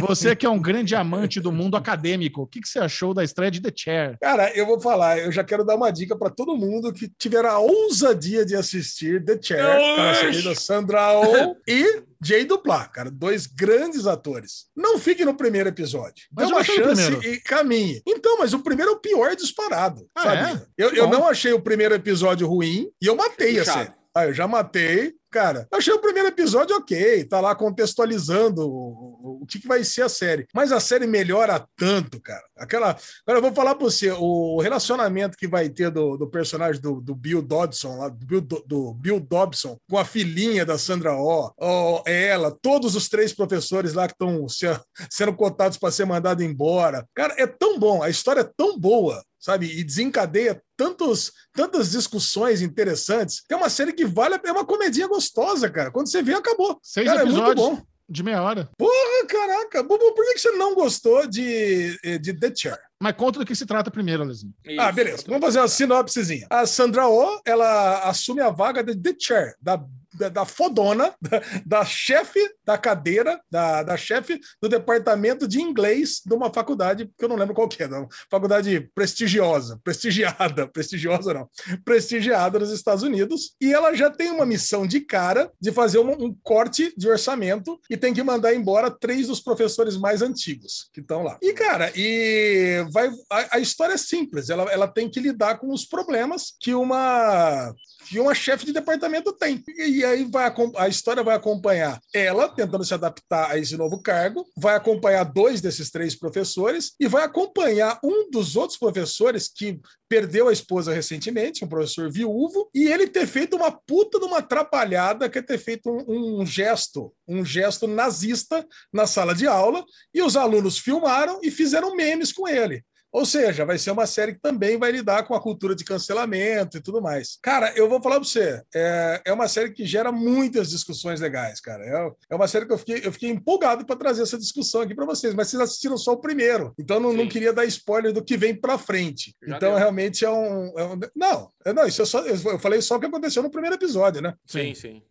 [0.00, 3.24] você que é um grande amante do mundo acadêmico, o que, que você achou da
[3.24, 4.18] estreia de The Chair?
[4.20, 7.44] Cara, eu vou falar, eu já quero dar uma dica para todo mundo que tiver
[7.44, 9.64] a ousadia de assistir The Chair,
[9.96, 14.66] com a querida Sandra Oh e Jay Dupla, cara, dois grandes atores.
[14.76, 16.26] Não fique no primeiro episódio.
[16.30, 17.24] Dê Mas eu uma chance primeiro.
[17.26, 18.02] e caminhe.
[18.06, 20.60] Então, mas o primeiro é o pior disparado, Ah, sabe?
[20.60, 20.66] é?
[20.76, 23.90] Eu, eu não achei o primeiro episódio ruim e eu matei a série.
[24.14, 25.14] Ah, eu já matei.
[25.32, 30.02] Cara, achei o primeiro episódio ok, tá lá contextualizando o, o- que, que vai ser
[30.02, 30.44] a série.
[30.52, 32.42] Mas a série melhora tanto, cara.
[32.56, 32.90] Aquela.
[33.24, 37.00] Agora eu vou falar pra você: o relacionamento que vai ter do, do personagem do,
[37.00, 41.52] do Bill Dodson, lá, do Bill, do Bill Dobson, com a filhinha da Sandra Oh,
[41.56, 44.46] oh, ela, todos os três professores lá que estão
[45.08, 47.06] sendo cotados para ser mandado embora.
[47.14, 49.66] Cara, é tão bom, a história é tão boa, sabe?
[49.66, 53.42] E desencadeia tantos, tantas discussões interessantes.
[53.50, 55.90] É uma série que vale, a- é uma comedinha gostosa, cara.
[55.90, 56.78] Quando você vê, acabou.
[56.82, 57.82] Seis Cara, é muito episódios bom.
[58.08, 58.68] de meia hora.
[58.80, 62.78] Ah, caraca, Bubu, por que que você não gostou de, de The Chair?
[63.02, 64.52] Mas conta do que se trata primeiro, Alezinho.
[64.78, 65.24] Ah, beleza.
[65.26, 66.46] Vamos fazer uma sinopsezinha.
[66.50, 69.82] A Sandra Oh, ela assume a vaga de The Chair, da,
[70.20, 76.20] da, da fodona, da, da chefe da cadeira, da, da chefe do departamento de inglês
[76.24, 78.06] de uma faculdade, que eu não lembro qual que é, não.
[78.30, 81.48] Faculdade prestigiosa, prestigiada, prestigiosa não,
[81.84, 83.54] prestigiada nos Estados Unidos.
[83.60, 87.80] E ela já tem uma missão de cara de fazer um, um corte de orçamento
[87.88, 91.38] e tem que mandar embora três dos professores mais antigos que estão lá.
[91.42, 94.50] E, cara, e vai a, a história é simples.
[94.50, 97.74] Ela, ela tem que lidar com os problemas que uma
[98.10, 99.62] que uma chefe de departamento tem.
[99.78, 104.44] E aí vai a história vai acompanhar ela tentando se adaptar a esse novo cargo,
[104.56, 110.48] vai acompanhar dois desses três professores e vai acompanhar um dos outros professores que perdeu
[110.48, 115.28] a esposa recentemente, um professor viúvo, e ele ter feito uma puta de uma atrapalhada,
[115.28, 120.20] que é ter feito um, um gesto, um gesto nazista na sala de aula, e
[120.20, 122.84] os alunos filmaram e fizeram memes com ele.
[123.12, 126.76] Ou seja, vai ser uma série que também vai lidar com a cultura de cancelamento
[126.76, 127.38] e tudo mais.
[127.42, 131.60] Cara, eu vou falar para você, é, é uma série que gera muitas discussões legais,
[131.60, 131.84] cara.
[131.84, 134.94] É, é uma série que eu fiquei, eu fiquei empolgado para trazer essa discussão aqui
[134.94, 138.22] para vocês, mas vocês assistiram só o primeiro, então não, não queria dar spoiler do
[138.24, 139.34] que vem para frente.
[139.46, 139.78] Já então deu.
[139.78, 143.00] realmente é um, é um- não, é- não, isso é só eu falei só o
[143.00, 144.34] que aconteceu no primeiro episódio, né?
[144.46, 145.02] Sim, sim.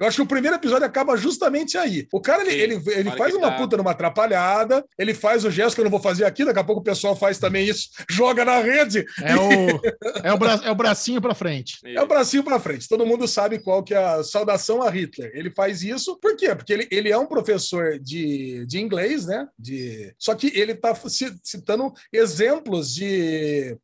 [0.00, 2.06] Eu acho que o primeiro episódio acaba justamente aí.
[2.12, 2.58] O cara, ele, Sim,
[2.90, 3.56] ele, ele faz uma dá.
[3.56, 6.64] puta numa atrapalhada, ele faz o gesto que eu não vou fazer aqui, daqui a
[6.64, 9.04] pouco o pessoal faz faz também isso, joga na rede.
[9.22, 9.80] É o,
[10.22, 11.78] é o, bra- é o bracinho pra frente.
[11.84, 12.88] É o bracinho para frente.
[12.88, 15.32] Todo mundo sabe qual que é a saudação a Hitler.
[15.34, 16.54] Ele faz isso por quê?
[16.54, 19.46] Porque ele, ele é um professor de, de inglês, né?
[19.58, 20.94] De, só que ele está
[21.42, 23.76] citando exemplos de.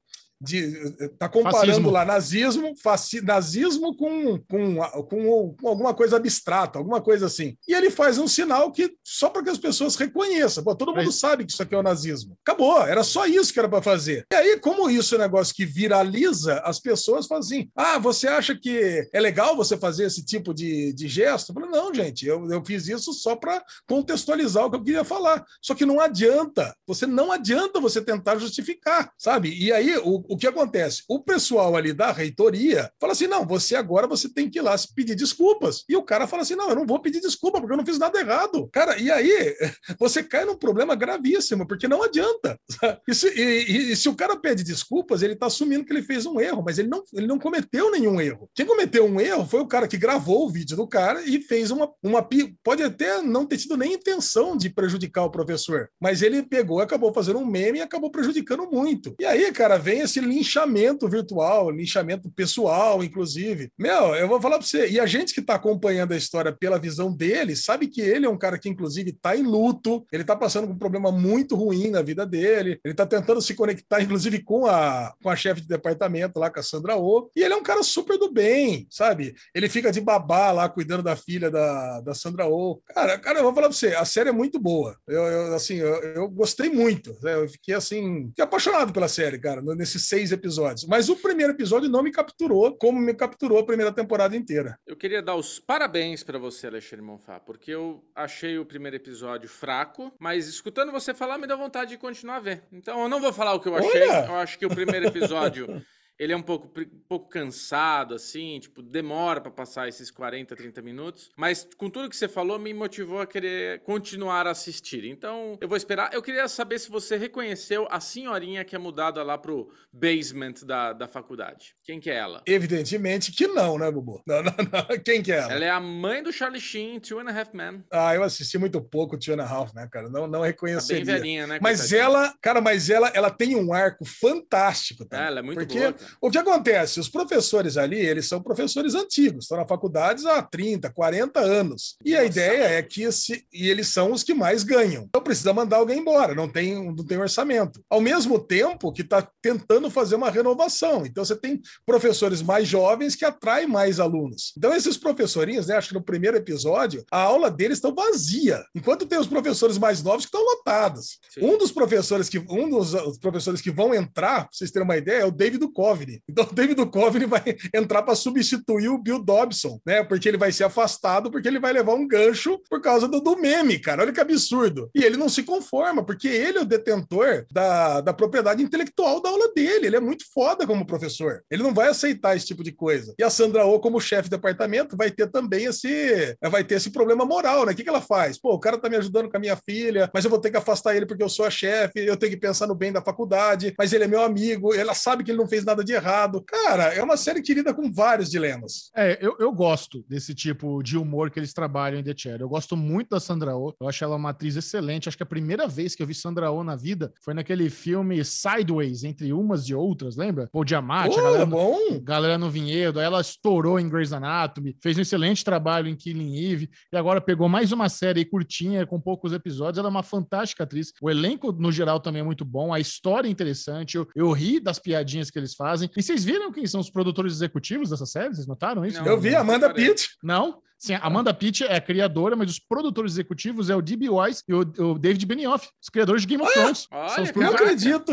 [0.44, 1.90] De, tá comparando Fascismo.
[1.90, 4.76] lá nazismo, faci, nazismo com, com,
[5.08, 7.56] com, com alguma coisa abstrata, alguma coisa assim.
[7.68, 10.64] E ele faz um sinal que só para que as pessoas reconheçam.
[10.64, 12.36] Pô, todo mundo Mas- sabe que isso aqui é o nazismo.
[12.44, 14.26] Acabou, era só isso que era para fazer.
[14.32, 18.26] E aí, como isso é um negócio que viraliza, as pessoas falam assim: ah, você
[18.26, 21.50] acha que é legal você fazer esse tipo de, de gesto?
[21.50, 25.04] Eu falo, não, gente, eu, eu fiz isso só para contextualizar o que eu queria
[25.04, 25.44] falar.
[25.60, 29.54] Só que não adianta, você não adianta você tentar justificar, sabe?
[29.54, 31.02] E aí, o, o que acontece?
[31.08, 34.74] O pessoal ali da reitoria fala assim: não, você agora você tem que ir lá
[34.94, 35.84] pedir desculpas.
[35.88, 37.98] E o cara fala assim: não, eu não vou pedir desculpa porque eu não fiz
[37.98, 38.68] nada errado.
[38.72, 39.54] Cara, e aí
[39.98, 42.58] você cai num problema gravíssimo, porque não adianta.
[43.06, 46.24] E se, e- e- se o cara pede desculpas, ele está assumindo que ele fez
[46.26, 48.48] um erro, mas ele não, ele não cometeu nenhum erro.
[48.54, 51.70] Quem cometeu um erro foi o cara que gravou o vídeo do cara e fez
[51.70, 52.26] uma, uma.
[52.62, 57.12] Pode até não ter tido nem intenção de prejudicar o professor, mas ele pegou, acabou
[57.12, 59.14] fazendo um meme e acabou prejudicando muito.
[59.20, 63.70] E aí, cara, vem esse linchamento virtual, linchamento pessoal, inclusive.
[63.78, 66.78] Meu, eu vou falar pra você, e a gente que tá acompanhando a história pela
[66.78, 70.36] visão dele, sabe que ele é um cara que, inclusive, tá em luto, ele tá
[70.36, 74.42] passando por um problema muito ruim na vida dele, ele tá tentando se conectar, inclusive,
[74.42, 77.56] com a, com a chefe de departamento lá, com a Sandra Oh, e ele é
[77.56, 79.34] um cara super do bem, sabe?
[79.54, 82.80] Ele fica de babá lá, cuidando da filha da, da Sandra Oh.
[82.86, 84.96] Cara, cara, eu vou falar pra você, a série é muito boa.
[85.06, 87.16] Eu, eu, assim, eu, eu gostei muito.
[87.22, 87.34] né?
[87.34, 90.84] Eu fiquei, assim, fiquei apaixonado pela série, cara, nesses seis episódios.
[90.86, 94.78] Mas o primeiro episódio não me capturou como me capturou a primeira temporada inteira.
[94.86, 99.48] Eu queria dar os parabéns pra você, Alexandre Monfá, porque eu achei o primeiro episódio
[99.48, 102.62] fraco, mas escutando você falar me deu vontade de continuar a ver.
[102.72, 104.02] Então eu não vou falar o que eu achei.
[104.02, 104.26] Olha!
[104.26, 105.66] Eu acho que o primeiro episódio
[106.22, 110.80] ele é um pouco, um pouco cansado, assim, tipo, demora pra passar esses 40, 30
[110.80, 111.30] minutos.
[111.36, 115.04] Mas com tudo que você falou, me motivou a querer continuar a assistir.
[115.04, 116.14] Então, eu vou esperar.
[116.14, 120.92] Eu queria saber se você reconheceu a senhorinha que é mudada lá pro basement da,
[120.92, 121.74] da faculdade.
[121.82, 122.40] Quem que é ela?
[122.46, 124.22] Evidentemente que não, né, Bubu?
[124.24, 124.98] Não, não, não.
[125.04, 125.52] Quem que é ela?
[125.52, 127.84] Ela é a mãe do Charlie Sheen, Two and a Half Men.
[127.90, 130.08] Ah, eu assisti muito pouco Two and a Half, né, cara?
[130.08, 131.04] Não, não Tá bem reconheceria.
[131.04, 131.58] velhinha, né?
[131.60, 135.20] Mas ela, cara, mas ela, ela tem um arco fantástico, tá?
[135.24, 135.92] Ela é muito Porque boa.
[135.92, 136.11] cara.
[136.20, 137.00] O que acontece?
[137.00, 141.96] Os professores ali, eles são professores antigos, estão na faculdade há 30, 40 anos.
[142.04, 145.04] E a ideia é que esse, e eles são os que mais ganham.
[145.04, 147.82] Então precisa mandar alguém embora, não tem, não tem orçamento.
[147.88, 151.04] Ao mesmo tempo que está tentando fazer uma renovação.
[151.06, 154.52] Então você tem professores mais jovens que atraem mais alunos.
[154.56, 159.06] Então esses professorinhos, né, acho que no primeiro episódio, a aula deles está vazia, enquanto
[159.06, 161.18] tem os professores mais novos que estão lotados.
[161.30, 161.44] Sim.
[161.44, 164.96] Um dos professores que um dos os professores que vão entrar, pra vocês terem uma
[164.96, 166.01] ideia, é o David Duchovny.
[166.28, 167.42] Então o David Duchovny vai
[167.74, 170.02] entrar para substituir o Bill Dobson, né?
[170.02, 173.36] Porque ele vai ser afastado porque ele vai levar um gancho por causa do, do
[173.36, 174.02] meme, cara.
[174.02, 174.90] Olha que absurdo.
[174.94, 179.28] E ele não se conforma, porque ele é o detentor da, da propriedade intelectual da
[179.28, 179.86] aula dele.
[179.86, 181.42] Ele é muito foda como professor.
[181.50, 183.14] Ele não vai aceitar esse tipo de coisa.
[183.18, 186.90] E a Sandra Oh, como chefe de departamento, vai ter também esse vai ter esse
[186.90, 187.72] problema moral, né?
[187.72, 188.38] O que, que ela faz?
[188.38, 190.56] Pô, o cara tá me ajudando com a minha filha, mas eu vou ter que
[190.56, 193.74] afastar ele porque eu sou a chefe, eu tenho que pensar no bem da faculdade,
[193.78, 196.42] mas ele é meu amigo, ela sabe que ele não fez nada de errado.
[196.42, 198.90] Cara, é uma série que lida com vários dilemas.
[198.96, 202.40] É, eu, eu gosto desse tipo de humor que eles trabalham em The Chair.
[202.40, 203.74] Eu gosto muito da Sandra Oh.
[203.80, 205.08] Eu acho ela uma atriz excelente.
[205.08, 208.24] Acho que a primeira vez que eu vi Sandra Oh na vida foi naquele filme
[208.24, 210.48] Sideways, entre umas e outras, lembra?
[210.52, 212.00] Paul Giamatti, a Pô, galera, é bom.
[212.02, 212.98] galera no vinhedo.
[212.98, 217.20] Aí ela estourou em Grey's Anatomy, fez um excelente trabalho em Killing Eve e agora
[217.20, 219.78] pegou mais uma série curtinha, com poucos episódios.
[219.78, 220.92] Ela é uma fantástica atriz.
[221.00, 222.72] O elenco, no geral, também é muito bom.
[222.72, 223.96] A história é interessante.
[223.96, 225.71] Eu, eu ri das piadinhas que eles fazem.
[225.80, 228.34] E vocês viram quem são os produtores executivos dessa série?
[228.34, 228.98] Vocês notaram isso?
[229.00, 229.06] Não.
[229.06, 229.72] Eu vi a Amanda.
[229.72, 230.10] Pitt.
[230.22, 230.60] Não?
[230.76, 234.10] Sim, a Amanda Pitt é a criadora, mas os produtores executivos é o D.B.
[234.10, 236.88] Wise e o, o David Benioff, os criadores de Game of Thrones.
[236.90, 237.46] Olha, são os cara.
[237.46, 238.12] Não acredito.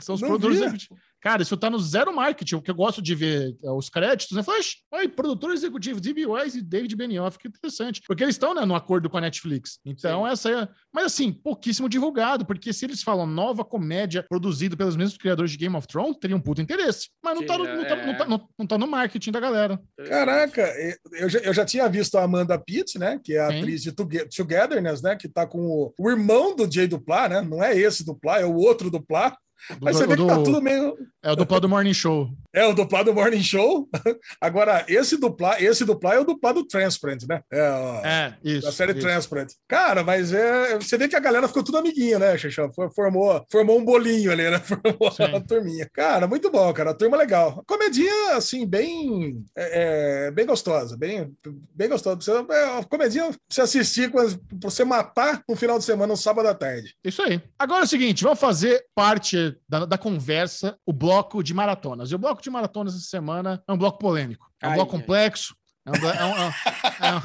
[0.00, 0.64] são os não produtores vi.
[0.64, 1.02] executivos.
[1.24, 4.36] Cara, isso tá no zero marketing, o que eu gosto de ver é, os créditos,
[4.36, 4.42] né?
[4.42, 6.26] Fala, "Oxe, Oi, produtor executivo, D.B.
[6.26, 8.02] Wise e David Benioff, que interessante.
[8.06, 9.78] Porque eles estão, né, no acordo com a Netflix.
[9.86, 10.30] Então, Sim.
[10.32, 10.68] essa é...
[10.92, 15.56] Mas, assim, pouquíssimo divulgado, porque se eles falam nova comédia produzida pelos mesmos criadores de
[15.56, 17.08] Game of Thrones, teria um puto interesse.
[17.24, 19.80] Mas não tá, no, não, tá, não, tá, não- não tá no marketing da galera.
[20.06, 20.70] Caraca,
[21.12, 23.18] eu já, eu já tinha visto a Amanda Pitt, né?
[23.24, 23.58] Que é a Sim.
[23.60, 25.16] atriz de Toge- Togetherness, né?
[25.16, 27.40] Que tá com o, o irmão do Jay Duplá, né?
[27.40, 29.34] Não é esse Duplá, é o outro Duplá.
[29.80, 30.96] Mas você vê que tá tudo meio.
[31.22, 32.28] É o duplado do Morning Show.
[32.52, 33.88] É o duplado Morning Show.
[34.40, 37.40] Agora, esse dupla, esse é o duplado Transparent, né?
[37.50, 38.62] É, ó, É, isso.
[38.66, 39.00] da série isso.
[39.00, 39.52] Transparent.
[39.66, 42.70] Cara, mas é, você vê que a galera ficou tudo amiguinha, né, Xixão?
[42.72, 44.58] For- Formou, formou um bolinho ali, né?
[44.60, 45.22] Formou Sim.
[45.24, 45.88] a turminha.
[45.92, 46.90] Cara, muito bom, cara.
[46.90, 47.60] A turma legal.
[47.60, 50.96] A comedinha, assim, bem, é, é, bem gostosa.
[50.96, 51.32] Bem,
[51.74, 52.20] bem gostosa.
[52.20, 54.24] Você, é uma comedinha pra você assistir, pra
[54.62, 56.94] você matar no final de semana, no sábado à tarde.
[57.02, 57.40] Isso aí.
[57.58, 62.10] Agora é o seguinte, vamos fazer parte da, da conversa, o bloco de maratonas.
[62.10, 64.46] E o bloco de maratonas essa semana é um bloco polêmico.
[64.62, 65.54] É um Ai, bloco complexo.
[65.86, 66.52] É um, é um- é um-
[67.00, 67.22] é um-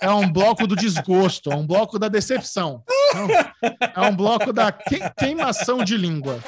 [0.00, 2.82] é um bloco do desgosto, é um bloco da decepção.
[3.14, 6.38] É um, é um bloco da que- queimação de língua.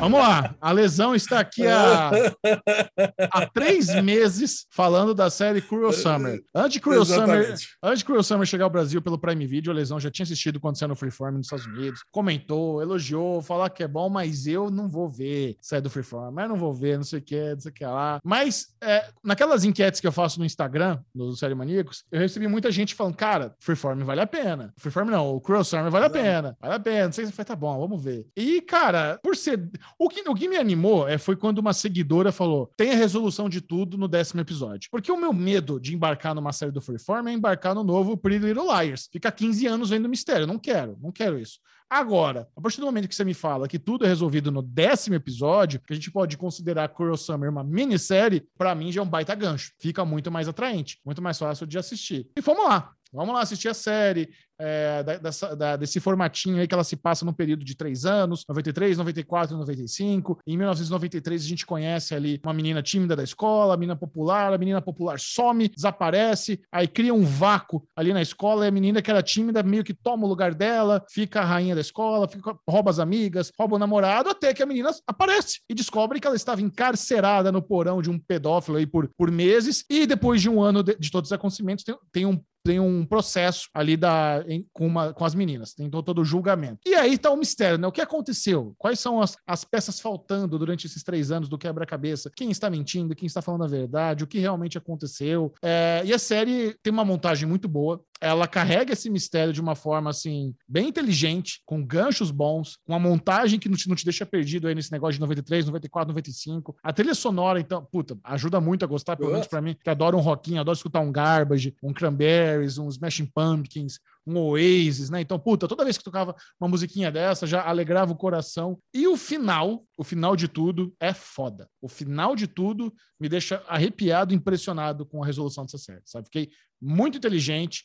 [0.00, 0.54] Vamos lá.
[0.60, 2.10] A Lesão está aqui há,
[3.32, 6.42] há três meses falando da série Cruel Summer.
[6.54, 7.54] Antes de Cruel Summer.
[7.82, 10.60] Antes de Cruel Summer chegar ao Brasil pelo Prime Video, a Lesão já tinha assistido
[10.60, 14.70] quando saiu no Freeform nos Estados Unidos, comentou, elogiou, falar que é bom, mas eu
[14.70, 17.60] não vou ver sair do Freeform, mas não vou ver, não sei o que, não
[17.60, 18.20] sei o que lá.
[18.24, 22.70] Mas é, naquelas enquetes que eu faço no Instagram, no Série Maníacos, eu recebi muita
[22.70, 24.72] gente falando, cara, Freeform vale a pena.
[24.78, 27.06] Freeform não, o Cruel Summer vale a pena, vale a pena.
[27.06, 28.26] Não sei se foi, tá bom, vamos ver.
[28.36, 29.70] E, cara, por ser...
[29.98, 33.48] O que, o que me animou é, foi quando uma seguidora falou, tem a resolução
[33.48, 34.88] de tudo no décimo episódio.
[34.90, 38.46] Porque o meu medo de embarcar numa série do Freeform é embarcar no novo Pretty
[38.46, 39.08] Little Liars.
[39.12, 40.46] Ficar 15 anos vendo mistério.
[40.46, 41.58] Não quero, não quero isso.
[41.90, 45.16] Agora, a partir do momento que você me fala que tudo é resolvido no décimo
[45.16, 49.08] episódio, que a gente pode considerar Cruel Summer uma minissérie, pra mim já é um
[49.08, 49.72] baita gancho.
[49.80, 52.28] Fica muito mais atraente, muito mais fácil de assistir.
[52.36, 52.92] E vamos lá.
[53.12, 54.28] Vamos lá assistir a série,
[54.60, 58.44] é, da- da- desse formatinho aí que ela se passa num período de três anos,
[58.48, 60.38] 93, 94, 95.
[60.46, 64.58] Em 1993 a gente conhece ali uma menina tímida da escola, a menina popular, a
[64.58, 69.10] menina popular some, desaparece, aí cria um vácuo ali na escola e a menina que
[69.10, 72.90] era tímida meio que toma o lugar dela, fica a rainha da escola, fica, rouba
[72.90, 76.60] as amigas, rouba o namorado, até que a menina aparece e descobre que ela estava
[76.60, 80.82] encarcerada no porão de um pedófilo aí por, por meses e depois de um ano
[80.82, 84.86] de, de todos os acontecimentos tem, tem um tem um processo ali da, em- com,
[84.86, 86.80] uma, com as meninas, tem todo, o julgamento.
[86.84, 87.86] E aí tá o mistério, né?
[87.86, 88.74] O que aconteceu?
[88.76, 92.30] Quais são as, as peças faltando durante esses três anos do quebra-cabeça?
[92.36, 93.16] Quem está mentindo?
[93.16, 94.22] Quem está falando a verdade?
[94.22, 95.50] O que realmente aconteceu?
[95.62, 98.02] É, e a série tem uma montagem muito boa.
[98.20, 102.98] Ela carrega esse mistério de uma forma, assim, bem inteligente, com ganchos bons, com uma
[102.98, 106.76] montagem que não te, não te deixa perdido aí nesse negócio de 93, 94, 95.
[106.82, 110.16] A trilha sonora, então, puta, ajuda muito a gostar, pelo menos pra mim, que adoro
[110.16, 115.20] um rockinho, adoro escutar um Garbage, um Cranberries, um Smashing Pumpkins, um Oasis, né?
[115.20, 118.78] Então, puta, toda vez que tocava uma musiquinha dessa, já alegrava o coração.
[118.92, 121.68] E o final, o final de tudo é foda.
[121.80, 126.26] O final de tudo me deixa arrepiado, impressionado com a resolução dessa série, sabe?
[126.26, 127.84] Fiquei muito inteligente,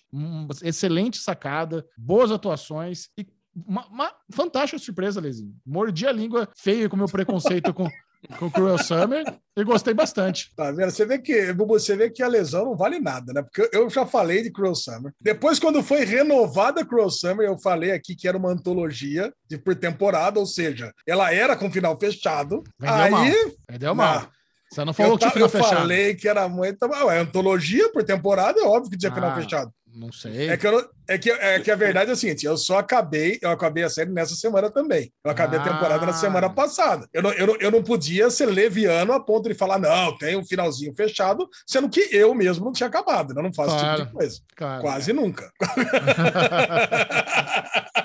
[0.61, 3.25] excelente sacada, boas atuações e
[3.55, 5.53] uma, uma fantástica surpresa, Lezinho.
[5.65, 7.87] Mordi a língua feio com o meu preconceito com,
[8.39, 9.23] com Cruel Summer
[9.55, 10.51] e gostei bastante.
[10.55, 10.89] Tá vendo?
[10.91, 13.43] Você vê que, você vê que a lesão não vale nada, né?
[13.43, 15.13] Porque eu já falei de Cruel Summer.
[15.21, 19.75] Depois, quando foi renovada Cruel Summer, eu falei aqui que era uma antologia de por
[19.75, 22.63] temporada, ou seja, ela era com final fechado.
[22.79, 23.25] Vendeu aí, mal.
[23.69, 24.21] É, Deu mal.
[24.21, 24.42] Não.
[24.73, 25.75] Você não falou eu, que tinha final eu fechado.
[25.77, 26.83] falei que era muito.
[26.85, 29.71] Ah, é antologia por temporada, é óbvio que tinha final Ah, fechado.
[29.95, 30.49] Não sei.
[30.49, 33.37] É que, eu é, que, é que a verdade é a seguinte: eu só acabei,
[33.43, 35.13] eu acabei a série nessa semana também.
[35.23, 36.15] Eu acabei a temporada na Ah.
[36.15, 37.07] semana passada.
[37.13, 40.35] Eu não, eu, não, eu não podia ser leviano a ponto de falar, não, tem
[40.35, 43.35] um finalzinho fechado, sendo que eu mesmo não tinha acabado.
[43.35, 43.39] né?
[43.39, 43.97] Eu não faço esse Claro.
[43.99, 44.39] tipo de coisa.
[44.55, 44.81] Cara.
[44.81, 45.51] Quase nunca.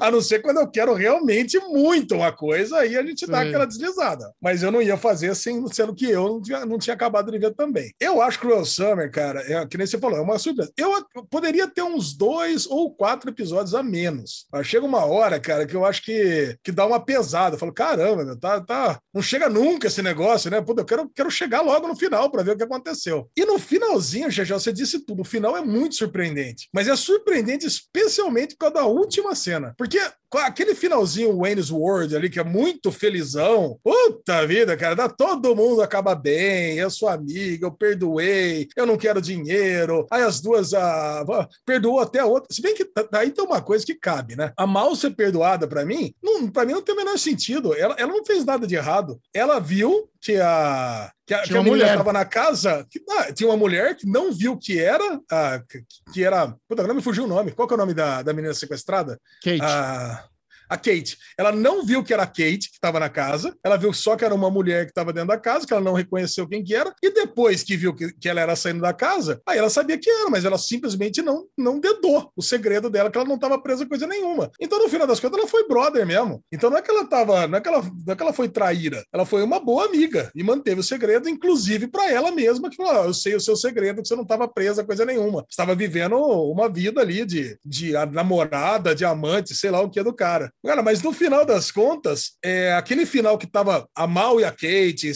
[0.00, 3.48] a não ser quando eu quero realmente muito uma coisa, aí a gente dá Sim.
[3.48, 4.32] aquela deslizada.
[4.40, 7.38] Mas eu não ia fazer assim, sendo que eu não tinha, não tinha acabado de
[7.38, 7.92] ver também.
[8.00, 10.72] Eu acho que o Cruel Summer, cara, é, que nem você falou, é uma surpresa.
[10.76, 14.46] Eu, eu poderia ter uns dois ou quatro episódios a menos.
[14.52, 17.54] Mas chega uma hora, cara, que eu acho que, que dá uma pesada.
[17.54, 20.60] Eu falo, caramba, meu, tá, tá, não chega nunca esse negócio, né?
[20.60, 23.28] Pô, eu quero, quero chegar logo no final para ver o que aconteceu.
[23.36, 26.68] E no finalzinho, já você disse tudo, o final é muito surpreendente.
[26.72, 29.63] Mas é surpreendente especialmente por causa da última cena.
[29.76, 29.98] Porque
[30.38, 33.78] aquele finalzinho Wayne's World ali, que é muito felizão.
[33.82, 36.78] Puta vida, cara, dá, todo mundo acaba bem.
[36.78, 40.06] Eu sou amiga, eu perdoei, eu não quero dinheiro.
[40.10, 41.24] Aí as duas ah,
[41.64, 42.52] perdoou até a outra.
[42.52, 44.52] Se bem que daí tem uma coisa que cabe, né?
[44.56, 47.74] A mal ser perdoada para mim, não, para mim não tem o menor sentido.
[47.74, 49.20] Ela, ela não fez nada de errado.
[49.32, 51.92] Ela viu que a que a, que a mulher.
[51.92, 55.82] estava na casa, que, ah, tinha uma mulher que não viu que era, ah, que,
[56.12, 56.54] que era.
[56.68, 57.52] Puta, não me fugiu o nome.
[57.52, 59.18] Qual que é o nome da, da menina sequestrada?
[59.42, 59.62] Kate.
[59.62, 60.23] Ah,
[60.68, 61.16] A Kate.
[61.38, 64.24] Ela não viu que era a Kate que estava na casa, ela viu só que
[64.24, 66.92] era uma mulher que estava dentro da casa, que ela não reconheceu quem que era,
[67.02, 70.08] e depois que viu que, que ela era saindo da casa, aí ela sabia que
[70.08, 73.86] era, mas ela simplesmente não, não dedou o segredo dela, que ela não estava presa
[73.86, 74.50] coisa nenhuma.
[74.60, 76.42] Então, no final das contas, ela foi brother mesmo.
[76.52, 78.48] Então, não é que ela tava, não é que ela, não é que ela foi
[78.48, 82.76] traíra, ela foi uma boa amiga e manteve o segredo, inclusive para ela mesma, que
[82.76, 85.44] falou: "Ah, eu sei o seu segredo, que você não estava presa coisa nenhuma.
[85.48, 90.04] Estava vivendo uma vida ali de, de namorada, de amante, sei lá o que é
[90.04, 90.52] do cara.
[90.64, 94.50] Cara, mas no final das contas, é, aquele final que tava a Mal e a
[94.50, 95.12] Kate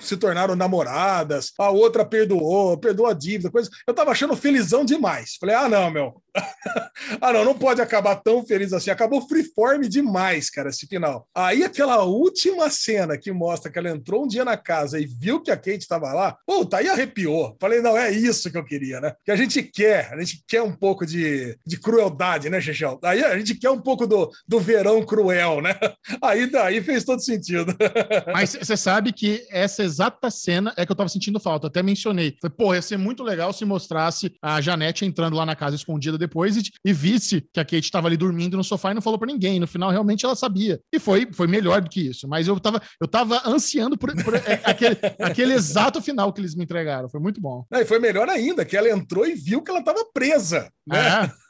[0.00, 3.70] se tornaram namoradas, a outra perdoou, perdoou a dívida, coisa.
[3.86, 5.36] Eu tava achando felizão demais.
[5.40, 6.22] Falei, ah, não, meu.
[7.20, 8.90] ah, não, não pode acabar tão feliz assim.
[8.90, 11.26] Acabou freeform demais, cara, esse final.
[11.34, 15.40] Aí aquela última cena que mostra que ela entrou um dia na casa e viu
[15.40, 17.56] que a Kate estava lá, puta, aí arrepiou.
[17.60, 19.14] Falei, não, é isso que eu queria, né?
[19.24, 22.98] Que a gente quer, a gente quer um pouco de, de crueldade, né, Xixão?
[23.02, 25.74] Aí a gente quer um pouco do, do verão cruel, né?
[26.22, 27.74] Aí daí fez todo sentido.
[28.32, 31.66] Mas você sabe que essa exata cena é que eu tava sentindo falta.
[31.68, 32.36] Até mencionei.
[32.40, 36.18] Falei, pô, ia ser muito legal se mostrasse a Janete entrando lá na casa escondida
[36.18, 39.18] depois e, e visse que a Kate tava ali dormindo no sofá e não falou
[39.18, 39.58] pra ninguém.
[39.58, 40.80] No final, realmente, ela sabia.
[40.92, 42.28] E foi, foi melhor do que isso.
[42.28, 46.54] Mas eu tava, eu tava ansiando por, por é, aquele, aquele exato final que eles
[46.54, 47.08] me entregaram.
[47.08, 47.64] Foi muito bom.
[47.70, 50.70] Não, e foi melhor ainda, que ela entrou e viu que ela tava presa.
[50.86, 50.98] Né?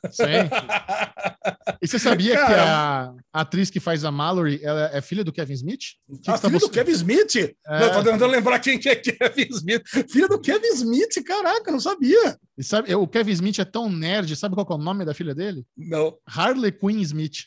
[0.05, 0.25] É, sim.
[1.83, 5.33] E você sabia que a, a atriz que faz a Mallory ela é filha do
[5.33, 5.81] Kevin Smith?
[6.23, 7.37] Que a que tá filha do bus- Kevin Smith?
[7.37, 7.55] É.
[7.81, 9.83] Não, tô tentando lembrar quem que é Kevin Smith.
[10.11, 12.39] Filha do Kevin Smith, caraca, não sabia.
[12.57, 15.35] E sabe, o Kevin Smith é tão nerd, sabe qual é o nome da filha
[15.35, 15.65] dele?
[15.77, 16.17] Não.
[16.27, 17.45] Harley Quinn Smith.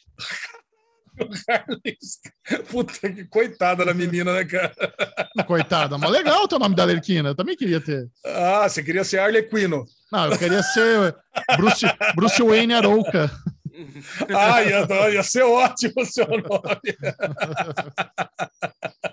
[2.69, 4.73] Puta que coitada da menina, né, cara?
[5.45, 7.29] Coitada, mas legal o nome da Lerquina.
[7.29, 8.09] Eu também queria ter.
[8.25, 9.85] Ah, você queria ser Arlequino.
[10.11, 11.15] Não, eu queria ser
[11.57, 11.85] Bruce,
[12.15, 13.29] Bruce Wayne Arouca.
[14.35, 16.41] Ah, ia, ia ser ótimo o seu nome.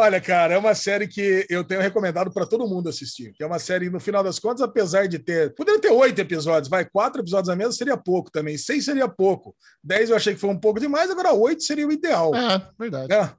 [0.00, 3.32] Olha, cara, é uma série que eu tenho recomendado para todo mundo assistir.
[3.32, 5.52] Que é uma série, no final das contas, apesar de ter.
[5.56, 8.56] Poderia ter oito episódios, vai, quatro episódios a menos seria pouco também.
[8.56, 9.56] Seis seria pouco.
[9.82, 12.32] Dez eu achei que foi um pouco demais, agora oito seria o ideal.
[12.32, 13.12] É, verdade.
[13.12, 13.32] É.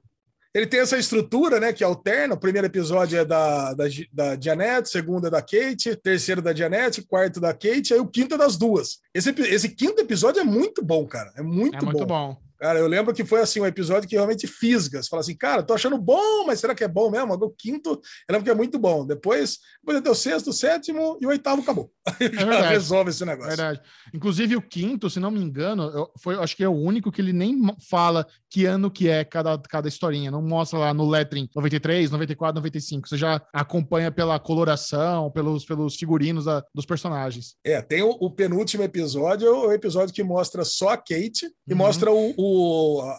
[0.52, 2.34] Ele tem essa estrutura, né, que alterna.
[2.34, 6.54] O primeiro episódio é da, da, da Janet, o segundo é da Kate, terceiro da
[6.54, 8.98] Janet, quarto da Kate, aí o quinto é das duas.
[9.14, 11.32] Esse, esse quinto episódio é muito bom, cara.
[11.36, 12.34] É muito, É muito bom.
[12.34, 12.49] bom.
[12.60, 15.02] Cara, eu lembro que foi assim um episódio que realmente fisga.
[15.02, 17.32] Você fala assim, cara, tô achando bom, mas será que é bom mesmo?
[17.32, 17.90] O quinto,
[18.28, 19.06] eu lembro que é muito bom.
[19.06, 21.90] Depois, depois até o sexto, o sétimo e o oitavo acabou.
[22.20, 22.68] Já verdade.
[22.68, 23.48] resolve esse negócio.
[23.56, 23.80] Verdade.
[24.12, 27.32] Inclusive, o quinto, se não me engano, foi, acho que é o único que ele
[27.32, 27.58] nem
[27.88, 30.30] fala que ano que é cada, cada historinha.
[30.30, 33.08] Não mostra lá no lettering 93, 94, 95.
[33.08, 37.54] Você já acompanha pela coloração, pelos, pelos figurinos da- dos personagens.
[37.64, 41.72] É, tem o, o penúltimo episódio, é o episódio que mostra só a Kate e
[41.72, 41.78] Uhum.
[41.78, 42.49] mostra o, o-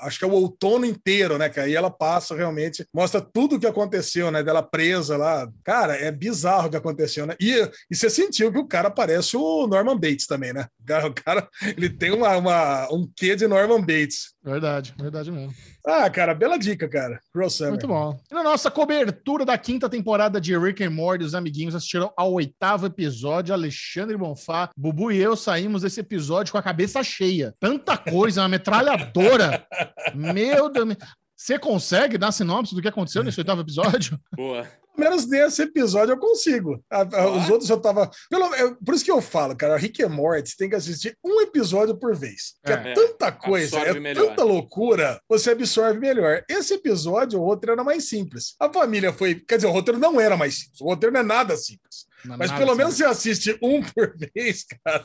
[0.02, 1.50] acho que é o outono inteiro, né?
[1.50, 4.44] Que aí ela passa realmente, mostra tudo o que aconteceu, né?
[4.44, 5.48] Dela presa lá.
[5.64, 7.36] Cara, é bizarro o que aconteceu, né?
[7.40, 7.52] E,
[7.90, 10.66] e você sentiu que o cara parece o Norman Bates também, né?
[11.06, 11.48] O cara,
[11.78, 14.34] ele tem uma, uma- um quê de Norman Bates.
[14.44, 15.54] Verdade, verdade mesmo.
[15.86, 17.22] Ah, cara, bela dica, cara.
[17.50, 17.74] Summer.
[17.74, 18.20] Muito bom.
[18.30, 22.34] E na nossa cobertura da quinta temporada de Rick and Morty, os amiguinhos assistiram ao
[22.34, 23.54] oitavo episódio.
[23.54, 27.54] Alexandre Bonfá, Bubu e eu saímos desse episódio com a cabeça cheia.
[27.60, 29.66] Tanta coisa, uma metralhadora.
[30.16, 30.96] Meu Deus.
[31.36, 34.20] Você consegue dar sinopse do que aconteceu nesse oitavo episódio?
[34.36, 34.68] Boa.
[34.96, 36.84] Pelo menos nesse episódio eu consigo.
[36.90, 38.10] A- a- Os outros eu tava.
[38.30, 41.42] Pelo, eu- por isso que eu falo, cara, Rick and Morty tem que assistir um
[41.42, 42.54] episódio por vez.
[42.66, 42.94] Que é, É.
[42.94, 44.28] tanta coisa, é melhor.
[44.28, 46.44] tanta loucura, você absorve melhor.
[46.50, 48.56] Esse episódio, o roteiro era mais simples.
[48.60, 49.36] A família foi.
[49.36, 50.82] Quer dizer, o roteiro não era mais simples.
[50.82, 52.10] O roteiro não é nada simples.
[52.24, 52.78] Mas Nada pelo assim.
[52.78, 55.04] menos você assiste um por vez, cara,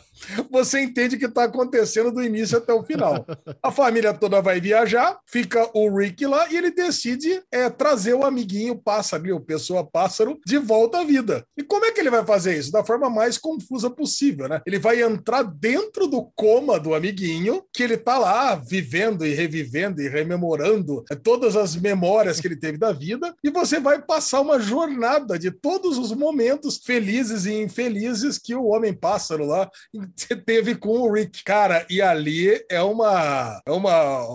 [0.50, 3.24] você entende o que está acontecendo do início até o final.
[3.62, 8.22] A família toda vai viajar, fica o Rick lá e ele decide é, trazer o
[8.22, 9.40] amiguinho pássaro, ali, o
[9.76, 11.44] pessoa pássaro, de volta à vida.
[11.56, 12.72] E como é que ele vai fazer isso?
[12.72, 14.60] Da forma mais confusa possível, né?
[14.66, 20.00] Ele vai entrar dentro do coma do amiguinho, que ele tá lá vivendo e revivendo
[20.00, 24.60] e rememorando todas as memórias que ele teve da vida, e você vai passar uma
[24.60, 29.68] jornada de todos os momentos felizes e infelizes que o homem pássaro lá
[30.46, 31.42] teve com o Rick.
[31.44, 34.26] Cara, e ali é uma é uma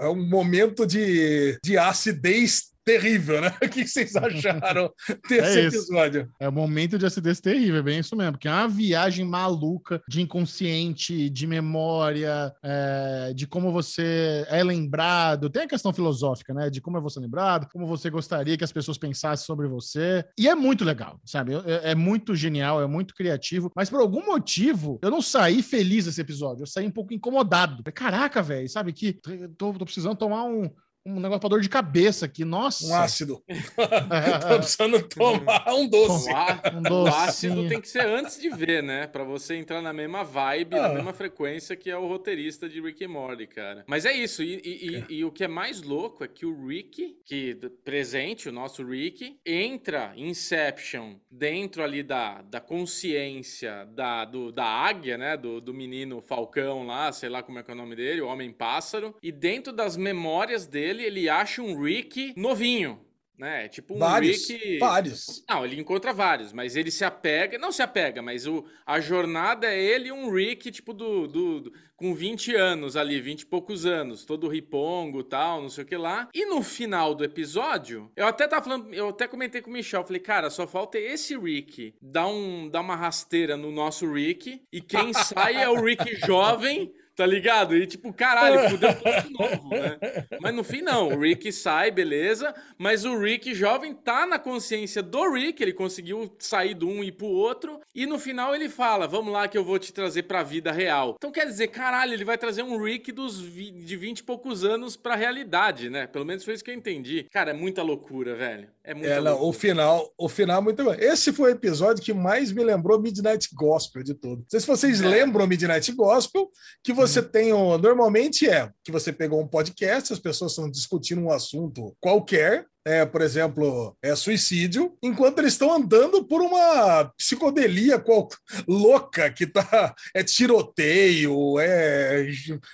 [0.00, 3.52] é um momento de, de acidez terrível, né?
[3.66, 4.92] O que vocês acharam
[5.28, 6.30] desse É episódio?
[6.38, 10.00] É o momento de acidez terrível, é bem isso mesmo, porque é uma viagem maluca
[10.08, 15.50] de inconsciente, de memória, é, de como você é lembrado.
[15.50, 16.70] Tem a questão filosófica, né?
[16.70, 20.24] De como é você lembrado, como você gostaria que as pessoas pensassem sobre você.
[20.38, 21.54] E é muito legal, sabe?
[21.54, 23.72] É, é muito genial, é muito criativo.
[23.74, 26.62] Mas por algum motivo, eu não saí feliz desse episódio.
[26.62, 27.82] Eu saí um pouco incomodado.
[27.92, 29.18] Caraca, velho, sabe que
[29.58, 30.70] tô, tô precisando tomar um.
[31.08, 32.84] Um negócio pra dor de cabeça aqui, nossa.
[32.86, 33.42] Um ácido.
[34.48, 36.28] Tô precisando tomar um doce.
[36.32, 39.06] Á- Um o ácido tem que ser antes de ver, né?
[39.06, 40.94] Pra você entrar na mesma vibe, na Ah.
[40.94, 43.84] mesma frequência que é o roteirista de Rick e Morty, cara.
[43.86, 44.42] Mas é isso.
[44.42, 47.54] E, e- e- e o que é mais louco é que o Rick, que
[47.84, 54.64] presente, o nosso Rick, entra em Inception dentro ali da, da consciência da, do, da
[54.64, 55.36] águia, né?
[55.36, 58.26] Do, do menino Falcão lá, sei lá como é que é o nome dele, o
[58.26, 59.14] Homem-Pássaro.
[59.22, 60.66] E dentro das memórias
[60.96, 63.00] dele, ele acha um Rick novinho.
[63.38, 63.68] Né?
[63.68, 64.48] Tipo um Vários.
[64.48, 64.78] Rick.
[64.78, 65.44] Vários.
[65.46, 67.58] Não, ele encontra vários, mas ele se apega.
[67.58, 71.60] Não se apega, mas o, a jornada é ele e um Rick, tipo, do, do,
[71.60, 75.86] do- com 20 anos ali, 20 e poucos anos, todo ripongo tal, não sei o
[75.86, 76.30] que lá.
[76.34, 80.02] E no final do episódio, eu até tava falando, eu até comentei com o Michel,
[80.02, 84.80] falei, cara, só falta esse Rick dar, um, dar uma rasteira no nosso Rick, e
[84.80, 86.90] quem sai é o Rick jovem.
[87.16, 87.74] Tá ligado?
[87.74, 89.96] E tipo, caralho, fudeu tudo de novo, né?
[90.40, 91.08] Mas no fim, não.
[91.08, 92.54] O Rick sai, beleza.
[92.76, 95.62] Mas o Rick jovem tá na consciência do Rick.
[95.62, 97.80] Ele conseguiu sair do um e ir pro outro.
[97.94, 101.14] E no final ele fala: Vamos lá que eu vou te trazer pra vida real.
[101.16, 104.62] Então quer dizer, caralho, ele vai trazer um Rick dos vi- de 20 e poucos
[104.62, 106.06] anos pra realidade, né?
[106.06, 107.26] Pelo menos foi isso que eu entendi.
[107.32, 108.68] Cara, é muita loucura, velho.
[108.84, 109.48] É muita É, não, loucura.
[109.48, 110.92] o final, o final é muito bom.
[110.92, 114.40] Esse foi o episódio que mais me lembrou Midnight Gospel de tudo.
[114.40, 115.08] Não sei se vocês É.
[115.08, 116.50] lembram Midnight Gospel,
[116.84, 121.20] que você tem o, normalmente é que você pegou um podcast, as pessoas estão discutindo
[121.20, 127.98] um assunto qualquer, é, por exemplo, é suicídio, enquanto eles estão andando por uma psicodelia
[127.98, 128.28] qual,
[128.68, 132.28] louca que tá é tiroteio, é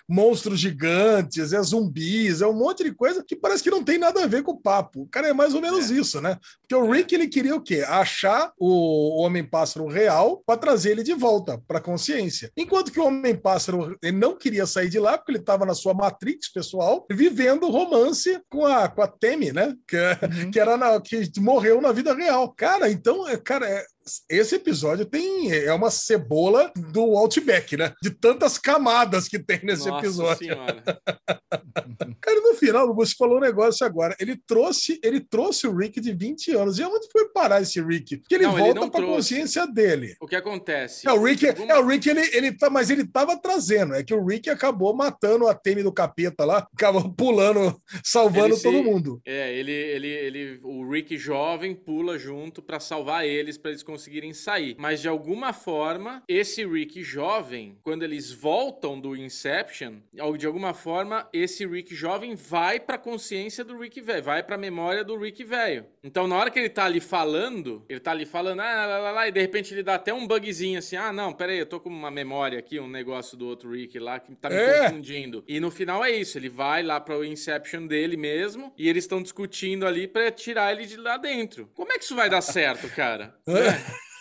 [0.06, 4.22] monstros gigantes, é zumbis, é um monte de coisa que parece que não tem nada
[4.22, 5.02] a ver com o papo.
[5.02, 5.94] O cara é mais ou menos É.
[5.94, 6.36] isso, né?
[6.60, 7.82] Porque o Rick ele queria o quê?
[7.88, 12.52] Achar o Homem-Pássaro real para trazer ele de volta para consciência.
[12.54, 15.94] Enquanto que o Homem-Pássaro ele não queria sair de lá porque ele estava na sua
[15.94, 19.74] Matrix pessoal, vivendo romance com a, com a Temi, né?
[19.88, 20.50] Que, Uhum.
[20.50, 22.52] que era na, que morreu na vida real.
[22.52, 23.84] Cara, então, é, cara, é-
[24.28, 27.92] esse episódio tem é uma cebola do Outback, né?
[28.02, 30.38] De tantas camadas que tem nesse Nossa episódio.
[30.46, 30.82] senhora.
[32.20, 34.14] Cara, no final, você falou um negócio agora.
[34.20, 36.78] Ele trouxe, ele trouxe o Rick de 20 anos.
[36.78, 38.22] E onde foi parar esse Rick?
[38.28, 39.12] Que ele Não, volta para a trouxe.
[39.14, 40.14] consciência dele.
[40.20, 41.06] O que acontece?
[41.08, 43.94] É, o Rick, Alguma- é, o Rick ele, ele tá, mas ele tava trazendo.
[43.94, 48.62] É que o Rick acabou matando a Temi do capeta lá, acabou pulando, salvando se-
[48.62, 49.20] todo mundo.
[49.26, 54.32] É, ele, ele, ele, o Rick jovem pula junto pra salvar eles, pra eles conseguirem
[54.32, 54.74] sair.
[54.78, 60.72] Mas de alguma forma, esse Rick jovem, quando eles voltam do Inception, ou de alguma
[60.72, 65.44] forma, esse Rick jovem vai pra consciência do Rick velho, vai pra memória do Rick
[65.44, 65.84] velho.
[66.02, 69.10] Então, na hora que ele tá ali falando, ele tá ali falando, ah, lá, lá,
[69.10, 71.78] lá, e de repente ele dá até um bugzinho assim, ah, não, peraí, eu tô
[71.78, 74.84] com uma memória aqui, um negócio do outro Rick lá que tá me É.
[74.88, 75.44] confundindo.
[75.46, 79.04] E no final é isso, ele vai lá para o Inception dele mesmo e eles
[79.04, 81.68] estão discutindo ali pra tirar ele de lá dentro.
[81.74, 83.34] Como é que isso vai dar certo, cara?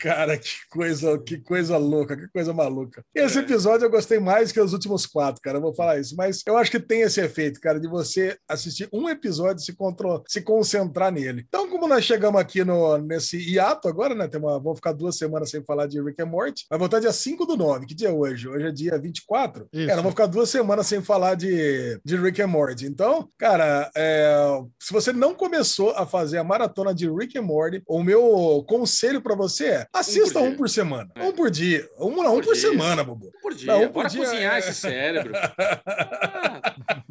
[0.00, 3.04] Cara, que coisa, que coisa louca, que coisa maluca.
[3.14, 3.42] Esse É.
[3.42, 5.58] episódio eu gostei mais que os últimos quatro, cara.
[5.58, 8.88] Eu vou falar isso, mas eu acho que tem esse efeito, cara, de você assistir
[8.92, 9.76] um episódio e se,
[10.26, 11.44] se concentrar nele.
[11.46, 14.26] Então, como nós chegamos aqui no, nesse hiato agora, né?
[14.26, 16.64] Tem uma, vamos ficar duas semanas sem falar de Rick and Morty.
[16.70, 17.84] Vai voltar dia 5 do 9.
[17.84, 18.48] Que dia é hoje?
[18.48, 19.68] Hoje é dia 24?
[19.70, 19.86] Isso.
[19.86, 22.86] Cara, vamos ficar duas semanas sem falar de, de Rick and Morty.
[22.86, 24.34] Então, cara, é,
[24.78, 29.20] se você não começou a fazer a maratona de Rick and Morty, o meu conselho
[29.20, 30.74] pra você é assista Um um por por, dia.
[30.74, 31.10] semana.
[31.14, 31.22] É.
[31.24, 31.88] Um por dia.
[31.98, 32.70] Um, não, um por por dia.
[32.70, 33.26] semana, Bubu.
[33.26, 35.32] Um por dia, Não, um por bora dia cozinhar é- esse cérebro.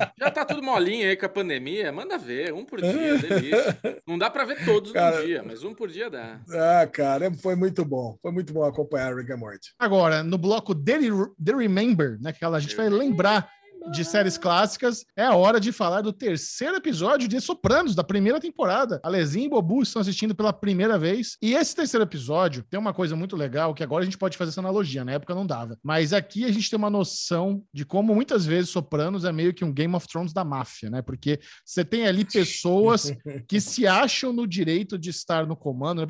[0.01, 3.77] Ah, já tá tudo molinho aí com a pandemia, manda ver, um por dia, delícia.
[4.07, 6.39] Não dá pra ver todos Cara- no dia, mas um por dia dá.
[6.51, 8.17] Ah, cara, é- foi muito bom.
[8.21, 9.73] Foi muito bom acompanhar Rick and Morty.
[9.77, 10.99] Agora, no bloco The,
[11.43, 12.31] The Remember, né?
[12.33, 13.49] Que a gente vai lembrar
[13.91, 18.39] de séries clássicas, é a hora de falar do terceiro episódio de Sopranos, da primeira
[18.39, 18.99] temporada.
[19.03, 21.37] Alezinho e Bobu estão assistindo pela primeira vez.
[21.41, 24.49] E esse terceiro episódio tem uma coisa muito legal, que agora a gente pode fazer
[24.51, 25.77] essa analogia, na época não dava.
[25.83, 29.63] Mas aqui a gente tem uma noção de como muitas vezes Sopranos é meio que
[29.65, 31.01] um Game of Thrones da máfia, né?
[31.01, 33.11] Porque você tem ali pessoas
[33.47, 36.01] que se acham no direito de estar no comando.
[36.05, 36.07] né?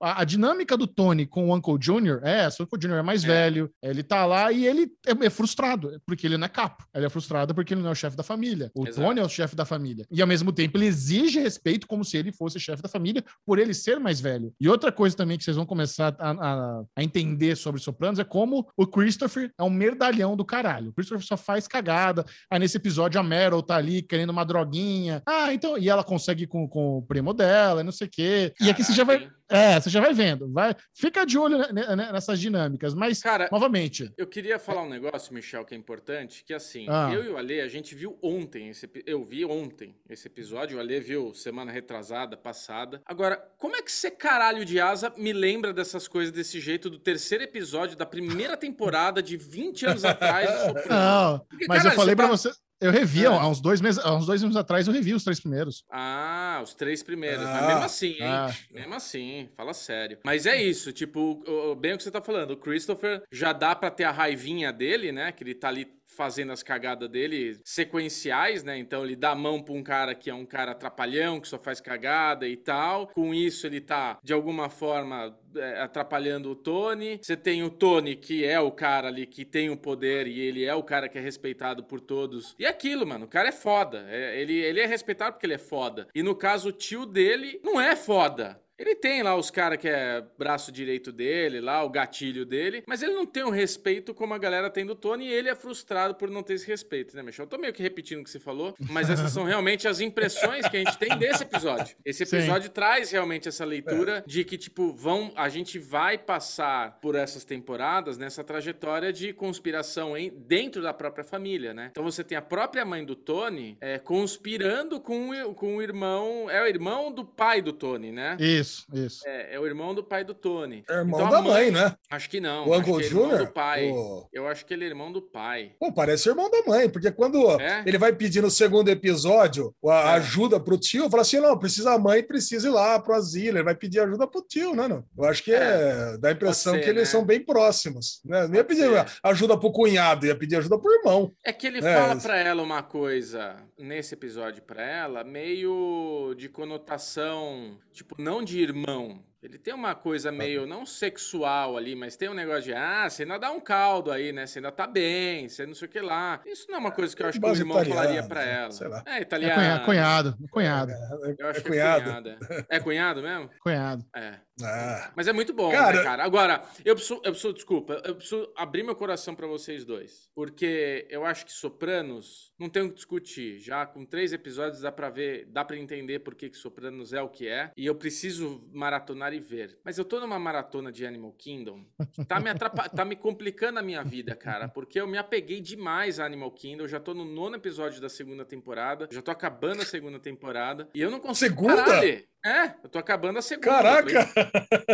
[0.00, 3.02] A, a dinâmica do Tony com o Uncle Junior é essa: o Uncle Junior é
[3.02, 3.26] mais É.
[3.26, 6.84] velho, ele tá lá e ele é, é frustrado, porque ele não é capo.
[6.94, 8.70] Ele é frustrado porque ele não é o chefe da família.
[8.74, 9.06] O Exato.
[9.06, 10.04] Tony é o chefe da família.
[10.10, 13.58] E ao mesmo tempo ele exige respeito como se ele fosse chefe da família por
[13.58, 14.52] ele ser mais velho.
[14.60, 18.24] E outra coisa também que vocês vão começar a, a- a entender sobre Sopranos é
[18.24, 20.90] como o Christopher é um merdalhão do caralho.
[20.90, 22.24] O Christopher só faz cagada.
[22.50, 25.22] Aí nesse episódio a Meryl tá ali querendo uma droguinha.
[25.26, 25.76] Ah, então.
[25.78, 28.52] E ela consegue com, com o primo dela, e não sei o quê.
[28.60, 29.28] E aqui você já vai.
[29.52, 30.50] É, você já vai vendo.
[30.52, 32.94] Vai, fica de olho ne- ne- nessas dinâmicas.
[32.94, 37.10] Mas, Cara, novamente, Eu queria falar um negócio, Michel, que é importante, que assim, Ah.
[37.12, 40.80] eu e o Ale, a gente viu ontem, esse, eu vi ontem esse episódio, o
[40.80, 43.00] Ale viu semana retrasada, passada.
[43.04, 46.98] Agora, como é que você, caralho de asa, me lembra dessas coisas desse jeito do
[46.98, 50.48] terceiro episódio da primeira temporada de 20 anos atrás?
[50.88, 52.50] Não, Porque, mas eu caralho, falei você pra tá- você.
[52.82, 53.26] Eu revi É.
[53.28, 55.84] há uns dois meses, há uns dois meses atrás, eu revi os três primeiros.
[55.90, 57.44] Ah, os três primeiros.
[57.44, 58.22] Mas Ah, mesmo assim, hein?
[58.22, 58.54] ah.
[58.70, 60.18] Mesmo assim, fala sério.
[60.24, 61.42] Mas é isso, tipo,
[61.78, 62.52] bem o que você tá falando.
[62.52, 65.30] O Christopher já dá pra ter a raivinha dele, né?
[65.32, 68.78] Que ele tá ali fazendo as cagadas dele sequenciais, né?
[68.78, 71.58] Então ele dá a mão pra um cara que é um cara atrapalhão, que só
[71.58, 73.08] faz cagada e tal.
[73.08, 77.18] Com isso ele tá, de alguma forma, é, atrapalhando o Tony.
[77.20, 80.64] Você tem o Tony, que é o cara ali que tem o poder e ele
[80.64, 82.54] é o cara que é respeitado por todos.
[82.58, 84.06] E é aquilo, mano, o cara é foda.
[84.08, 86.08] É, ele, ele é respeitado porque ele é foda.
[86.14, 88.60] E no caso, o tio dele não é foda.
[88.82, 93.00] Ele tem lá os caras que é braço direito dele, lá o gatilho dele, mas
[93.00, 96.16] ele não tem o respeito como a galera tem do Tony e ele é frustrado
[96.16, 97.44] por não ter esse respeito, né, Michel?
[97.44, 100.66] Eu tô meio que repetindo o que você falou, mas essas são realmente as impressões
[100.68, 101.94] que a gente tem desse episódio.
[102.04, 102.38] Esse Sim.
[102.38, 107.44] episódio traz realmente essa leitura de que, tipo, vão, a gente vai passar por essas
[107.44, 111.88] temporadas nessa trajetória de conspiração em, dentro da própria família, né?
[111.92, 116.50] Então você tem a própria mãe do Tony é, conspirando com, o- com o irmão.
[116.50, 118.36] É o irmão do pai do Tony, né?
[118.40, 119.22] Isso, isso.
[119.26, 120.84] É, é o irmão do pai do Tony.
[120.88, 121.94] É irmão Então, da mãe, né?
[122.10, 122.68] Acho que não.
[122.68, 123.90] O Uncle é do pai.
[123.90, 125.72] O- Eu acho que ele é irmão do pai.
[125.78, 127.82] Pô, parece irmão da mãe, porque quando É?
[127.86, 130.14] ele vai pedir no segundo episódio a É.
[130.14, 133.58] ajuda pro tio, fala assim: não, precisa a mãe, precisa ir lá pro asilo.
[133.58, 134.88] Ele vai pedir ajuda pro tio, né?
[134.88, 135.04] Não?
[135.16, 137.08] Eu acho que é, dá a impressão ser, que eles né?
[137.08, 138.20] são bem próximos.
[138.24, 138.46] Né?
[138.48, 139.06] Não ia pedir ser.
[139.22, 141.32] ajuda pro cunhado, ia pedir ajuda pro irmão.
[141.44, 142.22] É que ele É, fala isso.
[142.26, 149.22] pra ela uma coisa nesse episódio pra ela, meio de conotação, tipo, não de irmão.
[149.42, 153.22] Ele tem uma coisa meio, não sexual ali, mas tem um negócio de, ah, você
[153.24, 154.46] ainda dá um caldo aí, né?
[154.46, 156.40] Você ainda tá bem, você não sei o que lá.
[156.46, 158.70] Isso não é uma coisa que eu acho que o irmão falaria pra ela.
[158.70, 159.02] sei lá.
[159.06, 159.84] É, É italiano.
[159.84, 160.92] cunhado, cunhado, cunhado,
[161.38, 162.00] Eu acho É que cunhado.
[162.00, 162.66] é cunhada.
[162.68, 163.50] É cunhado mesmo?
[163.60, 164.04] cunhado.
[164.14, 164.38] É.
[164.62, 166.22] Ah, Mas é muito bom, Cara- né, cara?
[166.24, 170.28] Agora, eu preciso, eu preciso, desculpa, eu preciso abrir meu coração pra vocês dois.
[170.36, 173.58] Porque eu acho que Sopranos não tem o que discutir.
[173.58, 177.20] Já com três episódios dá pra ver, dá pra entender por que, que Sopranos é
[177.20, 177.70] o que é.
[177.76, 179.78] E eu preciso maratonar e ver.
[179.84, 183.78] Mas eu tô numa maratona de Animal Kingdom que tá me, atrapa- tá me complicando
[183.78, 184.68] a minha vida, cara.
[184.68, 186.84] Porque eu me apeguei demais a Animal Kingdom.
[186.84, 189.08] Eu já tô no nono episódio da segunda temporada.
[189.10, 190.88] Já tô acabando a segunda temporada.
[190.94, 191.84] E eu não consigo Segunda?
[191.84, 192.04] parar.
[192.44, 193.68] É, eu tô acabando a segunda.
[193.68, 194.28] caraca!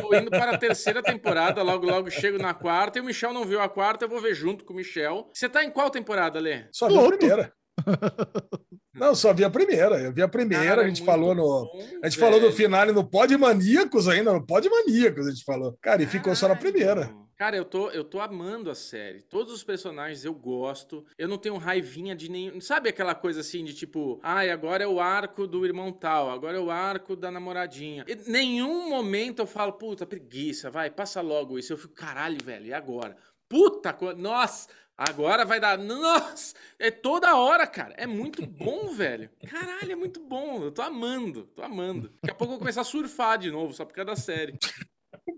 [0.00, 3.44] Tô indo para a terceira temporada, logo logo chego na quarta, e o Michel não
[3.46, 5.30] viu a quarta, eu vou ver junto com o Michel.
[5.32, 6.66] Você tá em qual temporada, Lê?
[6.70, 7.52] Só vi a primeira.
[8.94, 10.00] Não, só vi a primeira.
[10.00, 11.42] Eu vi a primeira, Cara, a gente muito falou no.
[11.42, 11.70] bom,
[12.02, 12.56] A gente falou do velho.
[12.56, 15.76] finale no Pod Maníacos ainda, no Pod Maníacos a gente falou.
[15.80, 17.08] Cara, e ficou só na primeira.
[17.36, 19.22] Cara, eu tô, eu tô amando a série.
[19.22, 21.04] Todos os personagens eu gosto.
[21.16, 22.60] Eu não tenho raivinha de nenhum.
[22.60, 26.56] Sabe aquela coisa assim de tipo, ai, agora é o arco do irmão tal, agora
[26.58, 28.04] é o arco da namoradinha.
[28.08, 31.72] Em nenhum momento eu falo, puta, preguiça, vai, passa logo isso.
[31.72, 33.16] Eu fico, caralho, velho, e agora?
[33.48, 34.68] Puta, nossa,
[34.98, 35.78] agora vai dar.
[35.78, 37.94] Nossa, é toda hora, cara.
[37.96, 39.30] É muito bom, velho.
[39.48, 40.64] Caralho, é muito bom.
[40.64, 42.12] Eu tô amando, tô amando.
[42.20, 44.58] Daqui a pouco eu vou começar a surfar de novo, só por causa da série.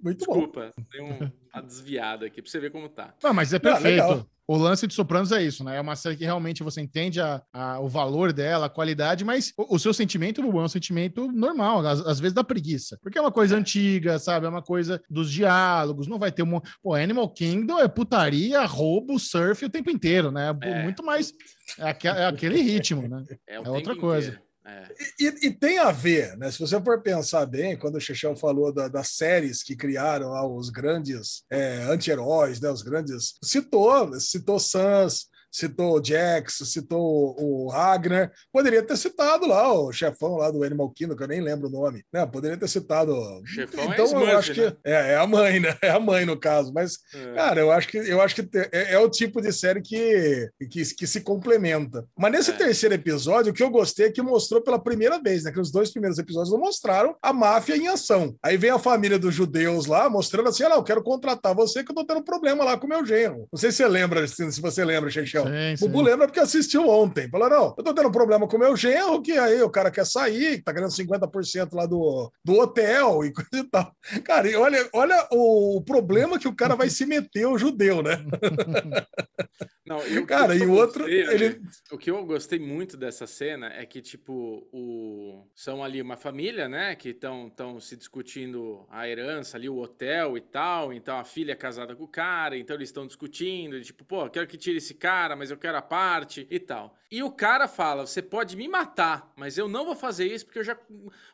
[0.03, 0.33] Muito bom.
[0.35, 3.15] Desculpa, dei um- uma desviada aqui pra você ver como tá.
[3.23, 4.03] Não, mas é perfeito.
[4.03, 4.27] legal.
[4.49, 5.77] o lance de Sopranos é isso, né?
[5.77, 9.53] É uma série que realmente você entende a, a- o valor dela, a qualidade, mas
[9.57, 12.99] o, o seu sentimento, Bubu, é um sentimento normal, às, às vezes da preguiça.
[13.01, 14.47] Porque é uma coisa antiga, sabe?
[14.47, 16.61] É uma coisa dos diálogos, não vai ter um.
[16.83, 20.53] Pô, Animal Kingdom é putaria, roubo, surf o tempo inteiro, né?
[20.63, 20.83] É.
[20.83, 21.33] Muito mais.
[21.79, 23.23] É, é aquele ritmo, né?
[23.47, 24.29] É, o É outra tempo coisa.
[24.31, 24.50] inteiro.
[24.66, 24.95] É.
[25.19, 26.51] E, e tem a ver, né?
[26.51, 30.47] Se você for pensar bem, quando o Chechel falou da- das séries que criaram lá
[30.47, 32.70] os grandes é, anti-heróis, né?
[32.70, 33.35] Os grandes.
[33.43, 38.33] Citou, citou Sans, citou o Jax, citou o, Ragnar.
[38.53, 41.71] Poderia ter citado lá o chefão lá do Animal Kingdom, que eu nem lembro o
[41.71, 42.25] nome, né?
[42.27, 43.13] Poderia ter citado.
[43.13, 44.77] O chefão é então, Smurf, eu acho que né?
[44.85, 45.77] é, é a mãe, né?
[45.83, 47.35] É a mãe no caso, mas É.
[47.35, 50.95] Cara, eu acho que, eu acho que é, é o tipo de série que, que,
[50.95, 52.05] que se complementa.
[52.19, 52.55] Mas nesse É.
[52.55, 55.53] terceiro episódio, o que eu gostei é que mostrou pela primeira vez, né?
[55.53, 58.35] Que os dois primeiros episódios não mostraram a máfia em ação.
[58.43, 61.83] Aí vem a família dos judeus lá, mostrando assim: ah, não, eu quero contratar você
[61.83, 63.49] que eu tô tendo problema lá com o meu genro.
[63.53, 65.11] Não sei se você lembra, se, você lembra,
[65.45, 65.77] Michel?
[65.77, 66.11] Sim, O Bubu sim.
[66.11, 67.29] lembra porque assistiu ontem.
[67.29, 69.91] Falou: não, eu tô tendo um problema com o meu genro, que aí o cara
[69.91, 73.93] quer sair, tá ganhando 50% lá do, do hotel e coisa e tal.
[74.25, 78.25] Cara, e olha, olha o problema que o cara vai se meter, o judeu, né?
[79.91, 81.61] Não, e o que Cara, eu e o outro, gostei, ele.
[81.91, 85.45] O que eu gostei muito dessa cena é que, tipo, o...
[85.53, 86.95] são ali uma família, né?
[86.95, 90.93] Que estão se discutindo a herança ali, o hotel e tal.
[90.93, 93.77] Então a filha é casada com o cara, então eles estão discutindo.
[93.77, 96.97] e, tipo, pô, quero que tire esse cara, mas eu quero a parte e tal.
[97.11, 100.61] E o cara fala: você pode me matar, mas eu não vou fazer isso porque
[100.61, 100.77] eu já,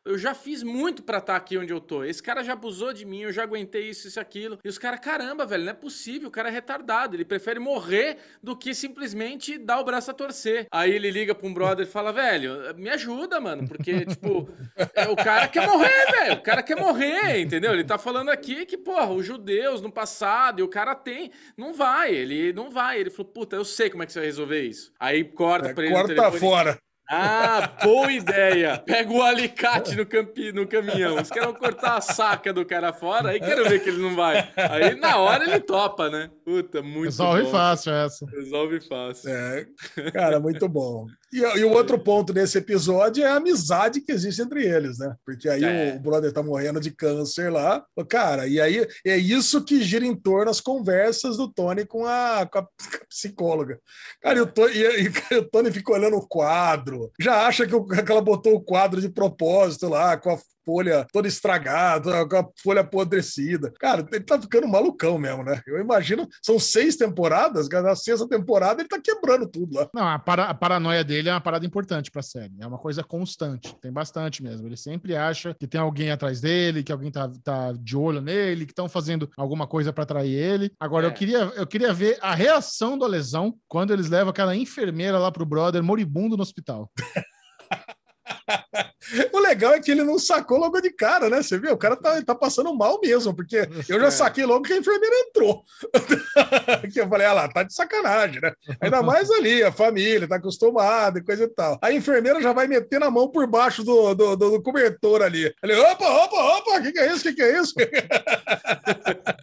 [0.05, 2.03] eu já fiz muito pra estar aqui onde eu tô.
[2.03, 4.59] Esse cara já abusou de mim, eu já aguentei isso, isso, aquilo.
[4.65, 7.15] E os caras, caramba, velho, não é possível, o cara é retardado.
[7.15, 10.67] Ele prefere morrer do que simplesmente dar o braço a torcer.
[10.71, 14.49] Aí ele liga pra um brother e fala, velho, me ajuda, mano, porque, tipo,
[14.95, 16.35] é, o cara quer morrer, velho.
[16.35, 17.73] O cara quer morrer, entendeu?
[17.73, 21.31] Ele tá falando aqui que, porra, os judeus no passado, e o cara tem.
[21.57, 22.99] Não vai, ele não vai.
[22.99, 24.93] Ele falou, puta, eu sei como é que você vai resolver isso.
[24.99, 26.79] Aí corta pra ele Corta fora.
[27.09, 28.79] Ah, boa ideia!
[28.85, 31.21] Pega o alicate no, campi, no caminhão.
[31.21, 34.15] Os caras vão cortar a saca do cara fora, aí quero ver que ele não
[34.17, 34.53] vai.
[34.57, 36.31] Aí na hora ele topa, né?
[36.45, 37.51] Puta, muito Resolve bom.
[37.51, 38.27] fácil essa.
[38.27, 39.31] Resolve fácil.
[39.31, 39.67] É,
[40.13, 41.07] cara, muito bom.
[41.33, 45.15] E, e o outro ponto desse episódio é a amizade que existe entre eles, né?
[45.25, 45.95] Porque aí É.
[45.97, 47.85] o brother tá morrendo de câncer lá.
[48.09, 52.47] Cara, e aí é isso que gira em torno das conversas do Tony com a,
[52.51, 52.67] com a
[53.09, 53.79] psicóloga.
[54.23, 57.73] Cara, e o Tony, e, e o Tony fica olhando o quadro, já acha que,
[58.03, 62.47] que ela botou o quadro de propósito lá, com a folha toda estragada, com a
[62.63, 63.73] folha apodrecida.
[63.79, 65.63] Cara, ele tá ficando malucão mesmo, né?
[65.67, 69.89] Eu imagino, são seis temporadas, na sexta temporada ele tá quebrando tudo lá.
[69.95, 72.53] Não, a, para- a paranoia dele é uma parada importante pra série.
[72.61, 73.75] É uma coisa constante.
[73.81, 74.67] Tem bastante mesmo.
[74.67, 78.67] Ele sempre acha que tem alguém atrás dele, que alguém tá, tá de olho nele,
[78.67, 80.73] que estão fazendo alguma coisa pra atrair ele.
[80.81, 81.09] Agora, É.
[81.09, 85.31] eu, queria, eu queria ver a reação do lesão quando eles levam aquela enfermeira lá
[85.31, 86.91] pro brother moribundo no hospital.
[89.33, 91.43] O legal é que ele não sacou logo de cara, né?
[91.43, 91.73] Você viu?
[91.73, 94.11] O cara tá, tá passando mal mesmo, porque eu já É.
[94.11, 95.63] saquei logo que a enfermeira entrou.
[96.93, 98.53] que eu falei, ah lá, tá de sacanagem, né?
[98.81, 101.79] Ainda mais ali, a família, tá acostumada e coisa e tal.
[101.83, 105.53] A enfermeira já vai metendo a mão por baixo do, do, do- do cobertor ali.
[105.63, 107.21] Ele, opa, opa, opa, o que, que é isso?
[107.21, 107.75] O que, que é isso?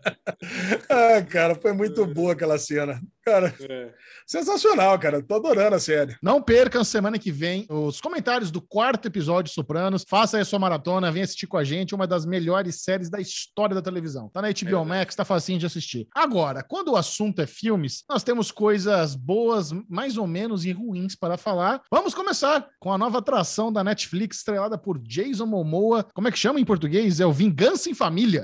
[0.89, 2.99] ah, cara, foi muito boa aquela cena.
[3.25, 3.89] Cara, É.
[4.27, 5.21] sensacional, cara.
[5.23, 6.17] Tô adorando a série.
[6.21, 10.03] Não percam semana que vem os comentários do quarto episódio de Sopranos.
[10.07, 13.21] Faça aí a sua maratona, venha assistir com a gente, uma das melhores séries da
[13.21, 14.29] história da televisão.
[14.29, 16.05] Tá na HBO É Max, tá facinho de assistir.
[16.13, 21.15] Agora, quando o assunto é filmes, nós temos coisas boas, mais ou menos, e ruins
[21.15, 21.81] para falar.
[21.89, 26.05] Vamos começar com a nova atração da Netflix, estrelada por Jason Momoa.
[26.13, 27.21] Como é que chama em português?
[27.21, 28.43] É o Vingança em Família.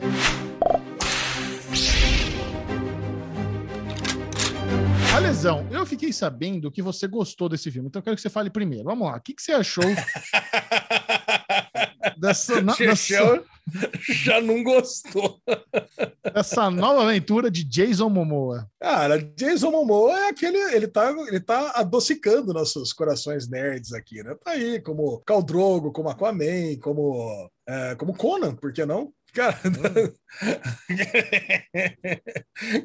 [5.71, 8.85] Eu fiquei sabendo que você gostou desse filme, então eu quero que você fale primeiro.
[8.85, 9.83] Vamos lá, o que, que você achou
[12.17, 13.43] dessa, na- dessa,
[14.23, 15.39] já não gostou.
[16.33, 18.67] dessa nova aventura de Jason Momoa?
[18.79, 20.57] Cara, Jason Momoa é aquele.
[20.75, 24.35] Ele tá, ele tá adocicando nossos corações nerds aqui, né?
[24.43, 29.11] Tá aí, como Khal Drogo, como Aquaman, como, é, como Conan, por que não?
[29.33, 29.59] Cara,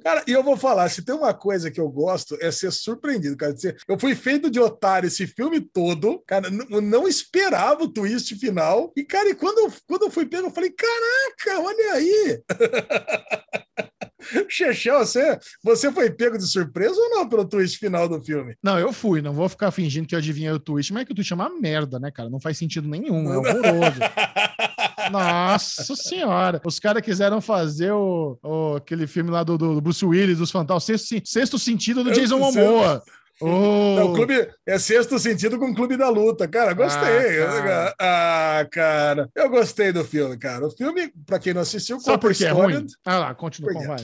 [0.02, 3.36] cara, e eu vou falar, se tem uma coisa que eu gosto é ser surpreendido,
[3.36, 3.54] cara.
[3.88, 8.92] Eu fui feito de otário esse filme todo, cara, eu não esperava o twist final.
[8.96, 12.42] E, cara, e quando eu, quando eu fui pego, eu falei, caraca, olha aí!
[14.48, 18.56] Chechel, você, você foi pego de surpresa ou não pelo twist final do filme?
[18.62, 21.12] Não, eu fui, não vou ficar fingindo que eu adivinhei o twist, mas é que
[21.12, 22.30] o twist é uma merda, né, cara?
[22.30, 24.00] Não faz sentido nenhum, é horroroso.
[25.10, 26.60] Nossa senhora.
[26.64, 30.84] Os caras quiseram fazer o, o- aquele filme lá do, do Bruce Willis, dos Fantasmas,
[30.84, 32.38] sexto, sexto sentido do Eu Jason.
[32.38, 33.02] Momoa.
[33.40, 33.46] O...
[33.96, 36.72] Não, o clube é sexto sentido com o clube da luta, cara.
[36.72, 37.42] Gostei.
[37.42, 37.94] Ah, cara.
[37.98, 39.28] Ah, cara.
[39.34, 40.64] Eu gostei do filme, cara.
[40.64, 42.76] O filme, pra quem não assistiu, Sabe conta a por que é história.
[42.76, 42.86] ruim?
[43.04, 43.96] Ah lá, continua, Por vai.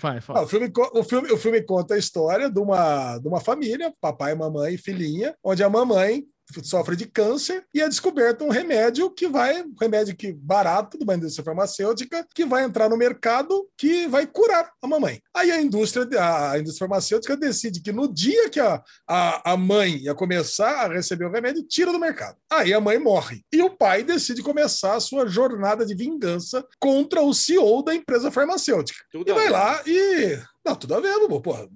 [0.00, 3.40] Vai, Ah, o, filme, o, filme, o filme conta a história de uma, de uma
[3.40, 6.24] família, papai, mamãe e filhinha, onde a mamãe
[6.62, 11.04] sofre de câncer e é descoberto um remédio que vai, um remédio que barato de
[11.04, 15.20] uma indústria farmacêutica, que vai entrar no mercado que vai curar a mamãe.
[15.34, 19.96] Aí a indústria, a indústria farmacêutica decide que no dia que a, a, a mãe
[19.98, 22.36] ia começar a receber o remédio, tira do mercado.
[22.50, 23.42] Aí a mãe morre.
[23.52, 28.30] E o pai decide começar a sua jornada de vingança contra o CEO da empresa
[28.30, 29.04] farmacêutica.
[29.10, 30.38] Tudo E vai lá e.
[30.64, 31.14] Não, tudo a ver,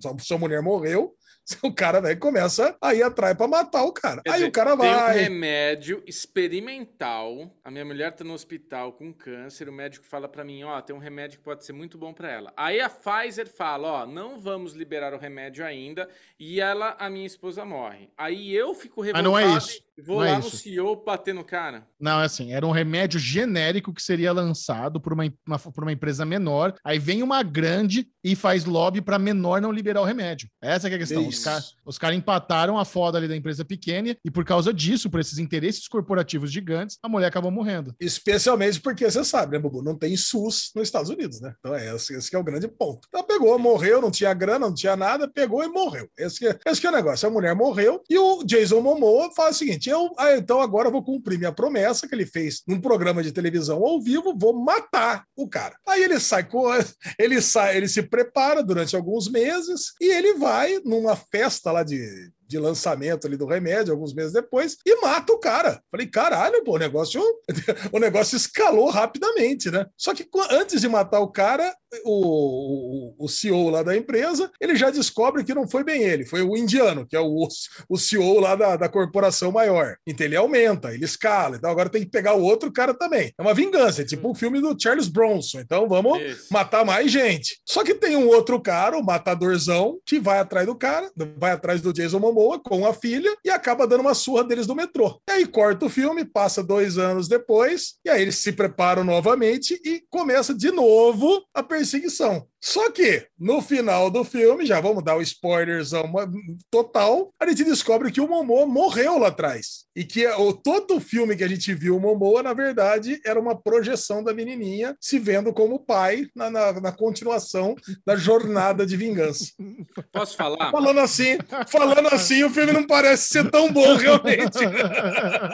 [0.01, 1.13] sua, sua mulher morreu,
[1.63, 4.21] O cara velho começa a ir atrás pra matar o cara.
[4.25, 5.17] Quer Aí dizer, o cara Tem um vai.
[5.19, 7.51] remédio experimental.
[7.65, 9.69] A minha mulher tá no hospital com câncer.
[9.69, 12.31] O médico fala pra mim: Ó, tem um remédio que pode ser muito bom pra
[12.31, 12.53] ela.
[12.57, 16.09] Aí a Pfizer fala: Ó, não vamos liberar o remédio ainda.
[16.39, 18.11] E ela, a minha esposa, morre.
[18.17, 19.29] Aí eu fico Mas revoltado.
[19.31, 19.87] não é isso.
[19.99, 20.59] Vou Não é lá no isso.
[20.59, 21.87] CEO bater no cara.
[21.99, 25.93] Não, é assim, era um remédio genérico que seria lançado por uma, uma- por uma
[25.93, 30.51] empresa menor, aí vem uma grande e faz lobby para menor não liberar o remédio.
[30.63, 31.16] Essa que é a questão.
[31.21, 31.45] Os Isso.
[31.45, 35.21] caras os cara empataram a foda ali da empresa pequena e por causa disso, por
[35.21, 37.95] esses interesses corporativos gigantes, a mulher acabou morrendo.
[38.01, 39.83] Especialmente porque você sabe, né, Bubu?
[39.83, 41.55] Não tem SUS nos Estados Unidos, né?
[41.61, 43.07] Então é esse, esse que é o grande ponto.
[43.09, 46.09] Então pegou, morreu, não tinha grana, não tinha nada, pegou e morreu.
[46.19, 47.29] Esse que, é- esse que é o negócio.
[47.29, 50.93] A mulher morreu e o Jason Momoa fala o seguinte: eu, ah, então agora eu
[50.93, 55.25] vou cumprir minha promessa que ele fez num programa de televisão ao vivo, vou matar
[55.37, 55.77] o cara.
[55.87, 56.49] Aí ele sai,
[57.19, 62.33] ele sai, ele se prepara durante alguns meses e ele vai numa festa lá de,
[62.47, 65.81] de lançamento ali do remédio, alguns meses depois, e mata o cara.
[65.91, 67.23] Falei, caralho, pô, o negócio,
[67.93, 69.87] o negócio escalou rapidamente, né?
[69.97, 71.75] Só que qu- antes de matar o cara,
[72.05, 76.27] o, o, o CEO lá da empresa, ele já descobre que não foi bem ele,
[76.27, 77.49] foi o indiano, que é o,
[77.89, 79.97] o CEO lá da, da corporação maior.
[80.07, 83.33] Então ele aumenta, ele escala, então agora tem que pegar o outro cara também.
[83.39, 85.61] É uma vingança, é tipo o filme do Charles Bronson.
[85.61, 86.47] Então vamos Isso.
[86.51, 87.61] matar mais gente.
[87.65, 91.81] Só que tem um outro cara, o matadorzão, que vai atrás do cara, vai atrás
[91.81, 95.21] do Jason Momoa com a filha e acaba dando uma surra deles do metrô.
[95.29, 99.81] E aí corta o filme, passa dois anos depois, e aí eles se preparam novamente
[99.85, 102.47] e começa de novo a perseguição.
[102.61, 106.29] Só que no final do filme, já vamos dar o spoilerzão ma-
[106.71, 109.87] total, a gente descobre que o Momoa morreu lá atrás.
[109.95, 113.39] E que o, todo o filme que a gente viu o Momoa, na verdade, era
[113.39, 118.97] uma projeção da menininha se vendo como pai na, na, na continuação da jornada de
[118.97, 119.53] vingança.
[120.13, 120.71] Posso falar?
[120.71, 121.39] Falando assim,
[121.69, 124.59] falando assim, o filme não parece ser tão bom realmente.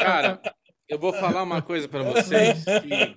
[0.00, 0.40] Cara,
[0.92, 2.64] eu vou falar uma coisa pra vocês.
[2.64, 3.16] que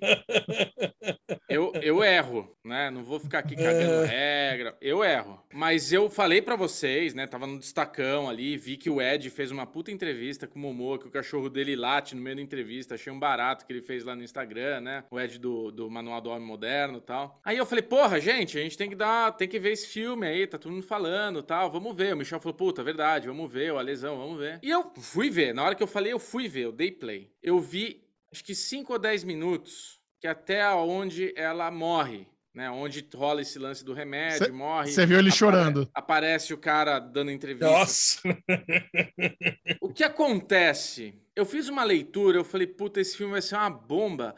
[1.50, 2.90] eu, eu erro, né?
[2.90, 4.76] Não vou ficar aqui cagando regra.
[4.82, 5.42] Eu erro.
[5.54, 7.28] Mas eu falei pra vocês, né?
[7.28, 11.00] Tava no destacão ali, vi que o Ed fez uma puta entrevista com o Momoa,
[11.00, 12.96] que o cachorro dele late no meio da entrevista.
[12.96, 15.04] Achei um barato que ele fez lá no Instagram, né?
[15.12, 17.40] O Ed do, do Manual do Homem Moderno e tal.
[17.44, 20.28] Aí eu falei, porra, gente, a gente tem que dar, tem que ver esse filme
[20.28, 21.72] aí, tá todo mundo falando e tal.
[21.72, 22.14] Vamos ver.
[22.14, 24.60] O Michel falou, puta, verdade, vamos ver, o Alesão, vamos ver.
[24.64, 25.54] E eu fui ver.
[25.54, 27.35] Na hora que eu falei, eu fui ver, eu dei play.
[27.46, 28.04] Eu vi,
[28.34, 32.28] acho que 5 ou 10 minutos, que até onde ela morre.
[32.54, 34.90] Né, onde rola esse lance do remédio, Cê- morre.
[34.90, 35.90] Você viu ele apare- chorando.
[35.94, 37.70] Aparece o cara dando entrevista.
[37.70, 38.22] Nossa,
[39.82, 41.14] O que acontece?
[41.36, 44.34] Eu fiz uma leitura, eu falei, puta, esse filme vai ser uma bomba.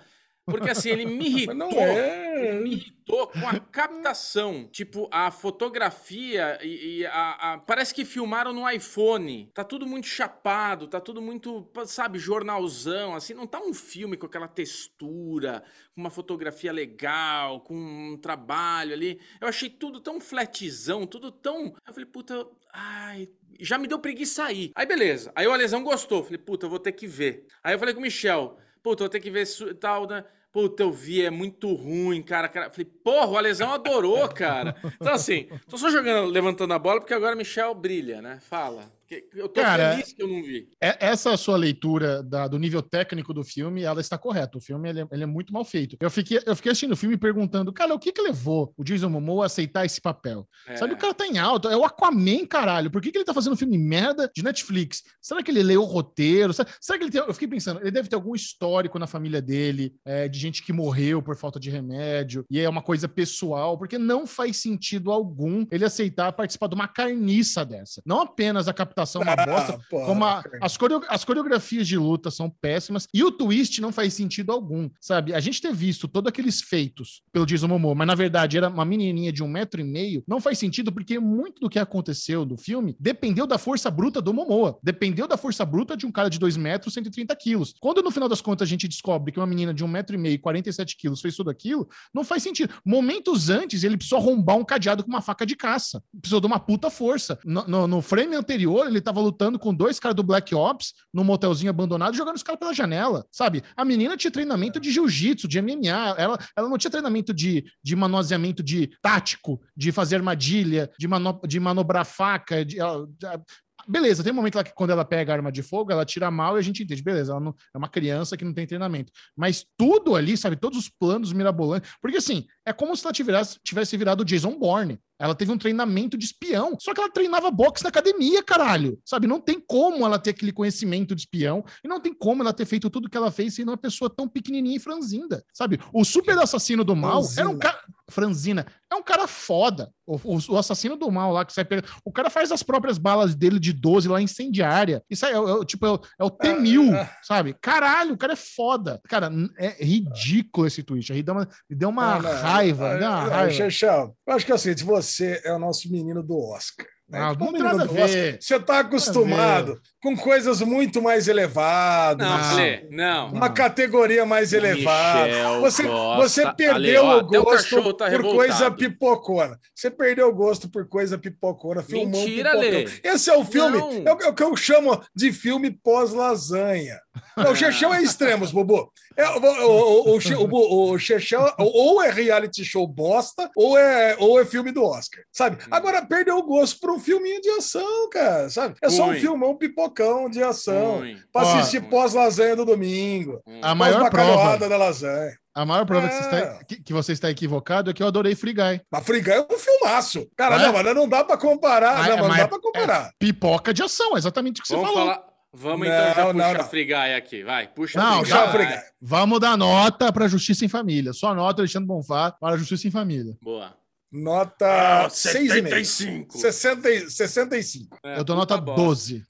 [0.48, 1.54] Porque assim, ele me irritou.
[1.54, 2.54] não Ele é.
[2.62, 4.66] me irritou com a captação.
[4.72, 9.52] Tipo, a fotografia e, e a, a- Parece que filmaram no iPhone.
[9.54, 13.14] Tá tudo muito chapado, tá tudo muito, sabe, jornalzão.
[13.14, 15.64] Assim, não tá um filme com aquela textura,
[15.94, 19.20] com uma fotografia legal, com um trabalho ali.
[19.42, 21.74] Eu achei tudo tão flatzão, tudo tão.
[21.86, 23.28] Eu falei, puta, ai.
[23.60, 24.72] Já me deu preguiça aí.
[24.76, 25.32] Aí beleza.
[25.36, 26.24] Aí o Alesão gostou.
[26.24, 27.46] Falei, puta, eu vou ter que ver.
[27.62, 29.46] Aí eu falei com o Michel, puta, eu vou ter que ver
[29.80, 30.24] tal, né?
[30.58, 32.50] Puta, eu vi, é muito ruim, cara.
[32.50, 32.72] cara.
[32.72, 34.76] Falei, porra, o Alesão adorou, cara.
[35.00, 38.40] Então, assim, tô só jogando, levantando a bola, porque agora o Michel brilha, né?
[38.42, 38.92] Fala.
[39.34, 40.68] Eu tô Cara, feliz que eu não vi.
[40.82, 44.58] É- Essa sua leitura da- do nível técnico do filme, ela está correta.
[44.58, 45.96] O filme ele é, ele é muito mal feito.
[46.00, 49.10] Eu fiquei, eu fiquei assistindo o filme perguntando, cara, o que que levou o Jason
[49.10, 50.48] Momoa a aceitar esse papel?
[50.68, 50.76] É.
[50.76, 52.92] Sabe, o cara tá em alta, é o Aquaman, caralho.
[52.92, 55.04] Por que, que ele tá fazendo filme merda de Netflix?
[55.22, 56.54] Será que ele leu o roteiro?
[56.54, 57.22] Será, será que ele tem.
[57.22, 60.74] Eu fiquei pensando, ele deve ter algum histórico na família dele, é, de gente que
[60.74, 65.66] morreu por falta de remédio, e é uma coisa pessoal, porque não faz sentido algum
[65.72, 68.02] ele aceitar participar de uma carniça dessa.
[68.06, 71.98] Não apenas a captação é uma bosta, Ah, como a- as, coreo- as coreografias de
[71.98, 75.34] luta são péssimas e o twist não faz sentido algum, sabe?
[75.34, 78.84] A gente ter visto todos aqueles feitos pelo Jason Momoa, mas na verdade era uma
[78.86, 82.58] menininha de um metro e meio, não faz sentido porque muito do que aconteceu do
[82.58, 86.40] filme dependeu da força bruta do Momoa, dependeu da força bruta de um cara de
[86.40, 87.74] 2 metros, 130 quilos.
[87.80, 90.20] Quando no final das contas a gente descobre que uma menina de um metro e
[90.20, 92.74] meio, 47 quilos fez tudo aquilo, não faz sentido.
[92.84, 96.60] Momentos antes ele precisou arrombar um cadeado com uma faca de caça, precisou de uma
[96.60, 97.38] puta força.
[97.46, 101.24] No, no- no frame anterior ele tava lutando com dois caras do Black Ops num
[101.24, 103.64] motelzinho abandonado, jogando os caras pela janela, sabe?
[103.76, 107.96] A menina tinha treinamento de jiu-jitsu, de MMA, ela, ela não tinha treinamento de, de
[107.96, 113.42] manuseamento de tático, de fazer armadilha, de, mano, de manobrar faca, de, de-
[113.88, 116.30] Beleza, tem um momento lá que quando ela pega a arma de fogo, ela tira
[116.30, 119.12] mal e a gente entende, beleza, ela não, é uma criança que não tem treinamento.
[119.36, 123.58] Mas tudo ali, sabe, todos os planos mirabolantes, porque assim, é como se ela tivesse,
[123.64, 125.00] tivesse virado Jason Bourne.
[125.20, 126.78] Ela teve um treinamento de espião.
[126.80, 129.00] Só que ela treinava boxe na academia, caralho.
[129.06, 129.28] Sabe?
[129.28, 132.66] Não tem como ela ter aquele conhecimento de espião e não tem como ela ter
[132.66, 135.44] feito tudo que ela fez sendo uma pessoa tão pequenininha e franzinda.
[135.54, 135.80] Sabe?
[135.94, 137.80] O super assassino do mal era um cara.
[138.10, 138.66] Franzina.
[138.90, 139.92] É um cara foda.
[140.06, 141.90] O, o, o assassino do mal lá que sai pegando.
[142.06, 145.04] O cara faz as próprias balas dele de 12 lá incendiária.
[145.10, 147.54] Isso aí é, é, tipo, é, o- é o T-1000, sabe?
[147.62, 149.02] Caralho, o cara é foda.
[149.10, 151.12] Cara, é ridículo esse tweet.
[151.12, 152.94] Aí dá uma, me deu uma Não, não, raiva.
[152.94, 153.52] não, deu uma não, raiva.
[153.52, 156.86] Xexão, eu acho que é o seguinte, você é o nosso menino do Oscar.
[157.10, 157.20] Né?
[157.22, 158.38] Ah, Tipo, não tem nada a ver.
[158.42, 162.28] Você está acostumado com coisas muito mais elevadas.
[162.28, 163.28] Não, Não.
[163.30, 163.32] Não.
[163.34, 165.28] Uma categoria mais elevada.
[165.28, 169.60] Michel Você, gosta- você Ale, perdeu ó, o gosto tá por coisa pipocona.
[169.76, 171.82] Você perdeu o gosto por coisa pipocona.
[171.84, 172.52] Filmão Mentira.
[172.52, 172.90] Ale.
[173.04, 173.92] Esse é o filme, Não.
[174.06, 177.00] é o, é o que eu chamo de filme pós-lasanha.
[177.36, 178.92] Não, o Chechão é extremos, Bobo.
[179.16, 183.50] É, o, o, o, o, Che- o, o, o Chechão ou é reality show bosta,
[183.56, 185.58] ou é, ou é filme do Oscar, sabe?
[185.64, 185.68] Hum.
[185.72, 188.76] Agora perdeu o gosto por um filminho de ação, cara, sabe?
[188.82, 190.98] É só um filmão pipocão de ação.
[191.00, 191.18] Ruim.
[191.32, 193.40] Pra Ó, assistir pós-lasanha do domingo.
[193.62, 195.38] A maior prova, da lasanha.
[195.56, 196.26] a maior prova que, você É.
[196.26, 198.82] está, que, que você está equivocado é que eu adorei Free Guy.
[198.92, 200.28] Mas Free Guy é um filmaço.
[200.36, 200.60] Cara, É?
[200.66, 201.98] não, mas não dá pra comparar.
[201.98, 203.12] Mas- não, mas não dá pra comparar.
[203.20, 205.08] Pipoca de ação, é exatamente o que você Vamos falou.
[205.08, 205.28] falar.
[205.54, 206.70] Vamos Não, então já não, puxar não.
[206.70, 207.44] Free Guy aqui.
[207.44, 208.84] Vai, puxa Não, Free Puxa.
[209.02, 211.14] Vamos dar nota para Justiça em Família.
[211.14, 213.36] Só nota Alexandre Bonfá para Justiça em Família.
[213.42, 213.74] Boa.
[214.18, 215.48] Nota Ah, 6,5.
[215.50, 216.38] 75.
[216.38, 217.98] 60 e- 65.
[218.04, 218.82] É, eu dou nota bosta.
[218.84, 219.24] 12.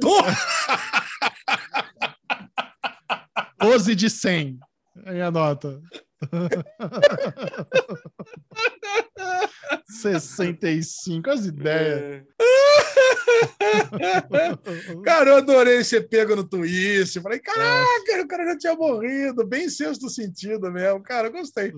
[0.00, 0.24] Do-
[3.60, 4.58] 12 de 100.
[5.04, 5.80] É a minha nota.
[9.88, 12.00] 65, as ideias.
[12.00, 12.24] É.
[15.04, 17.20] Cara, eu adorei ser pego no twist.
[17.20, 19.46] Falei, caraca, o cara já tinha morrido.
[19.46, 21.02] Bem sexto sentido mesmo.
[21.02, 21.72] Cara, eu gostei.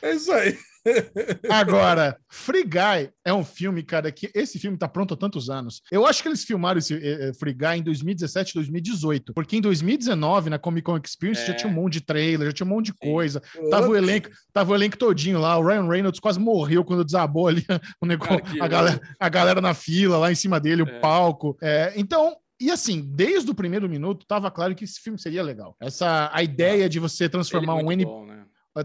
[0.00, 0.58] É isso aí.
[1.48, 5.82] Agora, Free Guy é um filme, cara, que esse filme tá pronto há tantos anos.
[5.90, 9.32] Eu acho que eles filmaram esse eh, eh, Free Guy em 2017, 2018.
[9.34, 11.46] Porque em 2019, na Comic Con Experience, É.
[11.46, 13.42] já tinha um monte de trailer, já tinha um monte de coisa.
[13.70, 15.56] Tava o elenco, tava o elenco todinho lá.
[15.58, 17.64] O Ryan Reynolds quase morreu quando desabou ali
[18.00, 20.84] o negócio, Cara, que a, galera, a galera na fila lá em cima dele, É.
[20.84, 21.56] o palco.
[21.62, 22.36] É, então.
[22.60, 25.74] E assim, desde o primeiro minuto, tava claro que esse filme seria legal.
[25.80, 28.31] Essa a ideia de você Ele é transformar um bom, né?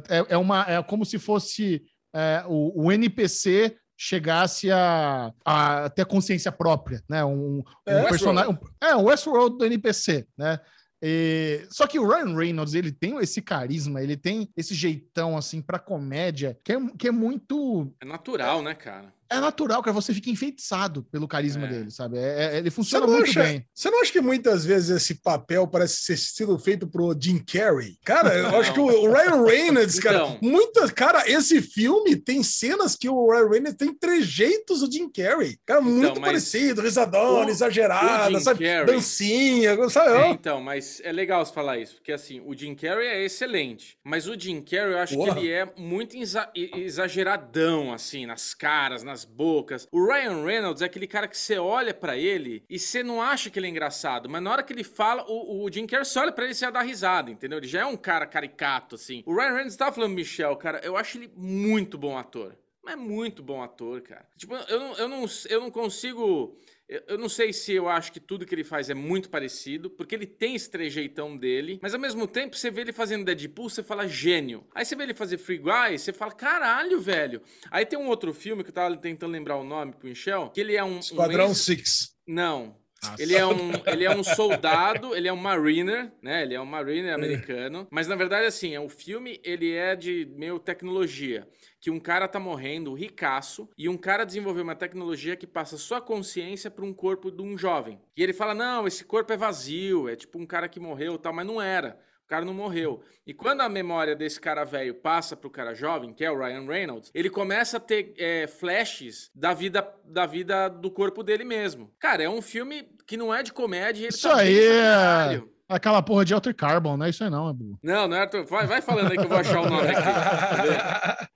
[0.09, 1.83] É, é uma é como se fosse
[2.15, 7.23] é, o, o NPC chegasse a, a ter consciência própria, né?
[7.25, 10.59] Um, um É, personagem, um- é o Westworld do NPC, né?
[11.01, 15.61] E- só que o Ryan Reynolds ele tem esse carisma, ele tem esse jeitão assim
[15.61, 19.13] para comédia que é, que é muito É natural, né, cara?
[19.29, 19.93] É natural, cara.
[19.93, 21.69] Você fica enfeitiçado pelo carisma É.
[21.69, 22.17] dele, sabe?
[22.17, 23.65] É- é- ele funciona muito acha, bem.
[23.73, 27.97] você não acha que muitas vezes esse papel parece ser sido feito pro Jim Carrey?
[28.05, 28.59] Cara, eu Não.
[28.59, 30.39] acho que o Ryan Reynolds, cara, Então.
[30.41, 35.57] muitas, cara, esse filme tem cenas que o Ryan Reynolds tem trejeitos do Jim Carrey.
[35.65, 38.63] Cara, muito mas parecido, risadona, exagerada, sabe?
[38.65, 40.11] Carrey- Dancinha, sabe?
[40.11, 43.97] É, então, mas é legal você falar isso, porque assim, o Jim Carrey é excelente,
[44.03, 45.33] mas o Jim Carrey eu acho Porra.
[45.35, 49.87] que ele é muito exa- exageradão, assim, nas caras, nas bocas.
[49.91, 53.49] O Ryan Reynolds é aquele cara que você olha pra ele e você não acha
[53.49, 56.19] que ele é engraçado, mas na hora que ele fala, o, o Jim Carrey você
[56.19, 57.57] olha pra ele e você dá risada, entendeu?
[57.57, 59.23] Ele já é um cara caricato, assim.
[59.25, 62.57] O Ryan Reynolds tava falando, Michel, cara, eu acho ele muito bom ator.
[62.83, 64.25] Mas é muito bom ator, cara.
[64.37, 66.57] Tipo, eu eu não, eu não consigo.
[66.89, 70.15] Eu, não sei se eu acho que tudo que ele faz é muito parecido, porque
[70.15, 73.83] ele tem esse trejeitão dele, mas ao mesmo tempo você vê ele fazendo Deadpool, você
[73.83, 74.65] fala gênio.
[74.73, 77.41] Aí você vê ele fazer Free Guy, você fala caralho, velho.
[77.69, 80.61] Aí tem um outro filme que eu tava tentando lembrar o nome pro Michel, que
[80.61, 80.95] ele é um.
[80.95, 82.15] um Esquadrão ex- Six.
[82.25, 82.77] Não.
[83.17, 86.43] Ele é, um, ele é um soldado, ele é um mariner, né?
[86.43, 87.87] Ele é um mariner americano.
[87.91, 91.47] Mas na verdade, assim, é, o filme ele é de meio tecnologia.
[91.79, 96.01] Que um cara tá morrendo, ricaço, e um cara desenvolveu uma tecnologia que passa sua
[96.01, 97.99] consciência para um corpo de um jovem.
[98.15, 101.19] E ele fala: não, esse corpo é vazio, é tipo um cara que morreu e
[101.19, 101.99] tal, mas não era.
[102.27, 103.01] O cara não morreu.
[103.25, 106.65] E quando a memória desse cara velho passa pro cara jovem, que é o Ryan
[106.65, 111.89] Reynolds, ele começa a ter é, flashes da vida, da vida do corpo dele mesmo.
[111.97, 114.01] Cara, é um filme que não é de comédia.
[114.01, 115.49] Ele Isso tá aí é caralho.
[115.69, 117.79] aquela porra de Alter Carbon, não é isso aí não, é Bu.
[117.81, 118.19] Não, não é.
[118.19, 118.43] Arthur.
[118.43, 121.27] Vai, vai falando aí que eu vou achar o nome aqui.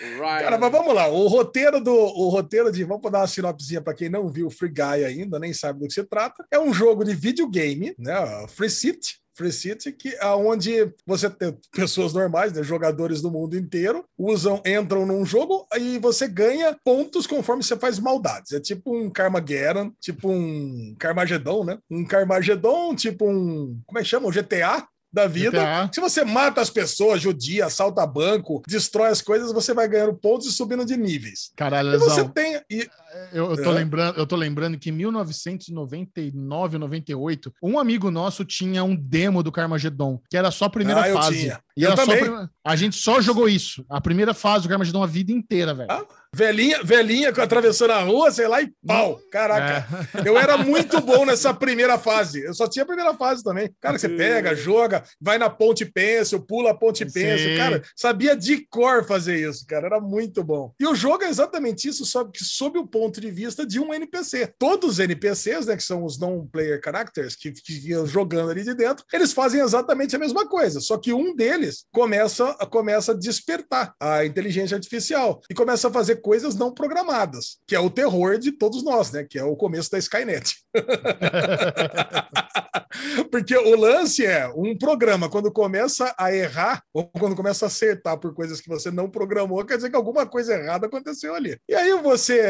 [0.00, 0.40] Ryan.
[0.40, 1.06] Cara, mas vamos lá.
[1.08, 4.70] O roteiro do o roteiro de vamos dar uma sinopsinha para quem não viu Free
[4.70, 6.46] Guy ainda, nem sabe do que se trata.
[6.50, 8.14] É um jogo de videogame, né?
[8.48, 9.20] Free City.
[9.40, 15.06] Free City, que onde você tem pessoas normais, né, jogadores do mundo inteiro, usam, entram
[15.06, 18.52] num jogo e você ganha pontos conforme você faz maldades.
[18.52, 21.78] É tipo um Carmageddon, tipo um Carmageddon, né?
[21.90, 23.80] Um Carmageddon, tipo um.
[23.86, 24.28] Como é que chama?
[24.28, 25.58] Um GTA, da vida.
[25.58, 25.90] GTA.
[25.92, 30.46] Se você mata as pessoas, judia, assalta banco, destrói as coisas, você vai ganhando pontos
[30.46, 31.50] e subindo de níveis.
[31.56, 32.60] Caralho, E você tem.
[32.70, 32.88] E,
[33.32, 33.74] Eu, eu tô É.
[33.74, 39.50] lembrando, eu tô lembrando que em 1999, 98, um amigo nosso tinha um demo do
[39.52, 41.38] Carmageddon, que era só a primeira Ah, eu fase.
[41.40, 41.60] tinha.
[41.76, 42.22] E Eu era só a também.
[42.30, 43.84] prime- a gente só jogou isso.
[43.88, 45.90] A primeira fase do Carmageddon a vida inteira, velho.
[45.90, 46.04] Ah,
[46.34, 49.18] velhinha, velhinha atravessando a rua, sei lá, e pau.
[49.32, 50.08] Caraca.
[50.22, 50.28] É.
[50.28, 52.42] Eu era muito bom nessa primeira fase.
[52.44, 53.70] Eu só tinha a primeira fase também.
[53.80, 57.56] Cara, você pega, joga, vai na ponte pencil, pula a ponte pencil.
[57.56, 59.86] Cara, sabia de cor fazer isso, cara.
[59.86, 60.72] Era muito bom.
[60.78, 63.94] E o jogo é exatamente isso, só que sob o ponto de vista de um
[63.94, 64.52] NPC.
[64.58, 68.74] Todos os NPCs, né, que são os non-player characters, que, que iam jogando ali de
[68.74, 70.80] dentro, eles fazem exatamente a mesma coisa.
[70.80, 76.16] Só que um deles começa, começa a despertar a inteligência artificial e começa a fazer
[76.16, 79.24] coisas não programadas, que é o terror de todos nós, né?
[79.24, 80.56] Que é o começo da Skynet.
[83.30, 88.18] Porque o lance é um programa, quando começa a errar, ou quando começa a acertar
[88.18, 91.56] por coisas que você não programou, quer dizer que alguma coisa errada aconteceu ali.
[91.68, 92.40] E aí você,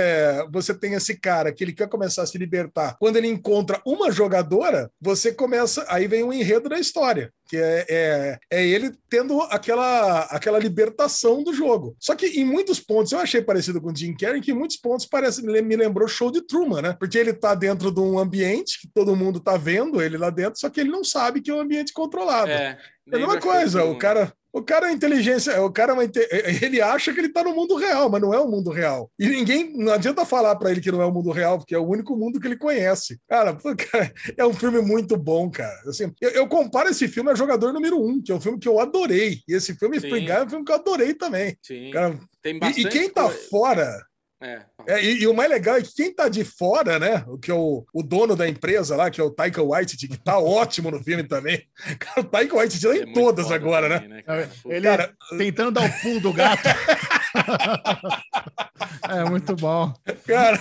[0.51, 2.97] você tem esse cara que ele quer começar a se libertar.
[2.99, 5.85] Quando ele encontra uma jogadora, você começa.
[5.89, 7.33] Aí vem o enredo da história.
[7.47, 11.97] Que é, é, é ele tendo aquela, aquela libertação do jogo.
[11.99, 14.77] Só que em muitos pontos, eu achei parecido com o Jim Carrey, que em muitos
[14.77, 16.97] pontos parece, me lembrou show de Truman, né?
[16.99, 20.61] Porque ele tá dentro de um ambiente que todo mundo tá vendo ele lá dentro,
[20.61, 22.53] só que ele não sabe que é um ambiente controlado.
[22.53, 22.79] É.
[23.13, 26.11] É a mesma coisa, o cara, o cara é inteligência, o cara é
[26.65, 29.11] ele acha que ele tá no mundo real, mas não é o mundo real.
[29.19, 31.79] E ninguém, não adianta falar para ele que não é o mundo real, porque é
[31.79, 33.19] o único mundo que ele conhece.
[33.29, 35.81] Cara, pô, cara, é um filme muito bom, cara.
[35.87, 38.69] Assim, eu, eu comparo esse filme a Jogador Número Um, que é um filme que
[38.69, 39.41] eu adorei.
[39.49, 41.57] E esse filme Guy é um filme que eu adorei também.
[41.63, 41.91] Sim.
[41.91, 43.39] Cara, Tem e, bastante e quem tá coisa.
[43.49, 44.10] fora
[44.43, 44.63] É.
[44.87, 47.23] é, e, e o mais legal é que quem tá de fora, né?
[47.29, 50.17] O que é o, o dono da empresa lá, que é o Taika Waititi, que
[50.17, 51.63] tá ótimo no filme também.
[52.01, 54.23] Cara, o Taika Waititi tá É em muito todas agora, também, né?
[54.23, 54.51] cara?
[54.63, 56.63] Pô, Ele Cara, tentando dar o pulo do gato.
[59.09, 59.93] é muito bom.
[60.27, 60.59] Cara,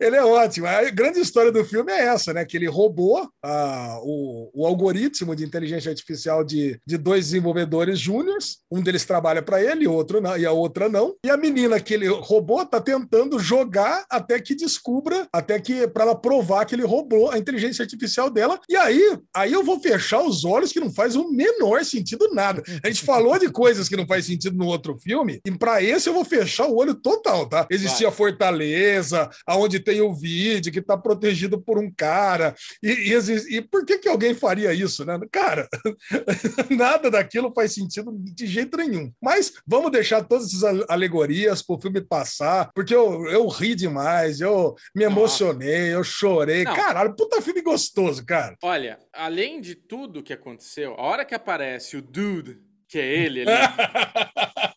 [0.00, 0.66] ele é ótimo.
[0.66, 2.44] A grande história do filme é essa, né?
[2.44, 8.58] Que ele roubou ah, o, o algoritmo de inteligência artificial de, de dois desenvolvedores júniores.
[8.70, 11.14] Um deles trabalha para ele, outro não, e a outra não.
[11.24, 16.04] E a menina que ele roubou tá tentando jogar até que descubra, até que para
[16.04, 18.60] ela provar que ele roubou a inteligência artificial dela.
[18.68, 22.62] E aí, aí eu vou fechar os olhos que não faz o menor sentido nada.
[22.84, 26.08] A gente falou de coisas que não faz sentido no outro filme, e para esse
[26.08, 27.66] eu vou fechar o olho total, tá?
[27.70, 32.54] Existia a Fortaleza, aonde tem o vídeo que tá protegido por um cara.
[32.82, 35.18] E, e, e por que que alguém faria isso, né?
[35.30, 35.68] Cara,
[36.70, 39.12] nada daquilo faz sentido de jeito nenhum.
[39.20, 44.40] Mas vamos deixar todas essas ale- alegorias pro filme passar, porque eu, eu ri demais,
[44.40, 46.64] eu me emocionei, eu chorei.
[46.64, 46.74] Não.
[46.74, 48.56] Caralho, puta filme gostoso, cara.
[48.62, 52.58] Olha, além de tudo que aconteceu, a hora que aparece o dude,
[52.88, 53.50] que é ele ali,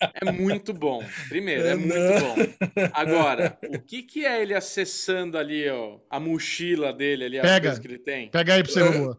[0.00, 1.02] é muito bom.
[1.28, 2.34] Primeiro, é muito bom.
[2.92, 7.78] Agora, o que que é ele acessando ali, ó, a mochila dele ali, Pega.
[7.78, 8.30] que ele tem?
[8.30, 9.18] Pega aí pra você, Lua.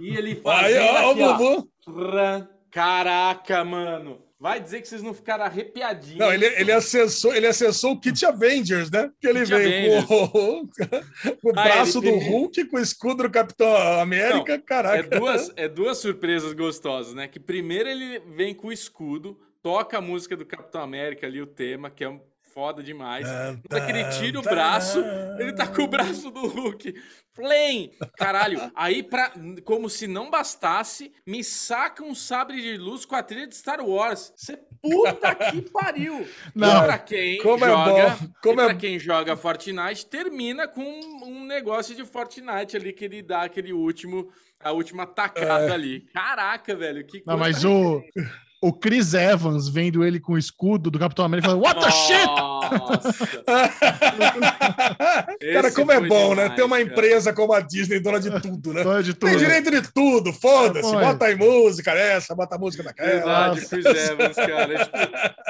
[0.00, 1.36] E ele Aí, fazendo ó, aqui, o ó.
[1.36, 2.48] Bubu.
[2.70, 4.27] Caraca, mano.
[4.40, 6.18] Vai dizer que vocês não ficaram arrepiadinhos.
[6.18, 9.10] Não, ele, ele, acessou, ele acessou o Kit Avengers, né?
[9.20, 10.68] Que ele Kit veio com, o-
[11.42, 14.52] com o Ah, braço do primeiro- Hulk, com o escudo do Capitão América.
[14.54, 15.18] É Caraca.
[15.18, 17.26] duas, é duas surpresas gostosas, né?
[17.26, 21.46] Que primeiro ele vem com o escudo, toca a música do Capitão América ali, o
[21.46, 22.20] tema, que é um
[22.58, 23.24] foda demais.
[23.68, 24.98] Que ele tira o braço,
[25.38, 26.92] ele tá com o braço do Hulk.
[27.32, 27.92] Flame!
[28.16, 29.32] Caralho, aí pra,
[29.64, 33.80] como se não bastasse, me saca um sabre de luz com a trilha de Star
[33.80, 34.32] Wars.
[34.34, 36.26] Você puta que pariu!
[36.52, 40.82] Não, e pra quem como é joga, bom, como é- quem joga Fortnite, termina com
[40.82, 46.00] um, negócio de Fortnite ali que ele dá aquele último, a última tacada ali.
[46.12, 48.02] Caraca, velho, que Não, mas o,
[48.60, 52.26] o Chris Evans vendo ele com o escudo do Capitão América falando, What the shit?
[52.26, 53.28] Nossa!
[55.52, 56.42] cara, como é bom, né?
[56.42, 56.90] demais, Ter uma cara.
[56.90, 58.82] empresa como a Disney, dona de tudo, né?
[58.82, 59.30] Dona de tudo.
[59.30, 60.90] Tem direito de tudo, foda-se.
[60.90, 61.02] Foi.
[61.04, 63.08] Bota aí música essa, bota a música daquela.
[63.08, 64.74] Verdade, Chris Evans, cara.
[64.74, 64.98] É tipo,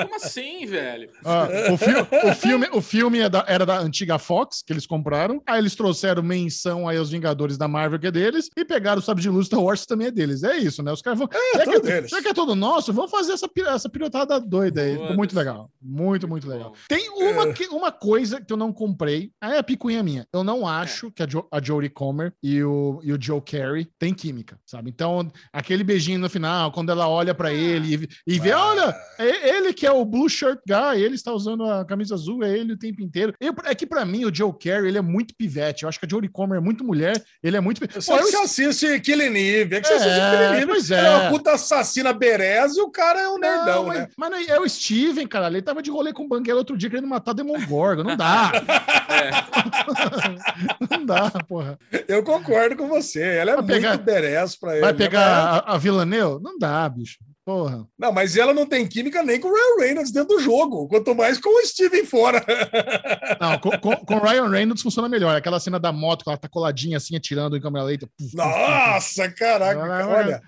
[0.03, 1.11] como assim, velho?
[1.25, 4.87] Ah, o, fi- o filme, o filme é da- era da antiga Fox, que eles
[4.87, 5.43] compraram.
[5.47, 9.03] Aí eles trouxeram menção aí aos Vingadores da Marvel, que é deles, e pegaram o
[9.03, 10.43] Sabre de Luz Star Wars, que também é deles.
[10.43, 10.93] É isso, né?
[10.93, 11.29] Os caras vão.
[11.55, 12.11] já, tudo que é, deles.
[12.11, 14.93] já que é todo nosso, vamos fazer essa, essa pilotada doida aí.
[14.99, 15.71] Ficou muito legal.
[15.81, 16.75] Muito, muito legal.
[16.89, 19.31] Tem uma, que- uma coisa que eu não comprei.
[19.41, 20.27] Aí é a picuinha minha.
[20.33, 20.73] Eu não É.
[20.83, 24.59] acho que a, jo a Jodie Comer e o, e o Joe Carey têm química,
[24.67, 24.91] sabe?
[24.91, 28.65] Então, aquele beijinho no final, quando ela olha pra ele e, e vê, Ah.
[28.67, 32.43] olha, é ele que é o Blue Shirt Guy, ele está usando a camisa azul,
[32.45, 33.33] é ele o tempo inteiro.
[33.41, 35.83] Eu- é que pra mim o Joe Carey, ele é muito pivete.
[35.85, 37.81] Eu acho que a Jodie Comer é muito mulher, ele é muito...
[37.81, 40.67] Pô, eu que você assiste Killing Eve, é que você É, assiste Killing Eve.
[40.67, 41.31] pois Ela é uma é.
[41.31, 44.09] puta assassina berez e o cara é um nerdão, Não, mas, né?
[44.17, 45.47] mas é o Steven, cara.
[45.49, 48.03] Ele tava de rolê com o Banguela outro dia querendo matar Demogorgon.
[48.03, 48.53] Não dá.
[49.11, 49.31] É.
[50.91, 51.79] não dá, porra.
[52.07, 53.23] Eu concordo com você.
[53.23, 54.81] Ela é Vai pegar- muito berez pra ele.
[54.83, 54.99] Vai né?
[54.99, 55.27] pegar
[55.67, 56.39] a, a Villanelle?
[56.43, 57.17] Não dá, bicho.
[57.43, 57.87] Porra.
[57.99, 61.15] Não, mas ela não tem química nem com o Ryan Reynolds dentro do jogo, quanto
[61.15, 62.45] mais com o Steven fora.
[63.41, 65.35] Não, com, com, com Ryan Reynolds funciona melhor.
[65.35, 68.07] Aquela cena da moto que ela tá coladinha assim, atirando em câmera lenta.
[68.07, 68.37] Puf, puf, puf.
[68.37, 70.43] Nossa, caraca, olha.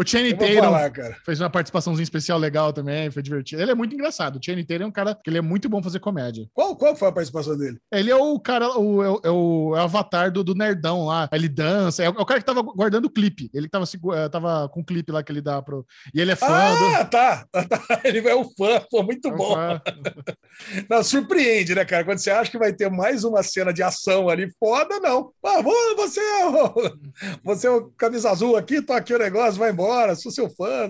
[0.00, 3.60] O Channing Tatum fez uma participaçãozinha especial legal também, foi divertido.
[3.60, 4.36] Ele é muito engraçado.
[4.36, 6.46] O Channing Tatum é um cara que ele é muito bom fazer comédia.
[6.54, 7.78] Qual, qual foi a participação dele?
[7.92, 11.28] Ele é o cara, o, é o, é o- é avatar do, do nerdão lá.
[11.32, 12.02] Ele dança.
[12.02, 13.50] É o, é o cara que tava guardando o clipe.
[13.52, 15.84] Ele tava, eh, tava com o clipe lá que ele dá pro.
[16.14, 16.84] E ele é fã do.
[16.96, 17.46] Ah, tá.
[18.04, 19.54] Ele é o fã, pô, muito é um bom.
[19.54, 19.82] fã.
[20.88, 22.04] Não, surpreende, né, cara?
[22.04, 25.32] Quando você acha que vai ter mais uma cena de ação ali, foda, não.
[25.44, 25.62] Ah,
[25.96, 26.74] você, é o,
[27.44, 30.88] você é o camisa azul aqui, tô aqui o negócio, vai embora, sou seu fã.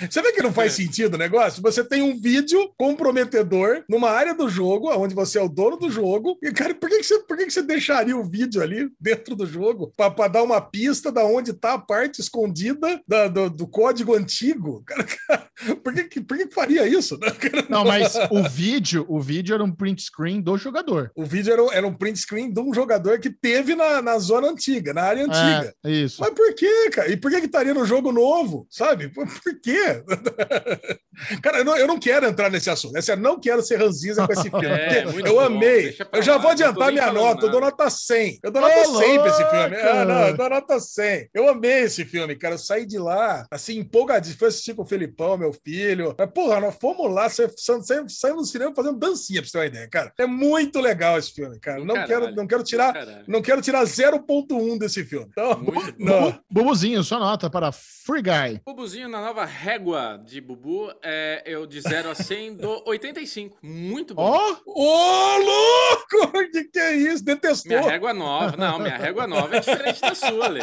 [0.00, 0.10] Não.
[0.10, 1.62] Você vê que não faz sentido o negócio?
[1.62, 5.90] Você tem um vídeo comprometedor numa área do jogo, onde você é o dono do
[5.90, 8.88] jogo, e, cara, por que, que, você, por que, que você deixaria o vídeo ali
[9.00, 13.50] dentro do jogo para dar uma pista da onde tá a parte escondida da- do,
[13.50, 14.82] do código antigo?
[14.86, 15.50] Cara, cara,
[15.82, 17.18] por que, que- por que, que faria isso?
[17.18, 17.66] né, cara?
[17.68, 21.10] Não, mas o vídeo, o vídeo era um print screen do jogador.
[21.16, 24.18] O vídeo era, um- era um print screen de um jogador que teve na, na
[24.18, 25.74] zona antiga, na área antiga.
[25.84, 26.20] É, isso.
[26.20, 27.08] Mas por quê, cara?
[27.10, 28.66] E por que que estaria no jogo novo?
[28.70, 29.08] Sabe?
[29.08, 31.36] Por, por quê?
[31.42, 32.94] cara, eu não, eu não quero entrar nesse assunto.
[32.96, 34.66] Eu não quero ser ranzinza com esse filme.
[34.66, 35.96] É, eu bom, amei.
[36.12, 37.46] Eu já lá, vou adiantar minha nota.
[37.46, 37.70] Eu dou nada.
[37.72, 38.38] nota 100.
[38.42, 39.76] Eu dou nota 100 pra esse filme.
[39.76, 41.28] Ah, não, eu dou nota 100.
[41.34, 42.54] Eu amei esse filme, cara.
[42.54, 44.38] Eu saí de lá, assim, empolgadíssimo.
[44.38, 46.14] Fui assistir com o Felipão, meu filho.
[46.18, 49.52] Mas, porra, nós fomos lá, sa- sa- sa- saímos do cinema fazendo dancinha, pra você
[49.52, 50.12] ter uma ideia, cara.
[50.18, 51.78] É muito legal esse filme, cara.
[51.84, 52.08] Não, Caralho.
[52.08, 53.24] quero, não quero tirar Caralho.
[53.26, 55.26] não quero tirar 0.1 desse filme.
[55.30, 55.62] Então,
[56.50, 58.60] Bubuzinho, sua nota para Free Guy.
[58.64, 63.58] Bubuzinho na nova régua de Bubu é eu de 0 a 100 do 85.
[63.62, 64.22] Muito bom.
[64.22, 66.10] Ó, Ô, louco!
[66.40, 67.24] O que, que é isso?
[67.24, 67.70] Detestou.
[67.78, 68.56] Minha régua nova.
[68.56, 70.60] Não, minha régua nova é diferente da sua, Lê.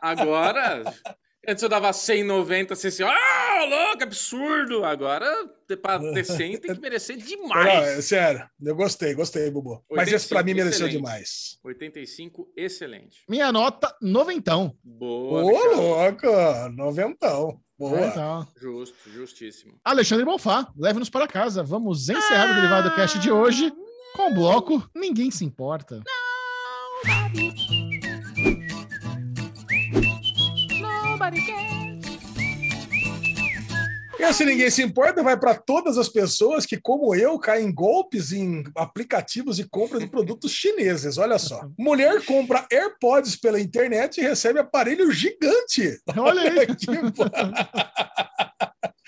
[0.00, 0.82] Agora,
[1.46, 4.84] antes eu dava 190, você assim, ah, louco, absurdo.
[4.84, 5.24] Agora,
[5.80, 8.04] pra ter 100, tem que merecer Não, é demais.
[8.04, 9.84] sério, eu gostei, gostei, Bubu.
[9.90, 10.96] Mas esse pra mim 85, mereceu excelente.
[10.96, 11.58] demais.
[11.64, 13.18] 85, excelente.
[13.28, 14.76] minha nota, noventão.
[14.82, 16.26] Boa, Ô, louco!
[16.74, 17.60] Noventão.
[17.82, 18.00] Boa.
[18.00, 18.46] Noventão.
[18.60, 19.74] Justo, justíssimo.
[19.84, 21.64] Alexandre Bonfá, leve-nos para casa.
[21.64, 23.72] Vamos encerrar o Derivado Cast de hoje
[24.14, 26.00] com o bloco Ninguém Se Importa.
[34.22, 38.30] Esse ninguém se importa vai para todas as pessoas que, como eu, caem em golpes
[38.30, 41.18] em aplicativos de compra de produtos chineses.
[41.18, 41.68] Olha só.
[41.76, 46.00] Mulher compra AirPods pela internet e recebe aparelho gigante.
[46.16, 46.66] Olha aí.
[46.76, 47.12] Tipo-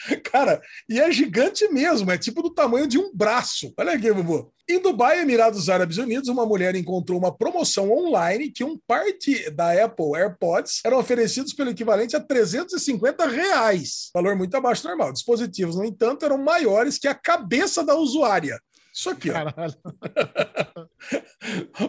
[0.24, 3.72] Cara, e é gigante mesmo, é tipo do tamanho de um braço.
[3.78, 4.52] Olha aqui, Bubu.
[4.68, 9.84] Em Dubai, Emirados Árabes Unidos, uma mulher encontrou uma promoção online que um parte da
[9.84, 14.10] Apple AirPods eram oferecidos pelo equivalente a 350 reais.
[14.14, 15.12] Valor muito abaixo do normal.
[15.12, 18.58] Dispositivos, no entanto, eram maiores que a cabeça da usuária.
[18.94, 19.34] Isso aqui, ó.
[19.34, 19.74] Caralho.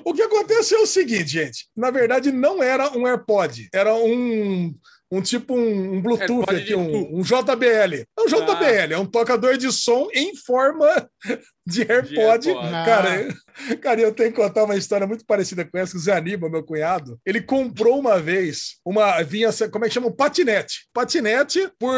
[0.04, 1.70] O que aconteceu é o seguinte, gente.
[1.76, 4.76] Na verdade, não era um AirPod, era um.
[5.12, 8.06] Um tipo um, um Bluetooth AirPod aqui, um, um JBL.
[8.18, 11.10] É um JBL, é um tocador de som em forma
[11.66, 12.54] de AirPod.
[12.54, 13.22] Cara,
[13.70, 15.98] eu, cara, eu tenho que contar uma história muito parecida com essa.
[15.98, 19.22] O Zé Aníbal, meu cunhado, ele comprou uma vez uma.
[19.24, 20.08] Vinha, como é que chama?
[20.08, 20.88] Um patinete.
[20.94, 21.96] Patinete por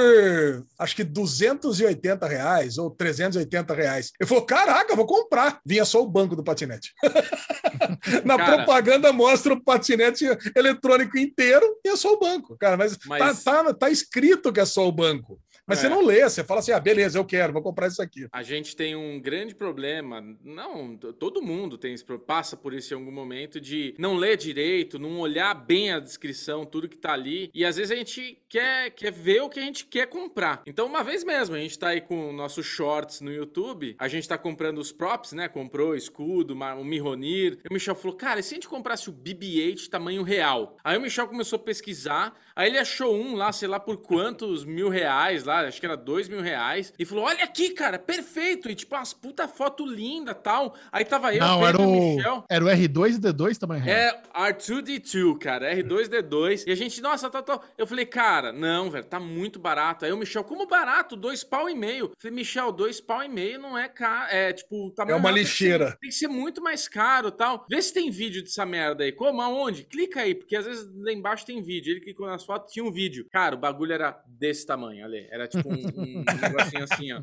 [0.80, 4.12] acho que 280 reais ou 380 reais.
[4.20, 5.60] Ele falou: caraca, vou comprar.
[5.66, 6.94] Vinha só o banco do patinete.
[8.24, 8.56] Na Cara.
[8.58, 10.26] propaganda mostra o patinete
[10.56, 12.56] eletrônico inteiro e é só o banco.
[12.58, 15.40] Cara, mas, Mas- Tá, tá, tá escrito que é só o banco.
[15.68, 15.82] Mas É.
[15.82, 18.28] você não lê, você fala assim: ah, beleza, eu quero, vou comprar isso aqui.
[18.32, 22.98] A gente tem um grande problema, não, todo mundo tem esse, passa por isso em
[22.98, 27.52] algum momento de não ler direito, não olhar bem a descrição, tudo que tá ali,
[27.54, 30.62] e às vezes a gente quer, quer ver o que a gente quer comprar.
[30.66, 34.28] Então, uma vez mesmo, a gente tá aí com nossos shorts no YouTube, a gente
[34.28, 35.50] tá comprando os props, né?
[35.50, 37.60] Comprou o escudo, o Mihonir.
[37.64, 40.78] E o Michel falou, cara, e se a gente comprasse o BB-8 tamanho real?
[40.84, 44.66] Aí o Michel começou a pesquisar, aí ele achou um lá, sei lá por quantos
[44.66, 48.70] mil reais lá, acho que era dois mil reais, e falou: Olha aqui, cara, perfeito.
[48.70, 50.76] E tipo, as puta foto linda tal.
[50.92, 52.44] Aí tava eu, Não, era Pedro, o, Michel.
[52.50, 53.98] era o R2 e D2 tamanho real.
[53.98, 56.64] É R2D2, cara, R2D2.
[56.68, 57.64] E a gente, nossa, tal, tal.
[57.78, 60.06] Eu falei, cara, não, velho, tá muito barato.
[60.06, 61.16] Aí o Michel, como barato?
[61.16, 62.06] Dois pau e meio.
[62.06, 64.32] Eu falei, Michel, dois pau e meio não é caro.
[64.32, 65.98] É tipo, tamanho É uma real tem que ser- lixeira.
[66.02, 67.66] Tem que ser muito mais caro tal.
[67.70, 69.12] Vê se tem vídeo dessa merda aí.
[69.12, 69.42] Como?
[69.42, 69.84] Aonde?
[69.84, 71.92] Clica aí, porque às vezes lá embaixo tem vídeo.
[71.92, 73.28] Ele clicou nas fotos, tinha um vídeo.
[73.32, 75.28] Cara, o bagulho era desse tamanho, ali.
[75.30, 77.20] Era tipo um, um negocinho assim, ó.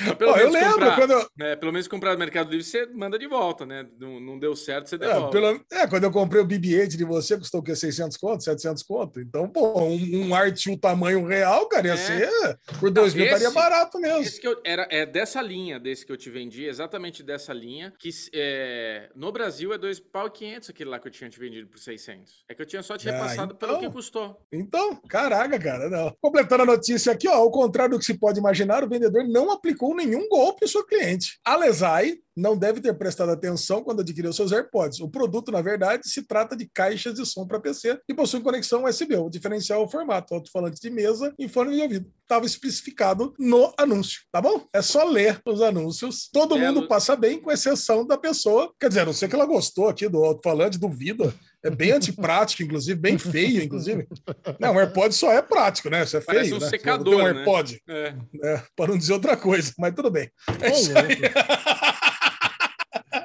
[0.00, 2.50] Mas pelo Pô, eu menos lembro comprar- quando eu, é, pelo menos comprar no Mercado
[2.50, 3.86] Livre, você manda de volta, né?
[3.98, 5.32] Não, não deu certo, você é, devolve.
[5.32, 7.74] pelo- é, quando eu comprei o BB-8 de você, custou o quê?
[7.74, 9.20] 600 conto, 700 conto?
[9.20, 11.96] Então, pô, um, um arte tamanho real, cara, ia É.
[11.96, 12.30] ser,
[12.78, 14.40] por 2 mil estaria barato mesmo.
[14.42, 19.10] Eu, era, é dessa linha, desse que eu te vendi, exatamente dessa linha, que é,
[19.14, 21.78] no Brasil é 2 pau e 500 aquele lá que eu tinha te vendido por
[21.78, 22.44] 600.
[22.48, 23.88] É que eu tinha só te Ah, repassado pelo então.
[23.88, 24.36] que custou.
[24.52, 26.14] Então, caraca, cara, não.
[26.20, 29.50] Completando a notícia aqui, ó, ao contrário do que se pode imaginar, o vendedor não
[29.50, 31.38] aplicou nenhum golpe em sua cliente.
[31.42, 35.00] A Lesai não deve ter prestado atenção quando adquiriu seus AirPods.
[35.00, 38.84] O produto, na verdade, se trata de caixas de som para PC e possui conexão
[38.84, 39.16] USB.
[39.16, 42.10] O diferencial é o formato alto-falante de mesa em fone de ouvido.
[42.22, 44.64] Estava especificado no anúncio, tá bom?
[44.72, 46.28] É só ler os anúncios.
[46.32, 48.72] Todo É, mundo passa bem, com exceção da pessoa.
[48.78, 51.34] Quer dizer, não sei que ela gostou aqui do alto-falante, duvido.
[51.62, 54.06] É bem antiprático, inclusive, bem feio, inclusive.
[54.58, 56.04] Não, o AirPod só é prático, né?
[56.04, 56.68] Isso é Parece feio, um né?
[56.68, 57.38] secador, Tem um né?
[57.40, 58.14] AirPod, É.
[58.32, 58.62] né?
[58.76, 60.30] Para não dizer outra coisa, mas tudo bem.
[60.60, 61.18] É isso aí.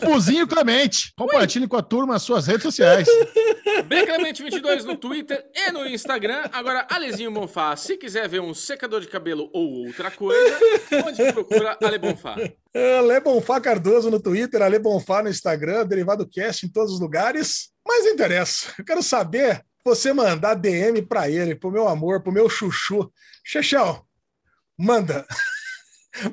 [0.00, 1.12] Puzinho Clemente.
[1.16, 3.08] Compartilhe com a turma as suas redes sociais.
[3.88, 6.44] Beclemente22 no Twitter e no Instagram.
[6.52, 10.58] Agora, Alezinho Bonfá, se quiser ver um secador de cabelo ou outra coisa,
[11.04, 12.36] onde procura Ale Bonfá?
[12.74, 17.70] Ale Bonfá Cardoso no Twitter, Ale Bonfá no Instagram, Derivado Cast em todos os lugares.
[17.86, 18.72] Mas não interessa.
[18.78, 23.10] Eu quero saber você mandar DM para ele, pro meu amor, pro meu chuchu.
[23.44, 24.06] Chechel,
[24.78, 25.26] manda.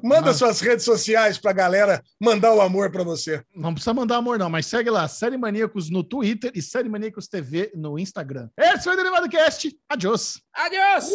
[0.04, 0.34] Manda Manda.
[0.34, 3.44] suas redes sociais pra galera mandar o amor para você.
[3.56, 7.28] Não precisa mandar amor, não, mas segue lá, Série Maníacos no Twitter e Série Maníacos
[7.28, 8.50] TV no Instagram.
[8.58, 9.76] Esse foi o Derivado Cast.
[9.90, 10.40] Adiós.
[10.54, 11.10] Adiós!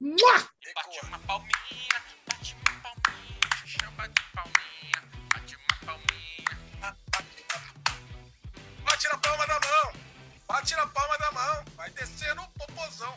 [0.00, 0.48] Mua!
[0.74, 5.02] Bate uma palminha, bate uma palminha, xixi, bate palminha,
[5.32, 6.94] bate uma palminha.
[8.84, 9.92] Bate na palma da mão.
[10.48, 11.64] Bate na palma da mão.
[11.76, 13.14] Vai descer no popozão.